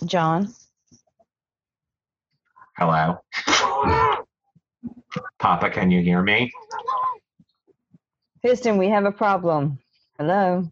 [0.05, 0.53] John.
[2.77, 3.21] Hello?
[5.39, 6.51] Papa, can you hear me?
[8.43, 9.79] Houston, we have a problem.
[10.17, 10.67] Hello.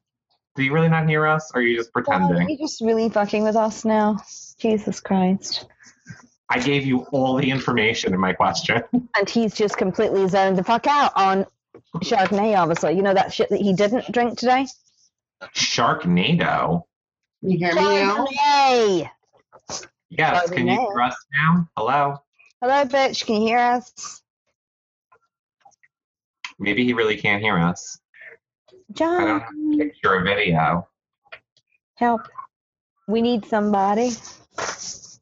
[0.56, 1.52] Do you really not hear us?
[1.53, 2.49] Or are you just Are pretending?
[2.49, 4.18] you just really fucking with us now?
[4.60, 5.65] Jesus Christ.
[6.49, 8.84] I gave you all the information in my question.
[9.15, 11.45] And he's just completely zoned the fuck out on
[11.98, 12.93] Chardonnay, obviously.
[12.95, 14.68] You know that shit that he didn't drink today?
[15.56, 16.84] Sharknado?
[17.41, 18.26] You hear me now?
[18.26, 19.10] Chardonnay!
[20.10, 20.80] Yes, can you Chardonnay.
[20.91, 21.69] hear us now?
[21.77, 22.18] Hello?
[22.61, 23.26] Hello, bitch.
[23.26, 24.22] Can you hear us?
[26.62, 28.00] Maybe he really can't hear us.
[28.94, 29.22] John.
[29.22, 30.88] I don't have a John, picture or video.
[31.96, 32.22] help.
[33.08, 34.12] We need somebody.
[34.60, 35.20] Is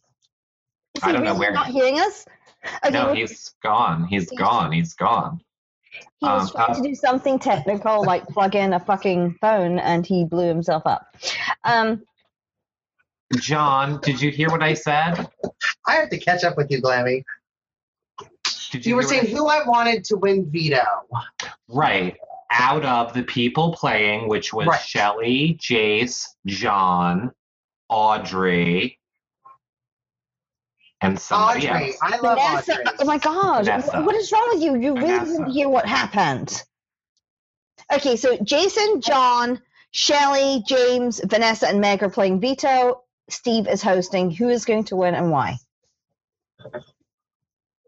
[1.01, 2.25] I don't know really where- not hearing us?
[2.83, 4.03] Okay, no, he's gone.
[4.05, 4.73] He's gone.
[4.73, 5.39] He's gone.
[6.19, 9.79] he was um, trying uh, to do something technical, like plug in a fucking phone,
[9.79, 11.07] and he blew himself up.
[11.63, 12.03] Um,
[13.37, 15.29] John, did you hear what I said?
[15.87, 17.23] I have to catch up with you, Glammy.
[18.71, 20.85] Did You were hear what I saying who I wanted to win veto.
[21.67, 22.15] Right.
[22.51, 24.79] Out of the people playing, which was Right.
[24.79, 27.31] Shelli, Jace, John,
[27.89, 28.99] Audrey,
[31.01, 31.87] and somebody Audrey.
[31.89, 31.97] else.
[32.01, 32.85] I love Vanessa, Audrey.
[32.99, 34.01] oh my god, Vanessa.
[34.03, 34.75] what is wrong with you?
[34.75, 35.31] You really Vanessa.
[35.31, 36.63] didn't hear what happened.
[37.93, 39.61] Okay, so Jason, John,
[39.93, 43.03] Shelli, James, Vanessa, and Meg are playing veto.
[43.29, 44.29] Steve is hosting.
[44.31, 45.57] Who is going to win and why?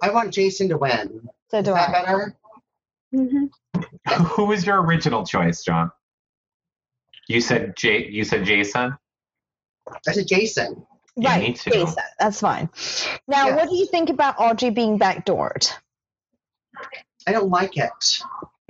[0.02, 1.30] I want Jason to win.
[1.50, 1.92] So Is that I.
[1.92, 2.36] better?
[3.14, 3.46] hmm
[4.24, 5.92] Who was your original choice, John?
[7.28, 8.98] You said J- you said Jason?
[10.08, 10.86] I said Jason.
[11.16, 11.72] Yeah, me Right, too.
[11.72, 12.04] Jason.
[12.20, 12.70] That's fine.
[13.28, 13.58] Now, Yes.
[13.58, 15.72] what do you think about Audrey being backdoored?
[17.28, 18.20] I don't like it.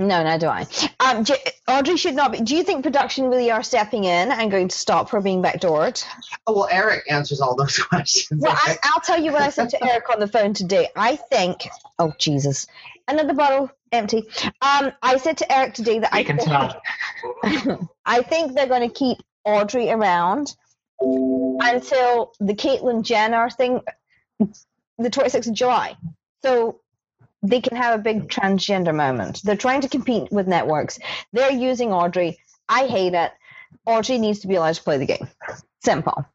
[0.07, 0.65] No, no, do I.
[0.99, 1.35] Um, J-
[1.67, 2.39] Audrey should not be.
[2.41, 6.03] Do you think production really are stepping in and going to stop her being backdoored?
[6.47, 8.41] Oh, well, Eric answers all those questions.
[8.41, 10.89] Well, I, I'll tell you what I said to Eric on the phone today.
[10.95, 11.67] I think,
[11.99, 12.65] oh Jesus,
[13.07, 14.23] another bottle empty.
[14.61, 16.81] Um, I said to Eric today that I I can think, tell.
[18.05, 20.55] I think they're going to keep Audrey around
[20.99, 23.81] until the Caitlyn Jenner thing,
[24.39, 25.95] the 26th of July.
[26.43, 26.80] So
[27.43, 29.41] they can have a big transgender moment.
[29.43, 30.99] They're trying to compete with networks.
[31.33, 32.39] They're using Audrey.
[32.69, 33.31] I hate it.
[33.85, 35.27] Audrey needs to be allowed to play the game.
[35.83, 36.25] Simple.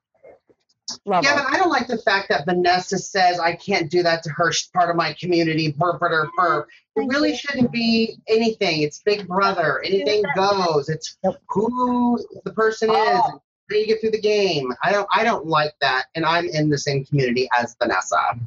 [1.05, 1.45] Love yeah, her.
[1.45, 4.53] but I don't like the fact that Vanessa says I can't do that to her.
[4.53, 5.73] She's part of my community.
[5.73, 6.69] Burp her burp.
[6.95, 8.83] It really shouldn't be anything.
[8.83, 9.83] It's Big Brother.
[9.85, 10.89] Anything goes.
[10.89, 11.19] It's
[11.49, 12.97] who the person is.
[12.97, 13.43] Oh.
[13.69, 14.73] How you get through the game.
[14.85, 15.09] I don't.
[15.13, 16.05] I don't like that.
[16.15, 18.39] And I'm in the same community as Vanessa.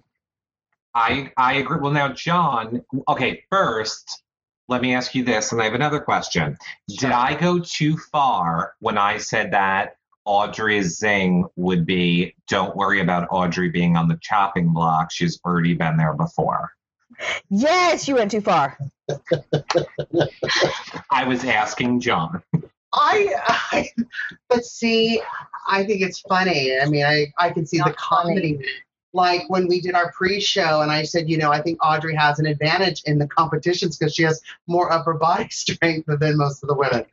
[0.94, 1.80] I I agree.
[1.80, 2.84] Well, now, John.
[3.08, 4.24] Okay, first,
[4.68, 6.58] let me ask you this, and I have another question.
[6.88, 9.96] Did I go too far when I said that
[10.26, 12.36] Audrey's zing would be?
[12.48, 15.12] Don't worry about Audrey being on the chopping block.
[15.12, 16.72] She's already been there before.
[17.50, 18.78] Yes, you went too far.
[21.12, 22.42] I was asking John.
[22.94, 23.90] I, I
[24.50, 25.22] but see,
[25.68, 26.78] I think it's funny.
[26.80, 28.66] I mean, I I can see the comedy funny.
[29.14, 32.38] Like when we did our pre-show, and I said, you know, I think Audrey has
[32.40, 36.70] an advantage in the competitions because she has more upper body strength than most of
[36.70, 37.06] the women.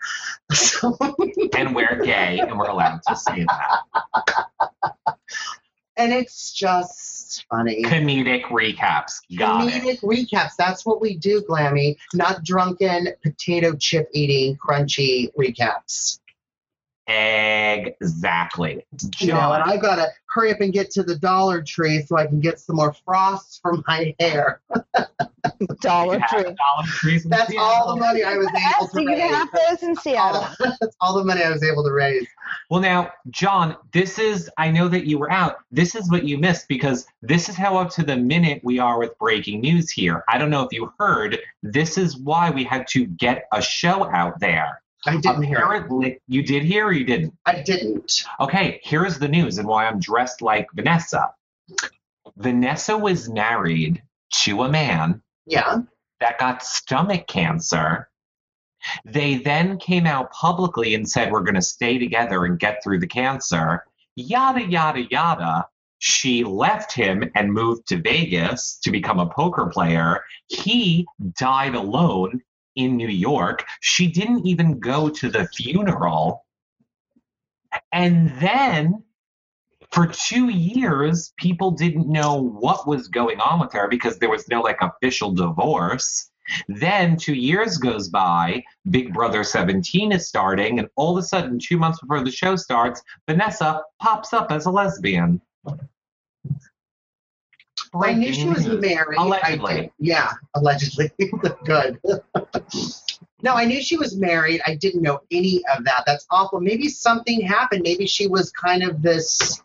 [0.53, 0.97] So,
[1.57, 5.17] And we're gay, and we're allowed to say that.
[5.97, 7.83] and it's just funny.
[7.83, 9.21] Comedic recaps.
[9.37, 9.83] Got it.
[9.83, 10.53] Comedic recaps.
[10.59, 11.97] That's what we do, Glammy.
[12.15, 16.21] Not drunken potato chip eating crunchy recaps.
[17.09, 18.85] Exactly.
[19.21, 22.03] You know, and John, I've got to hurry up and get to the Dollar Tree
[22.03, 24.61] so I can get some more frosts for my hair.
[25.81, 26.43] Dollar Tree.
[26.43, 29.35] Dollar Trees in That's all the money I was able Yes, to you can raise.
[29.35, 30.47] have those in Seattle.
[30.81, 32.27] That's all the money I was able to raise.
[32.71, 35.59] Well, now, John, this is, I know that you were out.
[35.71, 38.99] This is what you missed because this is how up to the minute we are
[38.99, 40.25] with breaking news here.
[40.29, 44.11] I don't know if you heard, this is why we had to get a show
[44.13, 44.83] out there.
[45.07, 45.59] I didn't hear.
[45.59, 47.35] Apparently, you did hear or you didn't?
[47.47, 48.25] I didn't.
[48.41, 51.31] Okay, here's the news and why I'm dressed like Vanessa.
[52.37, 54.03] Vanessa was married
[54.33, 55.79] to a man Yeah.
[56.21, 58.09] that got stomach cancer.
[59.05, 63.01] They then came out publicly and said, We're going to stay together and get through
[63.01, 63.85] the cancer.
[64.17, 65.67] Yada, yada, yada.
[65.99, 70.23] She left him and moved to Vegas to become a poker player.
[70.49, 71.07] He
[71.39, 72.43] died alone
[72.77, 73.65] in New York.
[73.81, 76.45] She didn't even go to the funeral.
[77.93, 79.03] And then
[79.91, 84.49] for two years, people didn't know what was going on with her because there was
[84.49, 86.31] no like official divorce.
[86.69, 91.59] Then two years goes by, Big Brother 17 is starting, and all of a sudden,
[91.59, 95.41] two months before the show starts, Vanessa pops up as a lesbian.
[97.95, 98.81] I knew she was news.
[98.81, 99.19] married.
[99.19, 99.93] Allegedly.
[99.99, 101.11] yeah, allegedly.
[101.65, 102.01] Good.
[103.43, 104.61] no, I knew she was married.
[104.67, 106.05] I didn't know any of that.
[106.07, 106.61] That's awful.
[106.61, 107.83] Maybe something happened.
[107.83, 109.63] Maybe she was kind of this,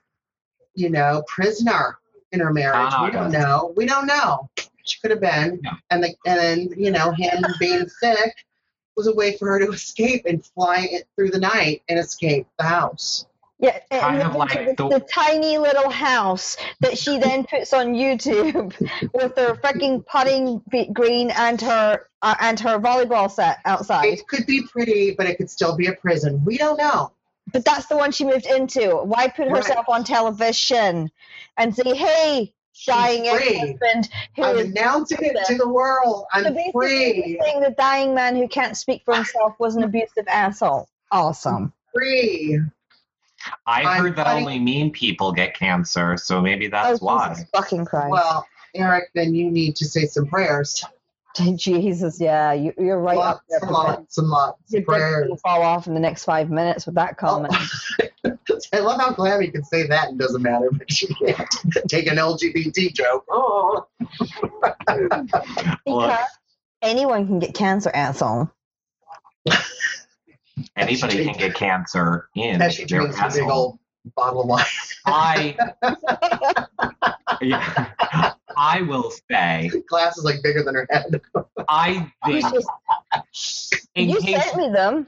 [0.75, 1.97] you know, prisoner
[2.31, 2.91] in her marriage.
[2.93, 3.73] Ah, we don't know.
[3.75, 4.49] We don't know.
[4.83, 5.59] She could have been.
[5.63, 5.73] Yeah.
[5.89, 8.33] And the, and then, you know, him being sick
[8.95, 12.47] was a way for her to escape and fly it through the night and escape
[12.57, 13.25] the house.
[13.61, 17.45] Yeah, Kind and of the, like the, the- the tiny little house that she then
[17.45, 18.73] puts on YouTube
[19.13, 24.05] with her freaking putting be- green and her uh, and her volleyball set outside.
[24.05, 26.43] It could be pretty, but it could still be a prison.
[26.43, 27.11] We don't know.
[27.53, 28.95] But that's the one she moved into.
[28.97, 29.57] Why put Right.
[29.63, 31.11] herself on television
[31.57, 32.53] and say, "Hey,
[32.87, 33.47] dying She's free.
[33.59, 36.25] ex-husband who I'm is announcing it to the world.
[36.33, 37.39] I'm basically, free.
[37.43, 40.87] saying the dying man who can't speak for himself was an abusive asshole.
[41.11, 41.73] Awesome.
[41.93, 42.59] Free.
[43.65, 47.05] I I'm heard that fighting- only mean people get cancer, so maybe oh, that's oh,
[47.05, 47.29] why.
[47.29, 48.11] Jesus fucking Christ.
[48.11, 48.45] Well,
[48.75, 50.83] Eric, then you need to say some prayers.
[51.55, 53.59] Jesus, yeah, you, you're right lots up there.
[53.61, 55.27] and lots and lots Your prayers.
[55.27, 57.53] gonna fall off in the next five minutes with that comment.
[58.25, 58.37] Oh,
[58.73, 61.47] I love how Glammy can say that and doesn't matter, but she can't
[61.87, 63.25] take an LGBT joke.
[63.29, 63.87] Oh.
[65.85, 66.19] because
[66.81, 68.49] anyone can get cancer, asshole.
[70.75, 73.79] Anybody can get cancer in As she their drinks a big old
[74.15, 74.65] bottle of wine.
[75.05, 75.55] I,
[77.41, 81.21] yeah, I will say, Glass is like bigger than her head.
[81.67, 82.45] I think
[83.95, 85.07] in you case, sent me them.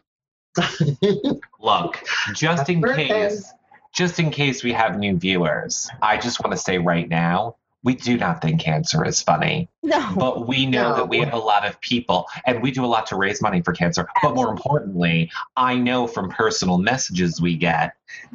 [1.60, 2.04] look,
[2.34, 3.08] just in Birthdays.
[3.08, 3.54] case,
[3.94, 7.96] just in case we have new viewers, I just want to say right now, we
[7.96, 10.14] do not think cancer is funny, No.
[10.16, 10.96] but we know No.
[10.96, 13.62] that we have a lot of people and we do a lot to raise money
[13.62, 14.08] for cancer.
[14.22, 17.94] But more importantly, I know from personal messages we get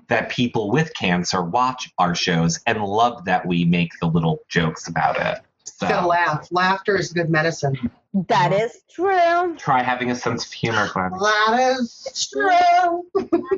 [0.08, 4.86] that people with cancer watch our shows and love that we make the little jokes
[4.88, 5.38] about it.
[5.80, 6.48] Gotta So laugh.
[6.50, 7.90] Laughter is good medicine.
[8.28, 9.54] That is true.
[9.58, 11.10] try having a sense of humor, Glenn.
[11.12, 13.04] That is true.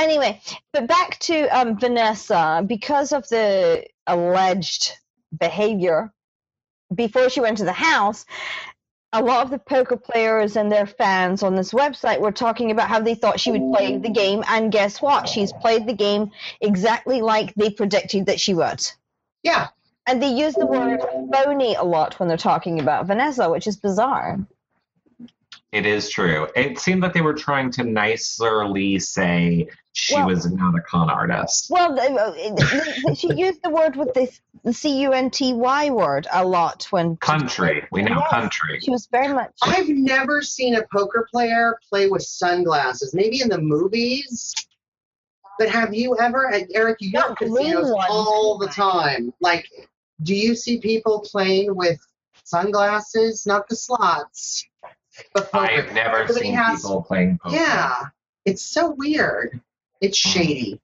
[0.00, 0.40] Anyway,
[0.72, 4.94] but back to um, Vanessa, because of the alleged
[5.38, 6.10] behavior
[6.94, 8.24] before she went to the house,
[9.12, 12.88] a lot of the poker players and their fans on this website were talking about
[12.88, 15.28] how they thought she would play the game, and guess what?
[15.28, 16.30] She's played the game
[16.62, 18.80] exactly like they predicted that she would.
[19.42, 19.68] Yeah.
[20.06, 21.00] And they use the word
[21.30, 24.38] phony a lot when they're talking about Vanessa, which is bizarre.
[25.72, 26.48] It is true.
[26.56, 31.08] It seemed that they were trying to nicerly say she Well- was not a con
[31.08, 31.68] artist.
[31.70, 32.32] Well, th- uh,
[33.06, 34.28] th- she used the word with the,
[34.64, 37.86] the C U N T Y word a lot when Country.
[37.92, 38.30] We know Yes.
[38.30, 38.80] country.
[38.80, 39.52] She was very much.
[39.62, 43.14] I've never seen a poker player play with sunglasses.
[43.14, 44.52] Maybe in the movies.
[45.58, 49.32] But have you ever, Eric, you go to casinos all the time.
[49.40, 49.66] Like,
[50.22, 52.00] do you see people playing with
[52.44, 53.44] sunglasses?
[53.46, 54.64] Not the slots,
[55.34, 55.64] but poker.
[55.70, 57.56] I've never seen has- people playing poker.
[57.56, 57.94] Yeah,
[58.44, 59.60] it's so weird.
[60.00, 60.32] It's Mm.
[60.32, 60.80] shady.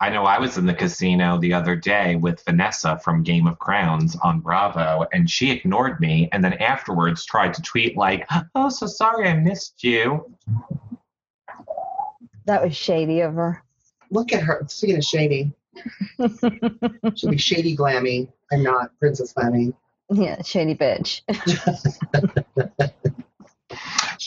[0.00, 3.58] I know I was in the casino the other day with Vanessa from Game of
[3.58, 8.68] Crowns on Bravo, and she ignored me and then afterwards tried to tweet, like, oh,
[8.68, 10.34] so sorry I missed you.
[12.46, 13.62] That was shady of her.
[14.10, 14.64] Look at her.
[14.68, 15.52] Speaking of shady,
[17.14, 19.72] she'll be shady glammy and not Princess Glammy.
[20.10, 21.22] Yeah, shady bitch.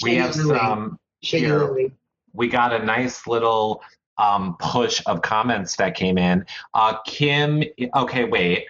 [0.03, 0.57] We Shady have Louie.
[0.57, 1.59] some, Shady here.
[1.59, 1.91] Louie.
[2.33, 3.81] we got a nice little
[4.17, 6.45] um, push of comments that came in.
[6.73, 7.63] Uh, Kim,
[7.95, 8.65] okay, wait.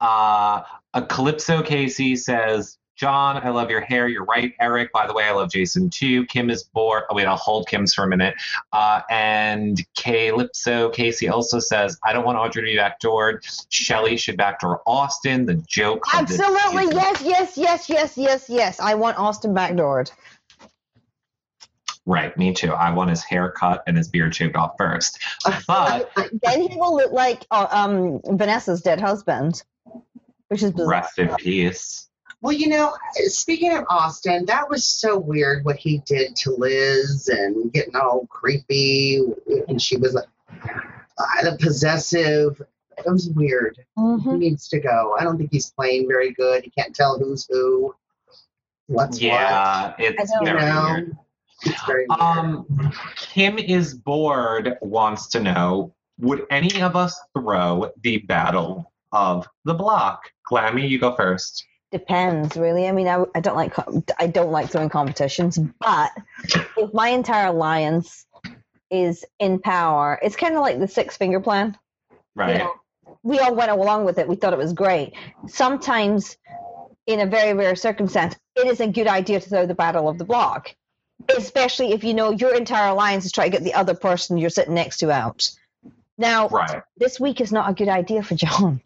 [0.00, 0.62] Uh,
[0.94, 4.06] a Calypso Casey says, John, I love your hair.
[4.06, 4.92] You're right, Eric.
[4.92, 6.24] By the way, I love Jason too.
[6.26, 7.04] Kim is bored.
[7.10, 8.34] Oh, wait, I'll hold Kim's for a minute.
[8.72, 13.42] Uh, and Calypso Casey also says, I don't want Audrey to be backdoored.
[13.70, 15.44] Shelli should backdoor Austin.
[15.44, 16.04] The joke.
[16.14, 18.80] of the Absolutely, yes, yes, yes, yes, yes, yes.
[18.80, 20.12] I want Austin backdoored.
[22.06, 22.72] Right, me too.
[22.72, 25.18] I want his hair cut and his beard shaved off first.
[25.66, 26.10] But
[26.42, 29.62] Then he will look like uh, um Vanessa's dead husband,
[30.48, 30.88] which is bizarre.
[30.90, 32.03] rest in peace.
[32.44, 32.94] Well, you know,
[33.24, 38.26] speaking of Austin, that was so weird what he did to Liz and getting all
[38.26, 39.22] creepy.
[39.66, 40.22] And she was uh,
[41.42, 42.60] the possessive.
[42.98, 43.78] It was weird.
[43.96, 44.38] He Mhm.
[44.40, 45.16] needs to go.
[45.18, 46.64] I don't think he's playing very good.
[46.64, 47.94] He can't tell who's who.
[48.88, 50.44] What's yeah, it's I what.
[50.44, 51.16] Very know, weird.
[51.64, 52.20] it's very weird.
[52.20, 54.76] Um, Kim is bored.
[54.82, 60.30] Wants to know: Would any of us throw the battle of the block?
[60.52, 61.64] Glammy, you go first.
[61.94, 62.88] Depends, really.
[62.88, 63.74] I mean, I, I don't like
[64.18, 66.10] I don't like throwing competitions, but
[66.76, 68.26] if my entire alliance
[68.90, 71.78] is in power, it's kind of like the six finger plan.
[72.34, 72.58] you Right.
[72.58, 72.72] know,
[73.22, 74.26] we all went along with it.
[74.28, 75.14] We thought it was great.
[75.46, 76.36] Sometimes,
[77.06, 80.18] in a very rare circumstance, it is a good idea to throw the battle of
[80.18, 80.74] the block,
[81.36, 84.50] especially if you know your entire alliance is trying to get the other person you're
[84.50, 85.48] sitting next to out.
[86.18, 86.82] Now, Right.
[86.96, 88.80] this week is not a good idea for John.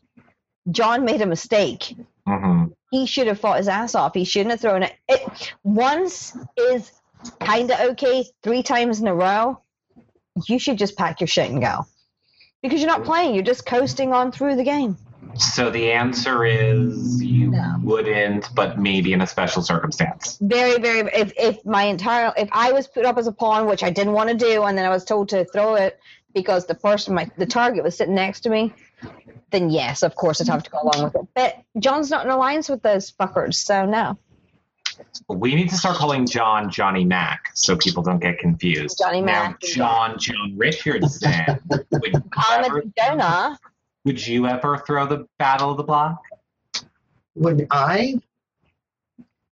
[0.70, 1.96] John made a mistake.
[2.26, 4.14] hmm He should have fought his ass off.
[4.14, 4.94] He shouldn't have thrown it.
[5.08, 6.90] it once is
[7.40, 8.24] kind of okay.
[8.42, 9.60] Three times in a row,
[10.46, 11.86] you should just pack your shit and go.
[12.62, 14.96] Because you're not playing, you're just coasting on through the game.
[15.34, 17.76] So the answer is you No.
[17.82, 20.38] wouldn't, but maybe in a special circumstance.
[20.40, 21.08] Very, very.
[21.12, 24.14] If if my entire if I was put up as a pawn, which I didn't
[24.14, 26.00] want to do, and then I was told to throw it
[26.34, 28.72] because the person, my the target was sitting next to me,
[29.50, 31.26] then yes, of course I'd have to go along with it.
[31.34, 34.18] But John's not in alliance with those fuckers, so no.
[35.28, 38.98] We need to start calling John Johnny Mac so people don't get confused.
[38.98, 39.60] Johnny now, Mac.
[39.60, 41.60] John John Richardson.
[41.70, 43.58] would, you ever, Jonah.
[44.04, 46.20] would you ever throw the battle of the block?
[47.36, 48.16] Would I?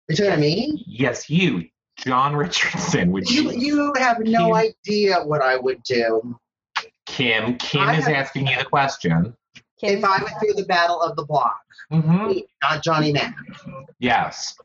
[0.09, 0.83] You're talking to me?
[0.85, 1.65] Yes, you,
[1.97, 3.11] John Richardson.
[3.13, 3.57] Would You you?
[3.77, 6.37] you have no You- idea what I would do
[7.17, 7.57] Kim.
[7.57, 9.35] Kim I is have- asking you the question.
[9.81, 11.59] if I went through the battle of the block.
[11.91, 12.31] hmm
[12.61, 13.35] Not Johnny Mac.
[13.99, 14.55] Yes.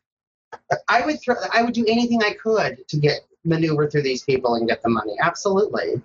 [0.88, 1.36] I would throw.
[1.52, 4.90] I would do anything I could to get maneuver through these people and get the
[4.90, 5.14] money.
[5.20, 6.02] Absolutely.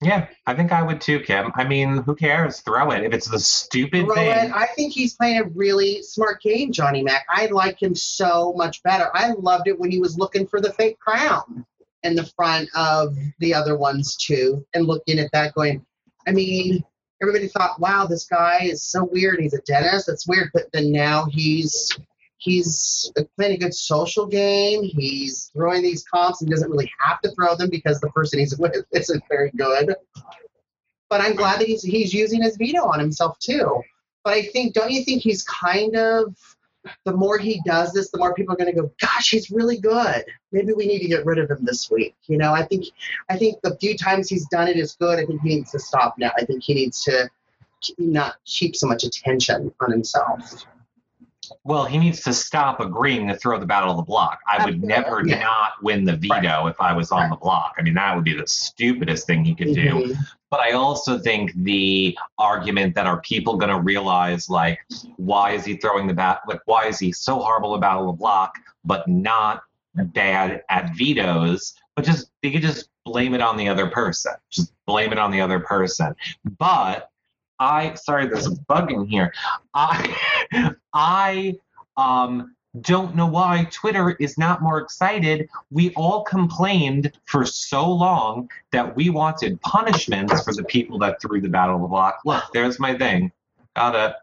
[0.00, 1.50] Yeah, I think I would too, Kim.
[1.54, 2.60] I mean, who cares?
[2.60, 3.04] Throw it.
[3.04, 4.48] If it's the stupid Throw thing.
[4.48, 4.52] it.
[4.54, 7.24] I think he's playing a really smart game, Johnny Mac.
[7.30, 9.10] I like him so much better.
[9.14, 11.64] I loved it when he was looking for the fake crown
[12.04, 15.84] in the front of the other ones too, and looking at that, going,
[16.26, 16.84] I mean,
[17.20, 19.40] everybody thought, wow, this guy is so weird.
[19.40, 20.06] He's a dentist.
[20.06, 20.50] That's weird.
[20.54, 21.90] But then now he's
[22.38, 24.82] he's playing a good social game.
[24.82, 28.56] He's throwing these comps and doesn't really have to throw them because the person he's
[28.58, 29.94] with isn't very good.
[31.10, 33.82] But I'm glad that he's he's using his veto on himself too.
[34.24, 36.34] But I think, don't you think he's kind of
[37.04, 39.78] the more he does this, the more people are going to go, "Gosh, he's really
[39.78, 40.24] good.
[40.52, 42.86] Maybe we need to get rid of him this week." You know, I think,
[43.30, 45.18] I think the few times he's done it is good.
[45.18, 46.32] I think he needs to stop now.
[46.36, 47.30] I think he needs to
[47.98, 50.66] not keep so much attention on himself.
[51.64, 54.40] Well, he needs to stop agreeing to throw the battle of the block.
[54.46, 55.40] I would never Yeah.
[55.40, 57.30] not win the veto if I was on Right.
[57.30, 57.74] the block.
[57.78, 60.06] I mean, that would be the stupidest thing he could do.
[60.14, 60.16] Mhm.
[60.50, 64.78] But I also think the argument that are people going to realize, like,
[65.16, 66.42] why is he throwing the bat?
[66.46, 68.54] Like, why is he so horrible at about the block,
[68.84, 69.62] but not
[69.94, 71.74] bad at vetoes?
[71.96, 74.32] But just they could just blame it on the other person.
[74.50, 76.14] Just blame it on the other person.
[76.58, 77.10] But
[77.58, 79.32] I sorry, there's a bug in here.
[79.74, 81.54] I I
[81.96, 85.48] um don't know why Twitter is not more excited.
[85.70, 91.40] We all complained for so long that we wanted punishments for the people that threw
[91.40, 92.18] the battle of the block.
[92.24, 93.30] Look, there's my thing.
[93.76, 94.16] Got it.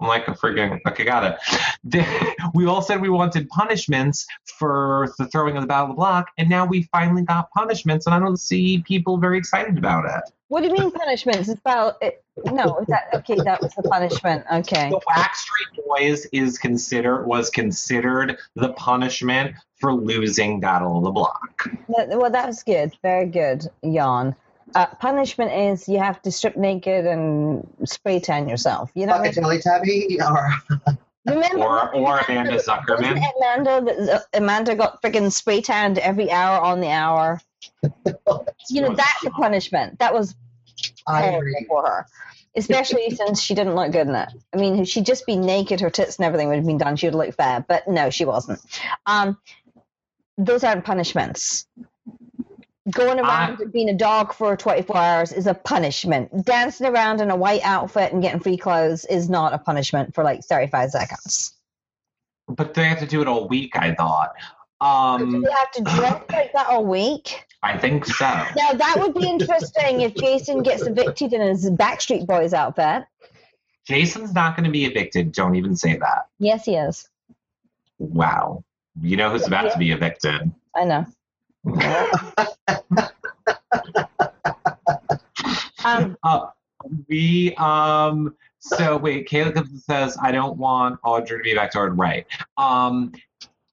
[0.00, 2.26] I'm like a friggin' okay, got it.
[2.54, 4.26] We all said we wanted punishments
[4.58, 8.06] for the throwing of the battle of the block, and now we finally got punishments,
[8.06, 10.32] and I don't see people very excited about it.
[10.48, 11.48] What do you mean punishments?
[11.48, 12.84] It's about it, no.
[12.88, 13.36] That okay?
[13.36, 14.44] That was the punishment.
[14.52, 14.90] Okay.
[14.90, 21.10] The Wax Street Boys is considered was considered the punishment for losing Battle of the
[21.10, 21.70] Block.
[21.96, 22.92] That- well, that was good.
[23.02, 24.34] Very good, Jan.
[24.74, 28.90] Uh, punishment is you have to strip naked and spray tan yourself.
[28.94, 29.12] You know.
[29.12, 29.32] What I mean?
[29.32, 31.58] Fuckatelli Tabby or Remember?
[31.58, 33.22] Or or Amanda Wasn't Zuckerman.
[33.36, 37.40] Amanda that Amanda got freaking spray tanned every hour on the hour?
[38.68, 39.98] You know that's a punishment.
[39.98, 40.34] That was
[41.06, 42.06] I terrible for her,
[42.56, 44.28] especially since she didn't look good in it.
[44.54, 46.94] I mean, if she'd just been naked, her tits and everything would have been done.
[46.96, 48.60] She would look fair, but no, she wasn't.
[49.06, 49.38] Um,
[50.38, 51.66] those aren't punishments.
[52.90, 56.44] Going around and being a dog for 24 hours is a punishment.
[56.44, 60.24] Dancing around in a white outfit and getting free clothes is not a punishment for
[60.24, 61.54] like 35 seconds.
[62.48, 64.32] But they have to do it all week, I thought.
[64.80, 67.44] Do Um, they have to dress like that all week?
[67.62, 68.24] I think so.
[68.24, 73.04] Now that would be interesting if Jason gets evicted in his Backstreet Boys outfit.
[73.86, 75.32] Jason's not going to be evicted.
[75.32, 76.26] Don't even say that.
[76.38, 77.08] Yes, he is.
[77.98, 78.64] Wow.
[79.02, 80.50] You know who's about to be evicted.
[80.74, 81.06] I know.
[85.84, 86.46] um, Uh,
[87.08, 91.98] we um So wait, Caleb says I don't want Audrey to be back to backdoored.
[91.98, 92.26] Right.
[92.56, 93.12] Um,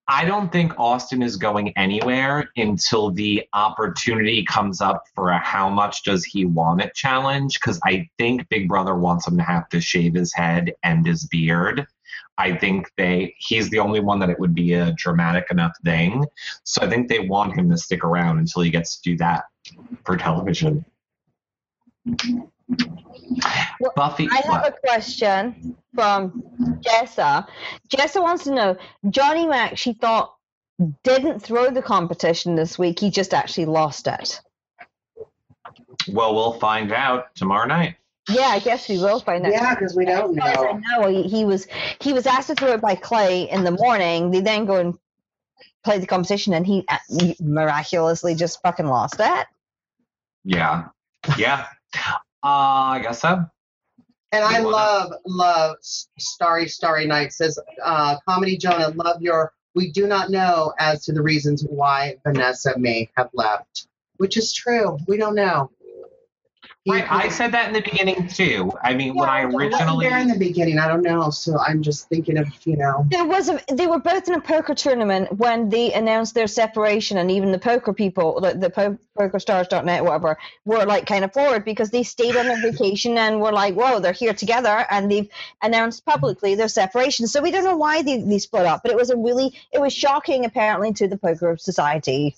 [0.10, 5.70] I don't think Austin is going anywhere until the opportunity comes up for a how
[5.70, 7.56] much does he want it challenge.
[7.56, 11.26] Because I think Big Brother wants him to have to shave his head and his
[11.28, 11.86] beard.
[12.38, 16.26] I think they he's the only one that it would be a dramatic enough thing.
[16.64, 19.46] So I think they want him to stick around until he gets to do that
[20.06, 20.86] for television.
[23.80, 24.68] Well, Buffy, I have what?
[24.68, 26.44] a question from
[26.82, 27.48] Jessa.
[27.90, 28.78] Jessa wants to know
[29.10, 30.34] Johnny Mac, she thought,
[31.04, 33.00] didn't throw the competition this week.
[33.00, 34.42] He just actually lost it.
[36.12, 37.96] well, we'll find out tomorrow night.
[38.30, 39.54] Yeah, I guess we will find out.
[39.54, 41.02] Yeah, because we don't As far as I know.
[41.02, 41.66] know, he, he was
[42.02, 44.32] he was asked to throw it by Clay in the morning.
[44.32, 44.98] They then go and
[45.86, 46.98] play the competition, and he uh,
[47.40, 49.48] miraculously just fucking lost it.
[50.44, 50.90] Yeah,
[51.38, 51.68] yeah.
[51.96, 52.10] Uh,
[52.44, 53.46] I guess so.
[54.32, 60.06] And I love, love Starry Starry Night says, uh, Comedy Jonah, love your, we do
[60.06, 63.88] not know as to the reasons why Vanessa may have left,
[64.18, 64.98] which is true.
[65.08, 65.72] We don't know.
[66.88, 68.72] He- I, I said that in the beginning too.
[68.82, 71.30] I mean, when I wasn't originally there in the beginning, I don't know.
[71.32, 74.40] So I'm just thinking of, you know, There was a, they were both in a
[74.42, 78.98] poker tournament when they announced their separation, and even the poker people, the, the po-
[79.20, 83.52] PokerStars.net, whatever, were like kind of floored because they stayed on their vacation and were
[83.52, 85.28] like, "Whoa, they're here together," and they've
[85.62, 87.28] announced publicly their separation.
[87.28, 89.82] So we don't know why they, they split up, but it was a really, it
[89.82, 92.36] was shocking apparently to the poker society.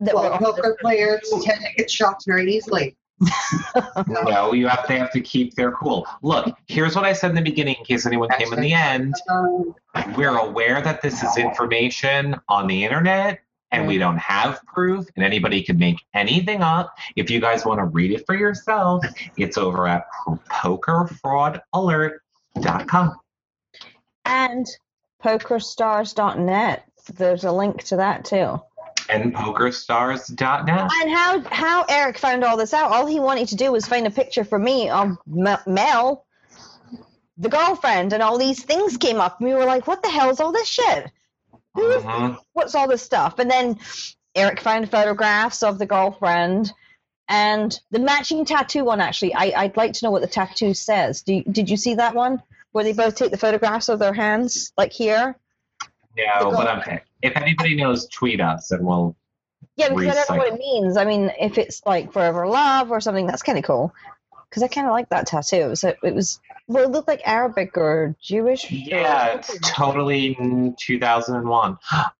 [0.00, 2.96] That well, poker players tend to get shocked very easily.
[4.06, 6.06] no, you have they have to keep their cool.
[6.22, 9.14] Look, here's what I said in the beginning, in case anyone came in the end.
[10.16, 13.40] We're aware that this is information on the internet
[13.74, 16.96] and we don't have proof, and anybody could make anything up.
[17.16, 19.04] If you guys want to read it for yourself,
[19.36, 20.04] it's over at
[20.48, 23.16] pokerfraudalert.com.
[24.26, 24.66] and
[25.22, 26.84] PokerStars.net.
[27.16, 28.58] There's a link to that too.
[29.10, 30.90] And pokerstars.net.
[31.02, 32.90] And how how Eric found all this out?
[32.90, 35.18] All he wanted to do was find a picture for me of
[35.66, 36.24] Mel,
[37.36, 39.40] the girlfriend, and all these things came up.
[39.40, 41.10] And we were like, "What the hell is all this shit?
[41.74, 42.38] Who is Mhm.
[42.54, 43.78] what's all this stuff?" And then
[44.34, 46.72] Eric found photographs of the girlfriend
[47.28, 49.00] and the matching tattoo one.
[49.00, 51.22] Actually, I, I'd like to know what the tattoo says.
[51.22, 54.12] Do you, did you see that one where they both take the photographs of their
[54.14, 55.36] hands, like here?
[56.16, 59.16] No, but I'm, if anybody knows, tweet us and we'll.
[59.76, 60.96] Yeah, because I don't know what it means.
[60.96, 63.92] I mean, if it's like forever love or something, that's kind of cool.
[64.48, 65.74] Because I kind of like that tattoo.
[65.74, 66.38] So it was,
[66.68, 68.70] well, it looked like Arabic or Jewish.
[68.70, 70.36] or Yeah, it's totally
[70.78, 71.78] 2001.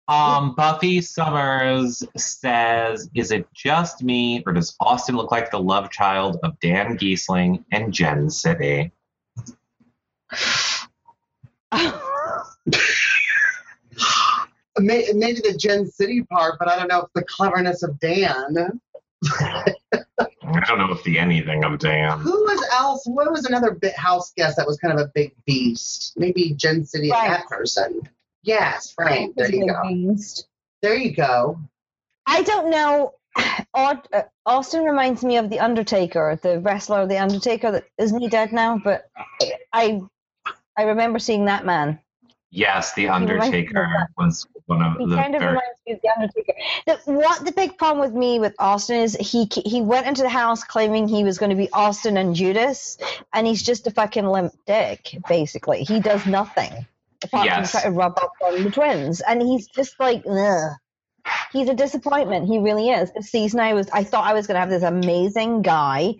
[0.08, 5.90] Um, Buffy Summers says, "Is it just me, or does Austin look like the love
[5.90, 8.90] child of Dan Gheesling and Jen City?"
[14.78, 18.80] may- maybe the Gen City part, but I don't know if the cleverness of Dan.
[19.40, 22.18] I don't know if the anything of Dan.
[22.20, 23.06] Who was else?
[23.06, 26.14] What was another bit house guest that was kind of a big beast?
[26.16, 27.28] Maybe Gen City is Frank.
[27.32, 28.02] that person.
[28.42, 29.34] Yes, Frank.
[29.36, 29.82] There you Big go.
[29.88, 30.48] beast.
[30.82, 31.58] There you go.
[32.26, 33.14] I don't know.
[33.76, 33.96] Uh,
[34.46, 37.72] Austin reminds me of the Undertaker, the wrestler, the Undertaker.
[37.72, 38.78] That isn't he dead now?
[38.82, 39.10] But
[39.72, 40.00] I,
[40.78, 41.98] I remember seeing that man.
[42.52, 45.52] Yes, the reminds me of Undertaker was one of He the kind of very.
[45.52, 46.52] reminds me of the Undertaker.
[46.86, 50.28] The, what the big problem with me with Austin is he he went into the
[50.28, 52.98] house claiming he was going to be Austin and Judas,
[53.32, 55.16] and he's just a fucking limp dick.
[55.28, 56.86] Basically, he does nothing
[57.22, 57.70] apart Yes.
[57.70, 60.72] from try to rub up on the twins, and he's just like, ugh.
[61.52, 62.46] He's a disappointment.
[62.48, 63.12] He really is.
[63.12, 66.16] This season, I was I thought I was going to have this amazing guy,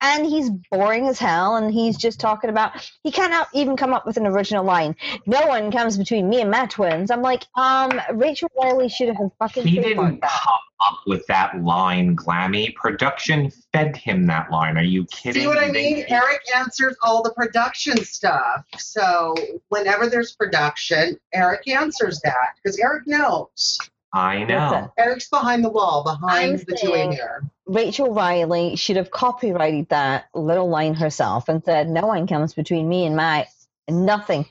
[0.00, 1.56] and he's boring as hell.
[1.56, 2.72] And he's just talking about
[3.02, 4.96] he cannot even come up with an original line.
[5.26, 7.10] No one comes between me and my twins.
[7.10, 10.30] I'm like, um, Rachel Reilly should have fucking He didn't that.
[10.30, 12.74] come up with that line, Glammy.
[12.74, 14.78] Production fed him that line.
[14.78, 15.42] Are you kidding?
[15.42, 16.04] See what I They- mean?
[16.08, 18.64] Eric answers all the production stuff.
[18.78, 19.34] So
[19.68, 23.78] whenever there's production, Eric answers that because Eric knows.
[24.12, 24.70] I know.
[24.70, 27.44] Listen, Eric's behind the wall, behind I'm the two-way saying- mirror.
[27.66, 32.88] Rachel Reilly should have copyrighted that little line herself and said, "No one comes between
[32.88, 33.46] me and my
[33.88, 34.46] nothing.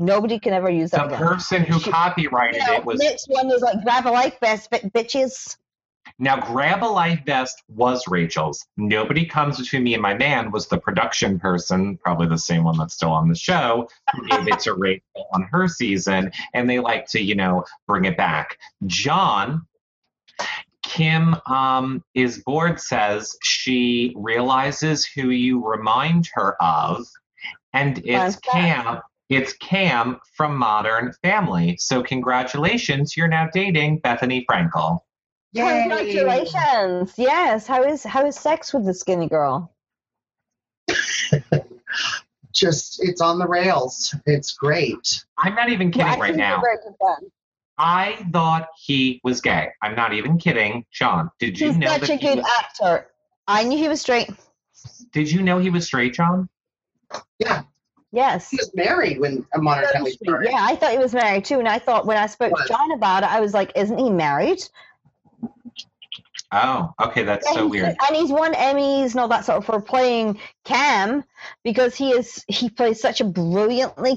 [0.00, 2.98] Nobody can ever use The that again." person who She- copyrighted You know, it was
[3.00, 5.56] next one is like grab a life vest, bitches.
[6.18, 8.66] Now grab a life vest was Rachel's.
[8.76, 12.78] Nobody comes between me and my man was the production person, probably the same one
[12.78, 16.80] that's still on the show, who gave it to Rachel on her season, and they
[16.80, 18.58] like to, you know, bring it back.
[18.86, 19.66] John.
[20.82, 27.04] Kim um, is bored says she realizes who you remind her of
[27.72, 29.00] And it's Cam.
[29.28, 31.76] It's Cam from Modern Family.
[31.78, 35.00] So congratulations, you're now dating Bethenny Frankel.
[35.56, 35.86] Yay.
[35.88, 37.14] Congratulations!
[37.16, 37.66] Yes.
[37.66, 39.72] How is how is sex with the skinny girl?
[42.52, 44.14] Just it's on the rails.
[44.24, 45.24] It's great.
[45.38, 46.52] I'm not even kidding I right now.
[46.52, 47.30] you're very good friend.
[47.78, 49.68] I thought he was gay.
[49.82, 50.86] I'm not even kidding.
[50.90, 53.08] John, did you He's know such that a he good was, actor.
[53.46, 54.30] I knew he was straight.
[55.12, 56.48] Did you know he was straight, John?
[57.38, 57.62] Yeah,
[58.12, 58.48] Yes.
[58.50, 60.48] he was married when a modern Very family started.
[60.50, 62.62] Yeah, I thought he was married too, and I thought when I spoke Was.
[62.62, 64.62] to John about it, I was like, "Isn't he married?"
[66.52, 67.96] Oh, okay, that's Yeah, so weird.
[68.06, 71.24] And he's won Emmys and all that sort of for playing Cam
[71.64, 74.16] because he is he plays such a brilliantly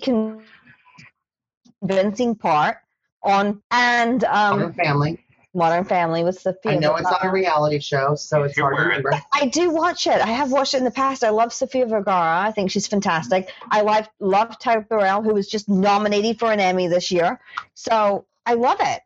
[1.82, 2.78] convincing part
[3.24, 5.26] on and um Modern family.
[5.56, 6.74] Modern Family with Sofia.
[6.74, 7.24] I know it's Vergara.
[7.24, 9.20] not a reality show, so it's You're hard to remember.
[9.34, 10.22] I do watch it.
[10.22, 11.24] I have watched it in the past.
[11.24, 12.42] I love Sofia Vergara.
[12.42, 13.52] I think she's fantastic.
[13.72, 17.40] I love love Ty Burrell, who was just nominated for an Emmy this year.
[17.74, 19.02] So I love it.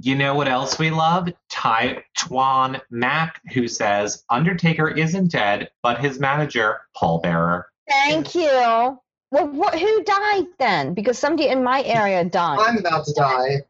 [0.00, 1.28] You know what else we love?
[1.48, 7.66] Ty Twan Mack, who says Undertaker isn't dead, but his manager, Paul Bearer.
[7.88, 8.98] Thank you.
[9.32, 9.78] Well, what?
[9.78, 10.94] Who died then?
[10.94, 12.58] Because somebody in my area died.
[12.60, 13.60] I'm about to die.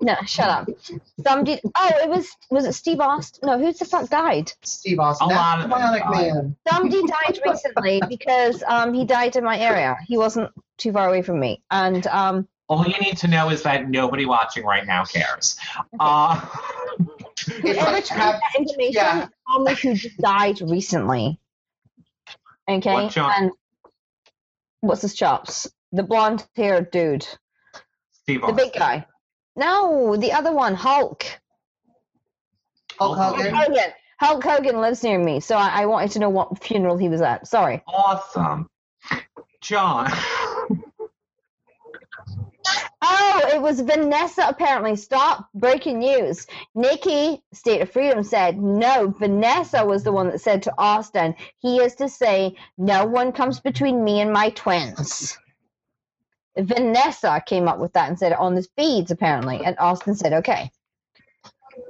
[0.00, 0.68] No, shut up.
[1.24, 1.60] Somebody.
[1.76, 2.28] Oh, it was.
[2.50, 3.46] Was it Steve Austin?
[3.46, 4.52] No, who the fuck died?
[4.64, 5.26] Steve Austin.
[5.26, 6.56] A That's lot the of them bionic man.
[6.68, 9.96] Somebody died recently because um he died in my area.
[10.06, 13.62] He wasn't too far away from me, and um All you need to know is
[13.62, 15.56] that nobody watching right now cares.
[16.00, 16.40] Uh,
[17.36, 19.28] It's whoever like told have- that information, yeah.
[19.52, 21.38] tell who just died recently.
[22.68, 23.32] Okay, What job?
[23.36, 23.50] and
[24.80, 25.70] what's his chops?
[25.92, 27.26] The blonde-haired dude,
[28.22, 29.06] Steve the big guy.
[29.56, 31.24] No, the other one, Hulk.
[32.98, 33.54] Hulk Hulk Hogan.
[33.54, 33.92] Hogan.
[34.18, 37.20] Hulk Hogan lives near me, so I, I wanted to know what funeral he was
[37.20, 37.46] at.
[37.46, 37.82] Sorry.
[37.86, 38.68] Awesome.
[39.60, 40.10] John.
[43.06, 44.96] Oh, it was Vanessa apparently.
[44.96, 46.46] Stop breaking news.
[46.74, 49.14] Nikki, State of Freedom, said no.
[49.18, 53.60] Vanessa was the one that said to Austin, he is to say, no one comes
[53.60, 55.36] between me and my twins.
[56.56, 60.32] Vanessa came up with that and said it on the feeds apparently, and Austin said,
[60.32, 60.70] okay.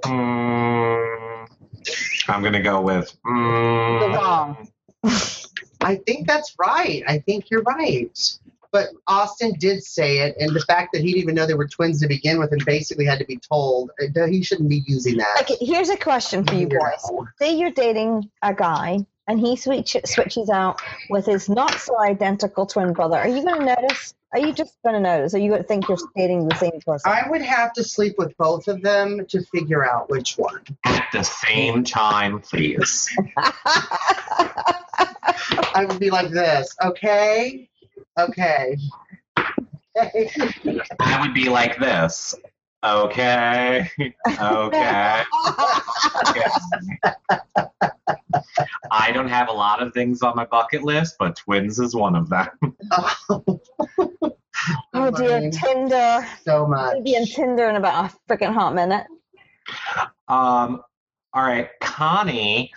[0.03, 1.49] Mm,
[2.29, 3.15] I'm going to go with.
[3.25, 4.69] mm, wrong.
[5.81, 7.05] I think that's right.
[7.07, 8.19] I think you're right.
[8.75, 11.69] But Austin did say it, and the fact that he didn't even know they were
[11.69, 15.17] twins to begin with and basically had to be told, uh, he shouldn't be using
[15.19, 15.43] that.
[15.43, 17.29] Okay, here's a question for you boys.
[17.39, 22.67] Say you're dating a guy and he switch, switches out with his not so identical
[22.67, 23.17] twin brother.
[23.17, 24.13] Are you going to notice?
[24.33, 25.35] Are you just going to notice?
[25.35, 27.13] Are you going to think you're dating the same person?
[27.13, 30.65] I would have to sleep with both of them to figure out which one.
[30.85, 33.09] At the same time, please.
[35.77, 37.69] I would be like this, okay?
[38.19, 38.77] Okay.
[39.97, 40.31] Okay.
[41.01, 42.35] I would be like this.
[42.85, 43.91] Okay.
[44.27, 45.23] Okay.
[48.91, 52.15] I don't have a lot of things on my bucket list, but twins is one
[52.15, 52.49] of them.
[54.93, 56.27] oh dear, Tinder.
[56.45, 56.97] So much.
[56.97, 59.07] I'll be on Tinder in about a freaking hot minute.
[60.29, 60.83] Um,
[61.33, 62.71] all right, Connie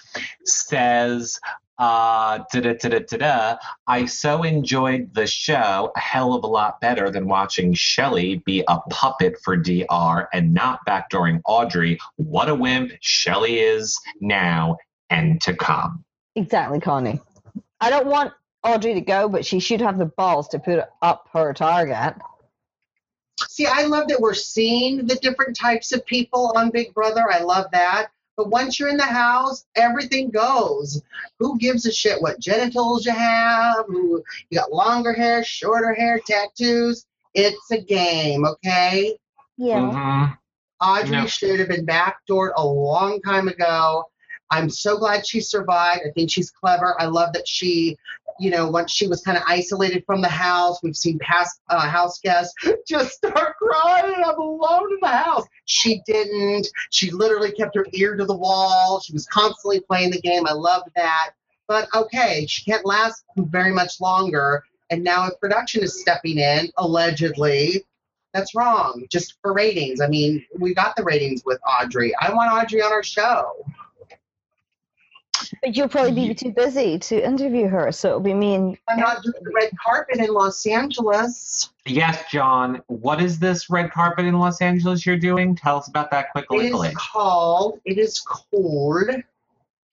[0.45, 1.39] says,
[1.79, 7.73] uh, da-da-da-da-da-da, I so enjoyed the show a hell of a lot better than watching
[7.73, 11.99] Shelli be a puppet for DR and not backdooring Audrey.
[12.15, 14.77] What a wimp Shelli is now
[15.09, 16.03] and to come.
[16.35, 17.19] Exactly, Connie.
[17.79, 18.33] I don't want
[18.63, 22.15] Audrey to go, but she should have the balls to put up her target.
[23.49, 27.31] See, I love that we're seeing the different types of people on Big Brother.
[27.31, 28.07] I love that.
[28.37, 31.01] But once you're in the house, everything goes.
[31.39, 33.85] Who gives a shit what genitals you have?
[33.87, 37.07] Who you got longer hair, shorter hair, tattoos?
[37.33, 39.17] It's a game, okay?
[39.57, 39.79] Yeah.
[39.79, 40.33] Mm-hmm.
[40.79, 41.25] Audrey No.
[41.25, 44.05] should have been backdoored a long time ago.
[44.51, 46.03] I'm so glad she survived.
[46.07, 46.95] I think she's clever.
[47.01, 47.97] I love that she,
[48.39, 51.87] you know, once she was kind of isolated from the house, we've seen past uh,
[51.87, 52.53] house guests
[52.87, 54.23] just start crying.
[54.25, 55.45] I'm alone in the house.
[55.65, 56.67] She didn't.
[56.91, 58.99] She literally kept her ear to the wall.
[58.99, 60.47] She was constantly playing the game.
[60.47, 61.31] I loved that.
[61.67, 64.63] But okay, she can't last very much longer.
[64.89, 67.83] And now if production is stepping in, allegedly,
[68.33, 69.05] that's wrong.
[69.09, 69.99] Just for ratings.
[69.99, 72.13] I mean, we got the ratings with Audrey.
[72.21, 73.65] I want Audrey on our show.
[75.61, 78.99] But you'll probably be too busy to interview her, so it'll be me and I'm
[78.99, 81.69] not doing the red carpet in Los Angeles.
[81.85, 82.81] Yes, John.
[82.87, 85.55] What is this red carpet in Los Angeles you're doing?
[85.55, 86.67] Tell us about that quickly.
[86.67, 87.79] is called.
[87.85, 89.09] It is called.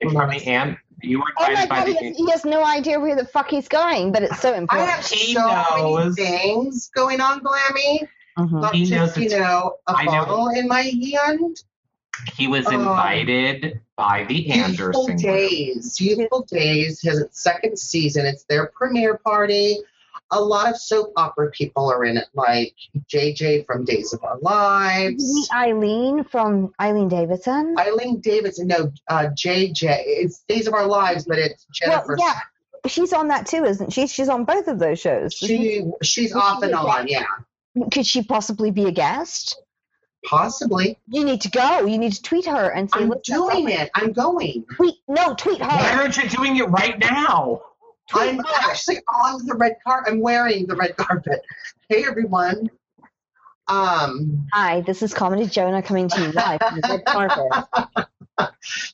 [0.01, 2.65] It's from the Am- You were Oh my by god, he has, he has no
[2.65, 4.89] idea where the fuck he's going, but it's so important.
[4.89, 4.97] I important.
[4.97, 8.09] have He so many things going on, Glammy.
[8.39, 8.61] Mhm.
[8.61, 10.49] Not He knows you know, a I know.
[10.51, 10.83] in my
[11.15, 11.63] hand.
[12.37, 15.19] He was Um, invited by the Youthful Anderson group.
[15.21, 16.01] Days.
[16.01, 18.27] Youthful Days has its second season.
[18.27, 19.79] It's their premiere party.
[20.31, 22.75] A lot of soap opera people are in it, like
[23.09, 25.23] JJ from Days of Our Lives.
[25.23, 27.77] meet Eileen from Eileen Davidson?
[27.79, 30.03] Eileen Davidson, no, uh, JJ.
[30.07, 32.17] It's Days of Our Lives, but it's Jennifer.
[32.19, 32.41] well, yeah,
[32.89, 34.07] she's on that too, isn't she?
[34.07, 35.35] She's on both of those shows.
[35.43, 37.27] isn't She she's Was off she and on, yeah,
[37.93, 39.61] Could she possibly be a guest?
[40.25, 40.99] Possibly.
[41.09, 41.87] You need to go.
[41.87, 43.91] You need to tweet her and say, I'm doing it.
[43.95, 44.65] I'm going.
[44.77, 45.67] Tweet no, tweet her.
[45.69, 47.63] Why aren't you doing it right now?
[48.13, 50.13] I'm actually on the red carpet.
[50.13, 51.43] I'm wearing the red carpet.
[51.89, 52.71] Hey everyone.
[53.67, 54.47] Um.
[54.53, 58.07] Hi, this is Comedy Jonah coming to you live from the red carpet.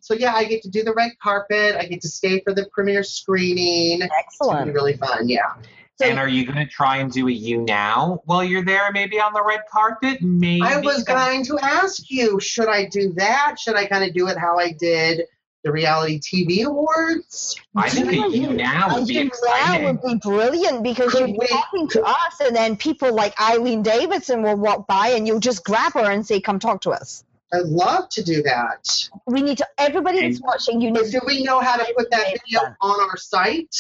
[0.01, 1.75] So yeah, I get to do the red carpet.
[1.77, 4.03] I get to stay for the premiere screening.
[4.03, 4.75] It's gonna be Excellent.
[4.75, 5.29] really fun.
[5.29, 5.55] Yeah.
[6.01, 9.21] So and are you going to try and do a YouNow while you're there, maybe
[9.21, 10.23] on the red carpet?
[10.23, 10.63] Maybe.
[10.63, 13.57] I was going to ask you, should I do that?
[13.61, 15.25] Should I kind of do it how I did
[15.63, 17.55] the reality TV awards?
[17.77, 19.85] I think a YouNow would be And exciting.
[19.85, 23.39] That would be brilliant because Could you're we- talking to us, and then people like
[23.39, 26.93] Eileen Davidson will walk by, and you'll just grab her and say, "Come talk to
[26.93, 29.11] us." I'd love to do that.
[29.27, 29.67] We need to.
[29.77, 31.13] Everybody that's watching, you But need.
[31.13, 33.77] do we know how to put that video on our site?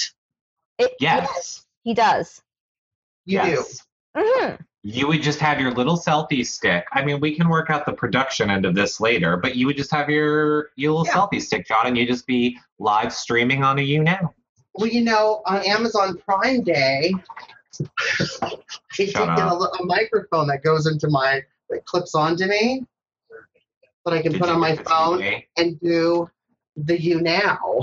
[0.79, 1.65] It, Yes.
[1.85, 2.43] He does.
[3.27, 3.87] You yes.
[4.17, 6.85] hmm You would just have your little selfie stick.
[6.93, 9.77] I mean, we can work out the production end of this later, but you would
[9.77, 11.13] just have your your little Yeah.
[11.13, 14.33] selfie stick, John, and you just be live streaming on a YouNow.
[14.75, 17.13] Well, you know, on Amazon Prime Day,
[18.43, 18.51] I
[18.97, 22.85] did get a, a microphone that goes into my that clips onto me
[24.05, 25.45] that I can Did put on my phone TV?
[25.57, 26.29] and do
[26.77, 27.83] the YouNow.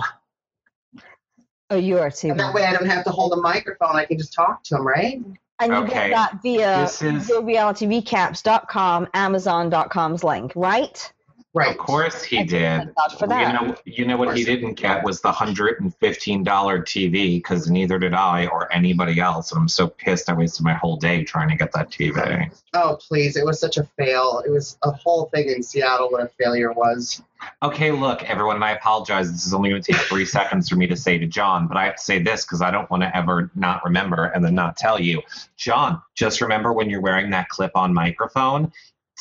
[1.70, 2.30] Oh, you are too.
[2.30, 3.96] And that way I don't have to hold a microphone.
[3.96, 5.22] I can just talk to them, right?
[5.60, 5.94] And you Okay.
[5.94, 11.12] get that via This is- realityrecaps.com, Amazon.com's link, right?
[11.58, 11.72] Right.
[11.72, 12.94] Of course he Thank did.
[13.20, 17.38] You know, you know what he didn't get was the hundred and fifteen dollar TV
[17.38, 19.52] because neither did I or anybody else.
[19.52, 22.52] And I'm so pissed I wasted my whole day trying to get that TV.
[22.76, 23.36] Oh, please.
[23.38, 24.44] It was such a fail.
[24.46, 27.24] It was a whole thing in Seattle what a failure was.
[27.64, 29.32] Okay, look, everyone, and I apologize.
[29.32, 31.78] This is only going to take three seconds for me to say to John, but
[31.78, 34.54] I have to say this because I don't want to ever not remember and then
[34.54, 35.24] not tell you.
[35.56, 38.72] John, just remember when you're wearing that clip on microphone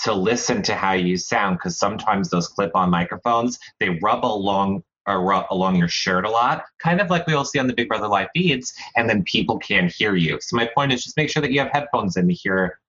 [0.04, 4.82] to listen to how you sound because sometimes those clip on microphones they rub along
[5.06, 7.88] or along your shirt a lot, kind of like we all see on the Big
[7.88, 10.38] Brother live feeds, and then people can't hear you.
[10.40, 12.80] So my point is just make sure that you have headphones in to hear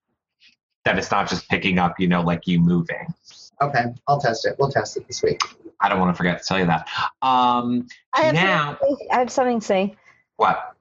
[0.84, 3.14] that it's not just picking up, you know, like you moving.
[3.62, 4.56] Okay, I'll test it.
[4.58, 5.42] We'll test it this week.
[5.80, 6.88] I don't want to forget to tell you that.
[7.22, 9.96] Um, I have, now, something, I have something to say.
[10.38, 10.77] what?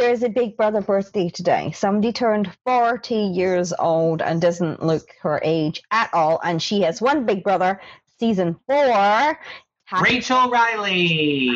[0.00, 1.72] There is a big brother birthday today.
[1.72, 6.40] Somebody turned 40 years old and doesn't look her age at all.
[6.42, 7.82] And she has one big brother,
[8.18, 9.38] season four.
[10.00, 11.54] Rachel Reilly,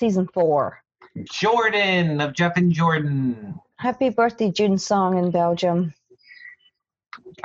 [0.00, 0.82] season four.
[1.30, 3.54] Jordan of Jeff and Jordan.
[3.78, 5.94] Happy birthday, Jun Song in Belgium.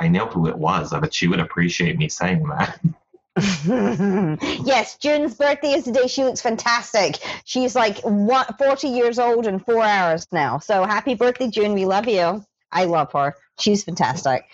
[0.00, 0.92] I know who it was.
[0.92, 2.80] I bet she would appreciate me saying that.
[3.36, 6.06] yes, Jun's birthday is today.
[6.06, 7.18] She looks fantastic.
[7.44, 10.58] She's like what, 40 years old in four hours now.
[10.58, 11.74] So happy birthday, Jun.
[11.74, 12.44] We love you.
[12.72, 13.34] I love her.
[13.58, 14.44] She's fantastic.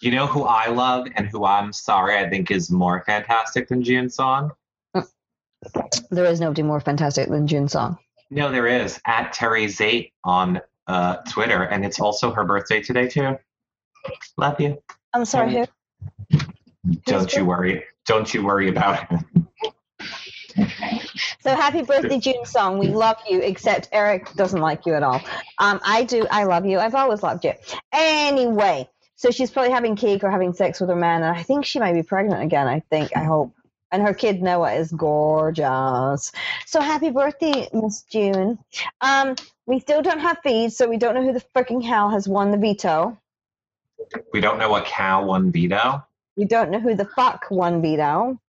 [0.00, 3.82] You know who I love and who I'm sorry I think is more fantastic than
[3.82, 4.52] Jun Song?
[6.10, 7.98] There is nobody more fantastic than Jun Song.
[8.30, 9.00] No, there is.
[9.06, 13.38] At Terry Zate on uh, Twitter, and it's also her birthday today too.
[14.38, 14.82] Love you.
[15.12, 15.66] I'm sorry, who?
[17.04, 17.84] Don't you worry.
[18.06, 19.20] Don't you worry about it.
[21.40, 22.78] So happy birthday, Jun Song.
[22.78, 25.22] We love you, except Eric doesn't like you at all.
[25.58, 26.26] Um, I do.
[26.30, 26.78] I love you.
[26.78, 27.52] I've always loved you.
[27.92, 31.64] Anyway, so she's probably having cake or having sex with her man, and I think
[31.64, 32.68] she might be pregnant again.
[32.68, 33.16] I think.
[33.16, 33.54] I hope.
[33.92, 36.30] And her kid Noah is gorgeous.
[36.66, 38.58] So happy birthday, Miss Jun.
[39.00, 39.34] Um,
[39.66, 42.50] we still don't have feeds, so we don't know who the freaking hell has won
[42.50, 43.18] the veto.
[44.32, 46.04] We don't know what cow won veto.
[46.36, 48.40] We don't know who the fuck won veto.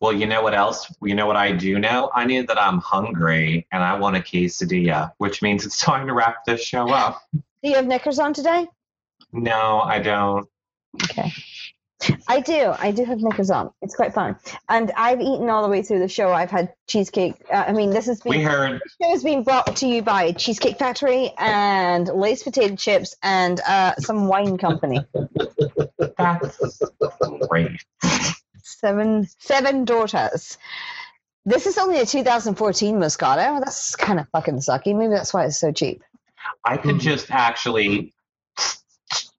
[0.00, 0.92] Well, you know what else?
[1.02, 2.10] You know what I do know?
[2.14, 6.12] I know that I'm hungry and I want a quesadilla, which means it's time to
[6.12, 7.22] wrap this show up.
[7.32, 8.66] Do you have knickers on today?
[9.32, 10.46] No, I don't.
[11.04, 11.32] Okay.
[12.28, 12.72] I do.
[12.78, 13.70] I do have knickers on.
[13.82, 14.36] It's quite fun.
[14.68, 16.32] And I've eaten all the way through the show.
[16.32, 17.34] I've had cheesecake.
[17.50, 20.32] Uh, I mean, this has been We heard show has been brought to you by
[20.32, 25.00] Cheesecake Factory and Lay's potato chips and uh, some wine company.
[26.18, 26.82] that's
[27.48, 27.70] great.
[28.62, 30.58] Seven seven daughters.
[31.44, 33.58] This is only a 2014 Moscato.
[33.60, 34.96] That's kind of fucking sucky.
[34.96, 36.02] Maybe that's why it's so cheap.
[36.64, 38.12] I could just actually,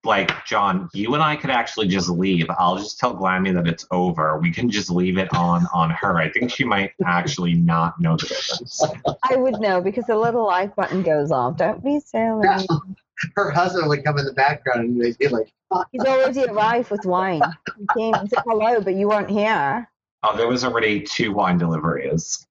[0.06, 2.48] like, John, you and I could actually just leave.
[2.58, 4.38] I'll just tell Glammy that it's over.
[4.38, 6.18] We can just leave it on on her.
[6.18, 8.84] I think she might actually not know the difference.
[9.30, 11.58] I would know because the little like button goes off.
[11.58, 12.48] Don't be silly.
[13.36, 15.48] Her husband would come in the background and they'd be like,
[15.92, 17.42] He's already arrived with wine.
[17.78, 19.90] He came and said hello, but you weren't here.
[20.24, 22.46] Oh, there was already two wine deliveries.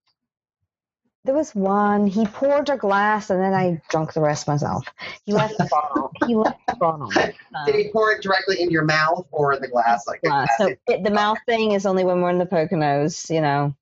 [1.24, 2.08] There was one.
[2.08, 4.84] He poured a glass and then I drank the rest myself.
[5.24, 6.10] He left the bottle.
[6.26, 7.10] He left the bottle.
[7.66, 10.06] Did he pour it directly in your mouth or the glass?
[10.06, 10.48] Like, glass.
[10.56, 13.74] So it, the mouth thing is only when we're in the Poconos, you know,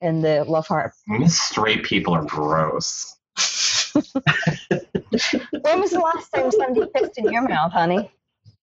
[0.00, 0.92] in the Love Heart.
[1.18, 3.16] These straight people are gross.
[5.62, 8.10] When was the last time somebody pissed in your mouth, honey?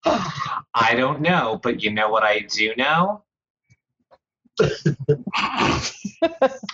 [0.05, 3.23] I don't know, but you know what I do know?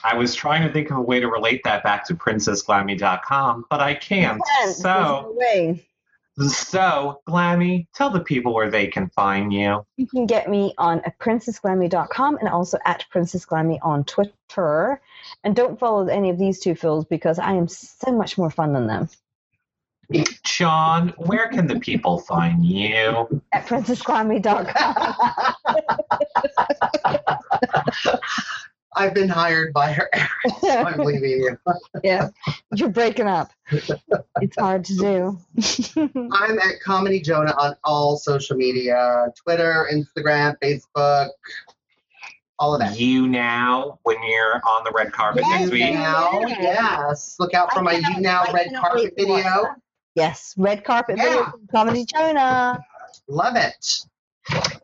[0.03, 3.80] I was trying to think of a way to relate that back to princessglammy.com, but
[3.80, 4.41] I can't.
[4.73, 5.77] So, no
[6.47, 9.85] so Glammy, tell the people where they can find you.
[9.97, 15.01] You can get me on at princessglammy.com and also at princessglammy on Twitter.
[15.43, 18.73] And don't follow any of these two fools because I am so much more fun
[18.73, 19.10] than them.
[20.44, 23.41] John, where can the people find you?
[23.52, 25.06] At princessglammy.com.
[28.95, 30.10] I've been hired by her.
[30.61, 31.57] so I'm leaving you.
[32.03, 32.30] yeah,
[32.76, 33.52] you're breaking up.
[34.41, 35.40] It's hard to do.
[36.31, 41.30] I'm at Comedy Jonah on all social media Twitter, Instagram, Facebook,
[42.60, 42.99] all of that.
[42.99, 45.94] You now, when you're on the red carpet Yes, next week.
[45.94, 47.35] Now, yes.
[47.40, 49.64] Look out for my YouNow I red carpet wait to watch video.
[49.64, 49.76] that.
[50.15, 51.52] Yes, red carpet Yeah.
[51.72, 52.80] Comedy Jonah.
[53.27, 54.06] Love it.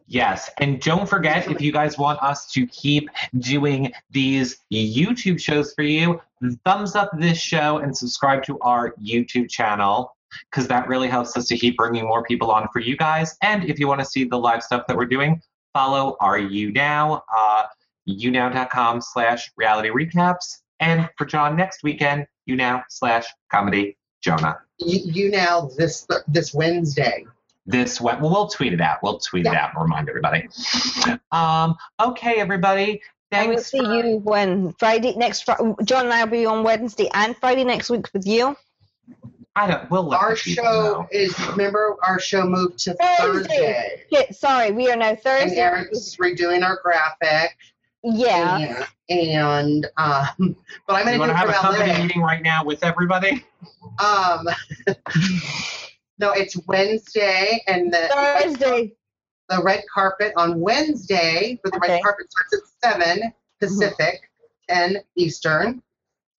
[0.07, 5.73] Yes, and don't forget if you guys want us to keep doing these YouTube shows
[5.73, 6.19] for you,
[6.65, 10.15] thumbs up this show and subscribe to our YouTube channel
[10.49, 13.37] because that really helps us to keep bringing more people on for you guys.
[13.43, 15.41] And if you want to see the live stuff that we're doing,
[15.73, 17.63] follow our YouNow, uh,
[18.07, 20.61] younow.com slash reality recaps.
[20.79, 24.59] And for John next weekend, YouNow slash comedy Jonah.
[24.79, 27.25] You, you Now this this Wednesday.
[27.65, 30.47] this went well we'll tweet it out we'll tweet it out and remind everybody
[31.31, 33.01] um okay everybody
[33.31, 35.41] I will see for- you when Friday next.
[35.45, 38.55] Fri- John and I will be on Wednesday and Friday next week with you.
[39.55, 41.07] i don't we'll let Our show know.
[41.11, 43.19] is remember our show moved to Thursday.
[43.19, 44.03] Thursday.
[44.11, 45.41] Shit, sorry, we are now Thursday.
[45.41, 45.61] And Thursday.
[45.61, 47.55] Eric's redoing our graphic.
[48.03, 48.85] Yeah.
[49.09, 50.27] And, um,
[50.87, 52.03] but I'm you gonna want to do have it a from company LA.
[52.03, 53.43] meeting right now with everybody
[53.99, 54.47] Um,
[56.19, 58.93] no, it's Wednesday, and the Thursday.
[59.49, 61.59] the red carpet on Wednesday.
[61.63, 61.93] For the Okay.
[61.93, 62.53] red carpet starts
[62.83, 64.29] at seven Pacific,
[64.69, 65.81] ten Eastern,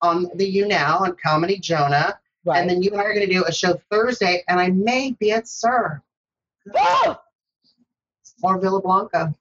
[0.01, 2.59] on the YouNow on Comedy Jonah, Right.
[2.59, 5.11] and then you and I are going to do a show Thursday, and I may
[5.19, 6.01] be at SUR
[6.75, 7.19] Oh!
[8.43, 9.35] or Villa Blanca.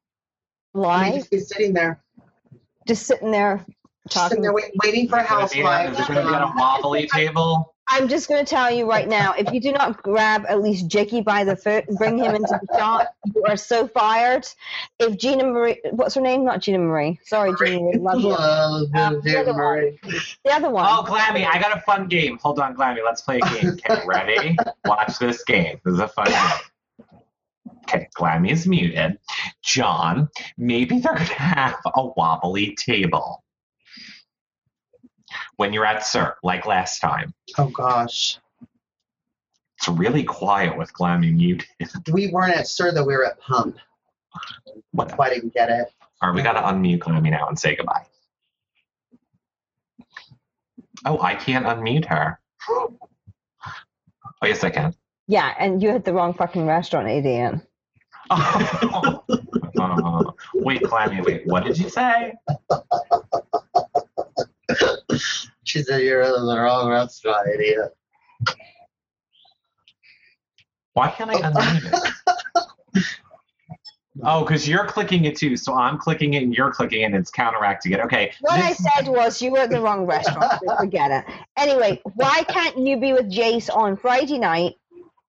[0.72, 1.12] Why?
[1.16, 2.02] just be sitting there,
[2.90, 3.64] Just sitting there
[4.08, 4.28] talking.
[4.28, 5.92] sitting there wait, waiting for a Is it gonna be on- housewife.
[5.92, 8.88] is it going to be on a wobbly table I'm just going to tell you
[8.88, 12.18] right now if you do not grab at least Jakey by the foot and bring
[12.18, 14.46] him into the shot, you are so fired.
[15.00, 16.44] If Gina Marie, what's her name?
[16.44, 17.18] Not Gina Marie.
[17.24, 17.98] Sorry, Gina Marie.
[17.98, 18.28] Love you.
[18.28, 19.98] Love Um, you, the other Marie.
[20.44, 20.86] The other one.
[20.88, 24.02] oh glammy i got a fun game hold on glammy let's play a game okay
[24.06, 26.69] ready watch this game this is a fun game
[27.92, 29.18] Okay, Glammy is muted.
[29.62, 33.42] John, maybe they're going to have a wobbly table
[35.56, 37.34] when you're at SUR, like last time.
[37.58, 38.38] Oh gosh,
[39.78, 41.66] It's really quiet with Glammy muted.
[42.12, 43.04] we weren't at SUR though.
[43.04, 43.76] We were at Pump.
[44.92, 45.18] What?
[45.18, 45.88] Why didn't get it?
[46.22, 48.04] All right, we got to unmute Glammy now and say goodbye.
[51.04, 52.38] Oh, I can't unmute her.
[54.42, 54.94] Oh, yes, I can.
[55.26, 57.56] Yeah, and you hit the wrong fucking restaurant, idiot.
[58.30, 59.24] Oh.
[59.78, 62.34] Uh, wait, Glammy, wait, what did you say?
[65.64, 67.96] She said you're in the wrong restaurant, idiot.
[70.94, 72.12] Why can't I unmute
[72.94, 73.04] it?
[74.22, 75.56] Oh, because you're clicking it too.
[75.56, 78.00] So I'm clicking it and you're clicking it and it's counteracting it.
[78.00, 78.32] Okay.
[78.40, 80.60] What I said was you were at the wrong restaurant.
[80.66, 81.24] so forget it.
[81.56, 84.74] Anyway, why can't you be with Jace on Friday night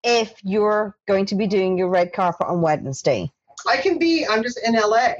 [0.03, 3.31] if you're going to be doing your red carpet on Wednesday?
[3.67, 4.25] I can be.
[4.27, 5.13] I'm just in LA.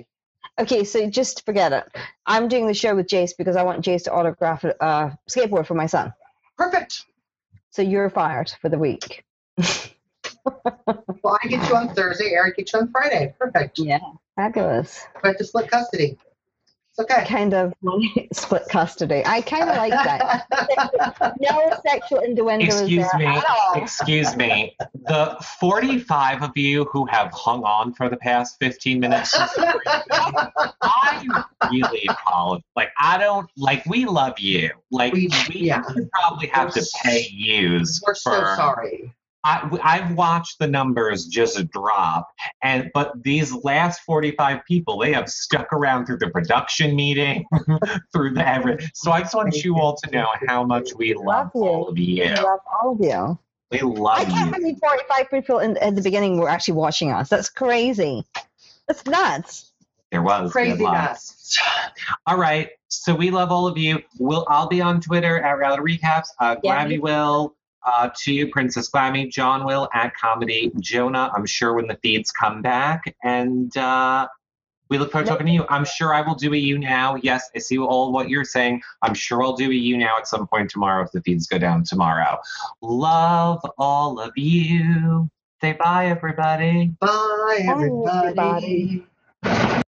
[0.59, 1.85] Okay, so just forget it.
[2.25, 5.65] I'm doing the show with Jace because I want Jace to autograph a uh, skateboard
[5.65, 6.13] for my son.
[6.57, 7.05] Perfect.
[7.71, 9.23] So you're fired for the week.
[10.43, 12.31] Well, I get you on Thursday.
[12.31, 13.33] Eric get you on Friday.
[13.39, 13.77] Perfect.
[13.77, 13.99] Yeah.
[14.35, 15.05] Fabulous.
[15.23, 16.17] Have to split custody.
[16.97, 17.25] It's okay.
[17.25, 17.73] kind of
[18.33, 19.23] split custody.
[19.25, 20.45] I kind of like that.
[21.39, 23.25] No sexual innuendo is Excuse there me.
[23.27, 23.73] at all.
[23.81, 24.75] Excuse me.
[25.07, 29.33] The 45 of you who have hung on for the past 15 minutes,
[30.81, 32.63] I really apologize.
[32.75, 34.71] Like, I don't, like, we love you.
[34.91, 35.81] Like, we, We- yeah.
[35.93, 38.19] should probably have to pay yous We're for.
[38.31, 39.13] so sorry.
[39.43, 42.27] I, I've watched the numbers just drop,
[42.61, 47.45] and but these last 45 people, they have stuck around through the production meeting,
[48.13, 48.77] through the every.
[48.93, 51.61] So I just want you all to know how much we love, Love you.
[51.63, 52.23] all of you.
[52.25, 53.39] I love all of you.
[53.71, 54.57] We love I can't you.
[54.61, 57.29] believe 45 people in, at the beginning were actually watching us.
[57.29, 58.25] That's crazy.
[58.87, 59.71] That's nuts.
[60.11, 61.57] There was Crazy good nuts.
[62.27, 62.69] All right.
[62.89, 63.99] So we love all of you.
[64.19, 66.25] We'll I'll be on Twitter at Reality Recaps.
[66.37, 66.85] Uh, Yeah.
[66.85, 69.29] Glammy will uh, to you, Princess Glammy.
[69.29, 71.31] John will at Comedy Jonah.
[71.35, 74.27] I'm sure when the feeds come back, and uh,
[74.89, 75.65] we look forward to talking to you.
[75.69, 77.19] I'm sure I will do a YouNow.
[77.23, 78.81] Yes, I see all what you're saying.
[79.01, 81.83] I'm sure I'll do a YouNow at some point tomorrow if the feeds go down
[81.83, 82.37] tomorrow.
[82.81, 85.29] Love all of you.
[85.61, 86.91] Say bye, everybody.
[86.99, 89.05] Bye, Bye, everybody.
[89.43, 89.81] everybody.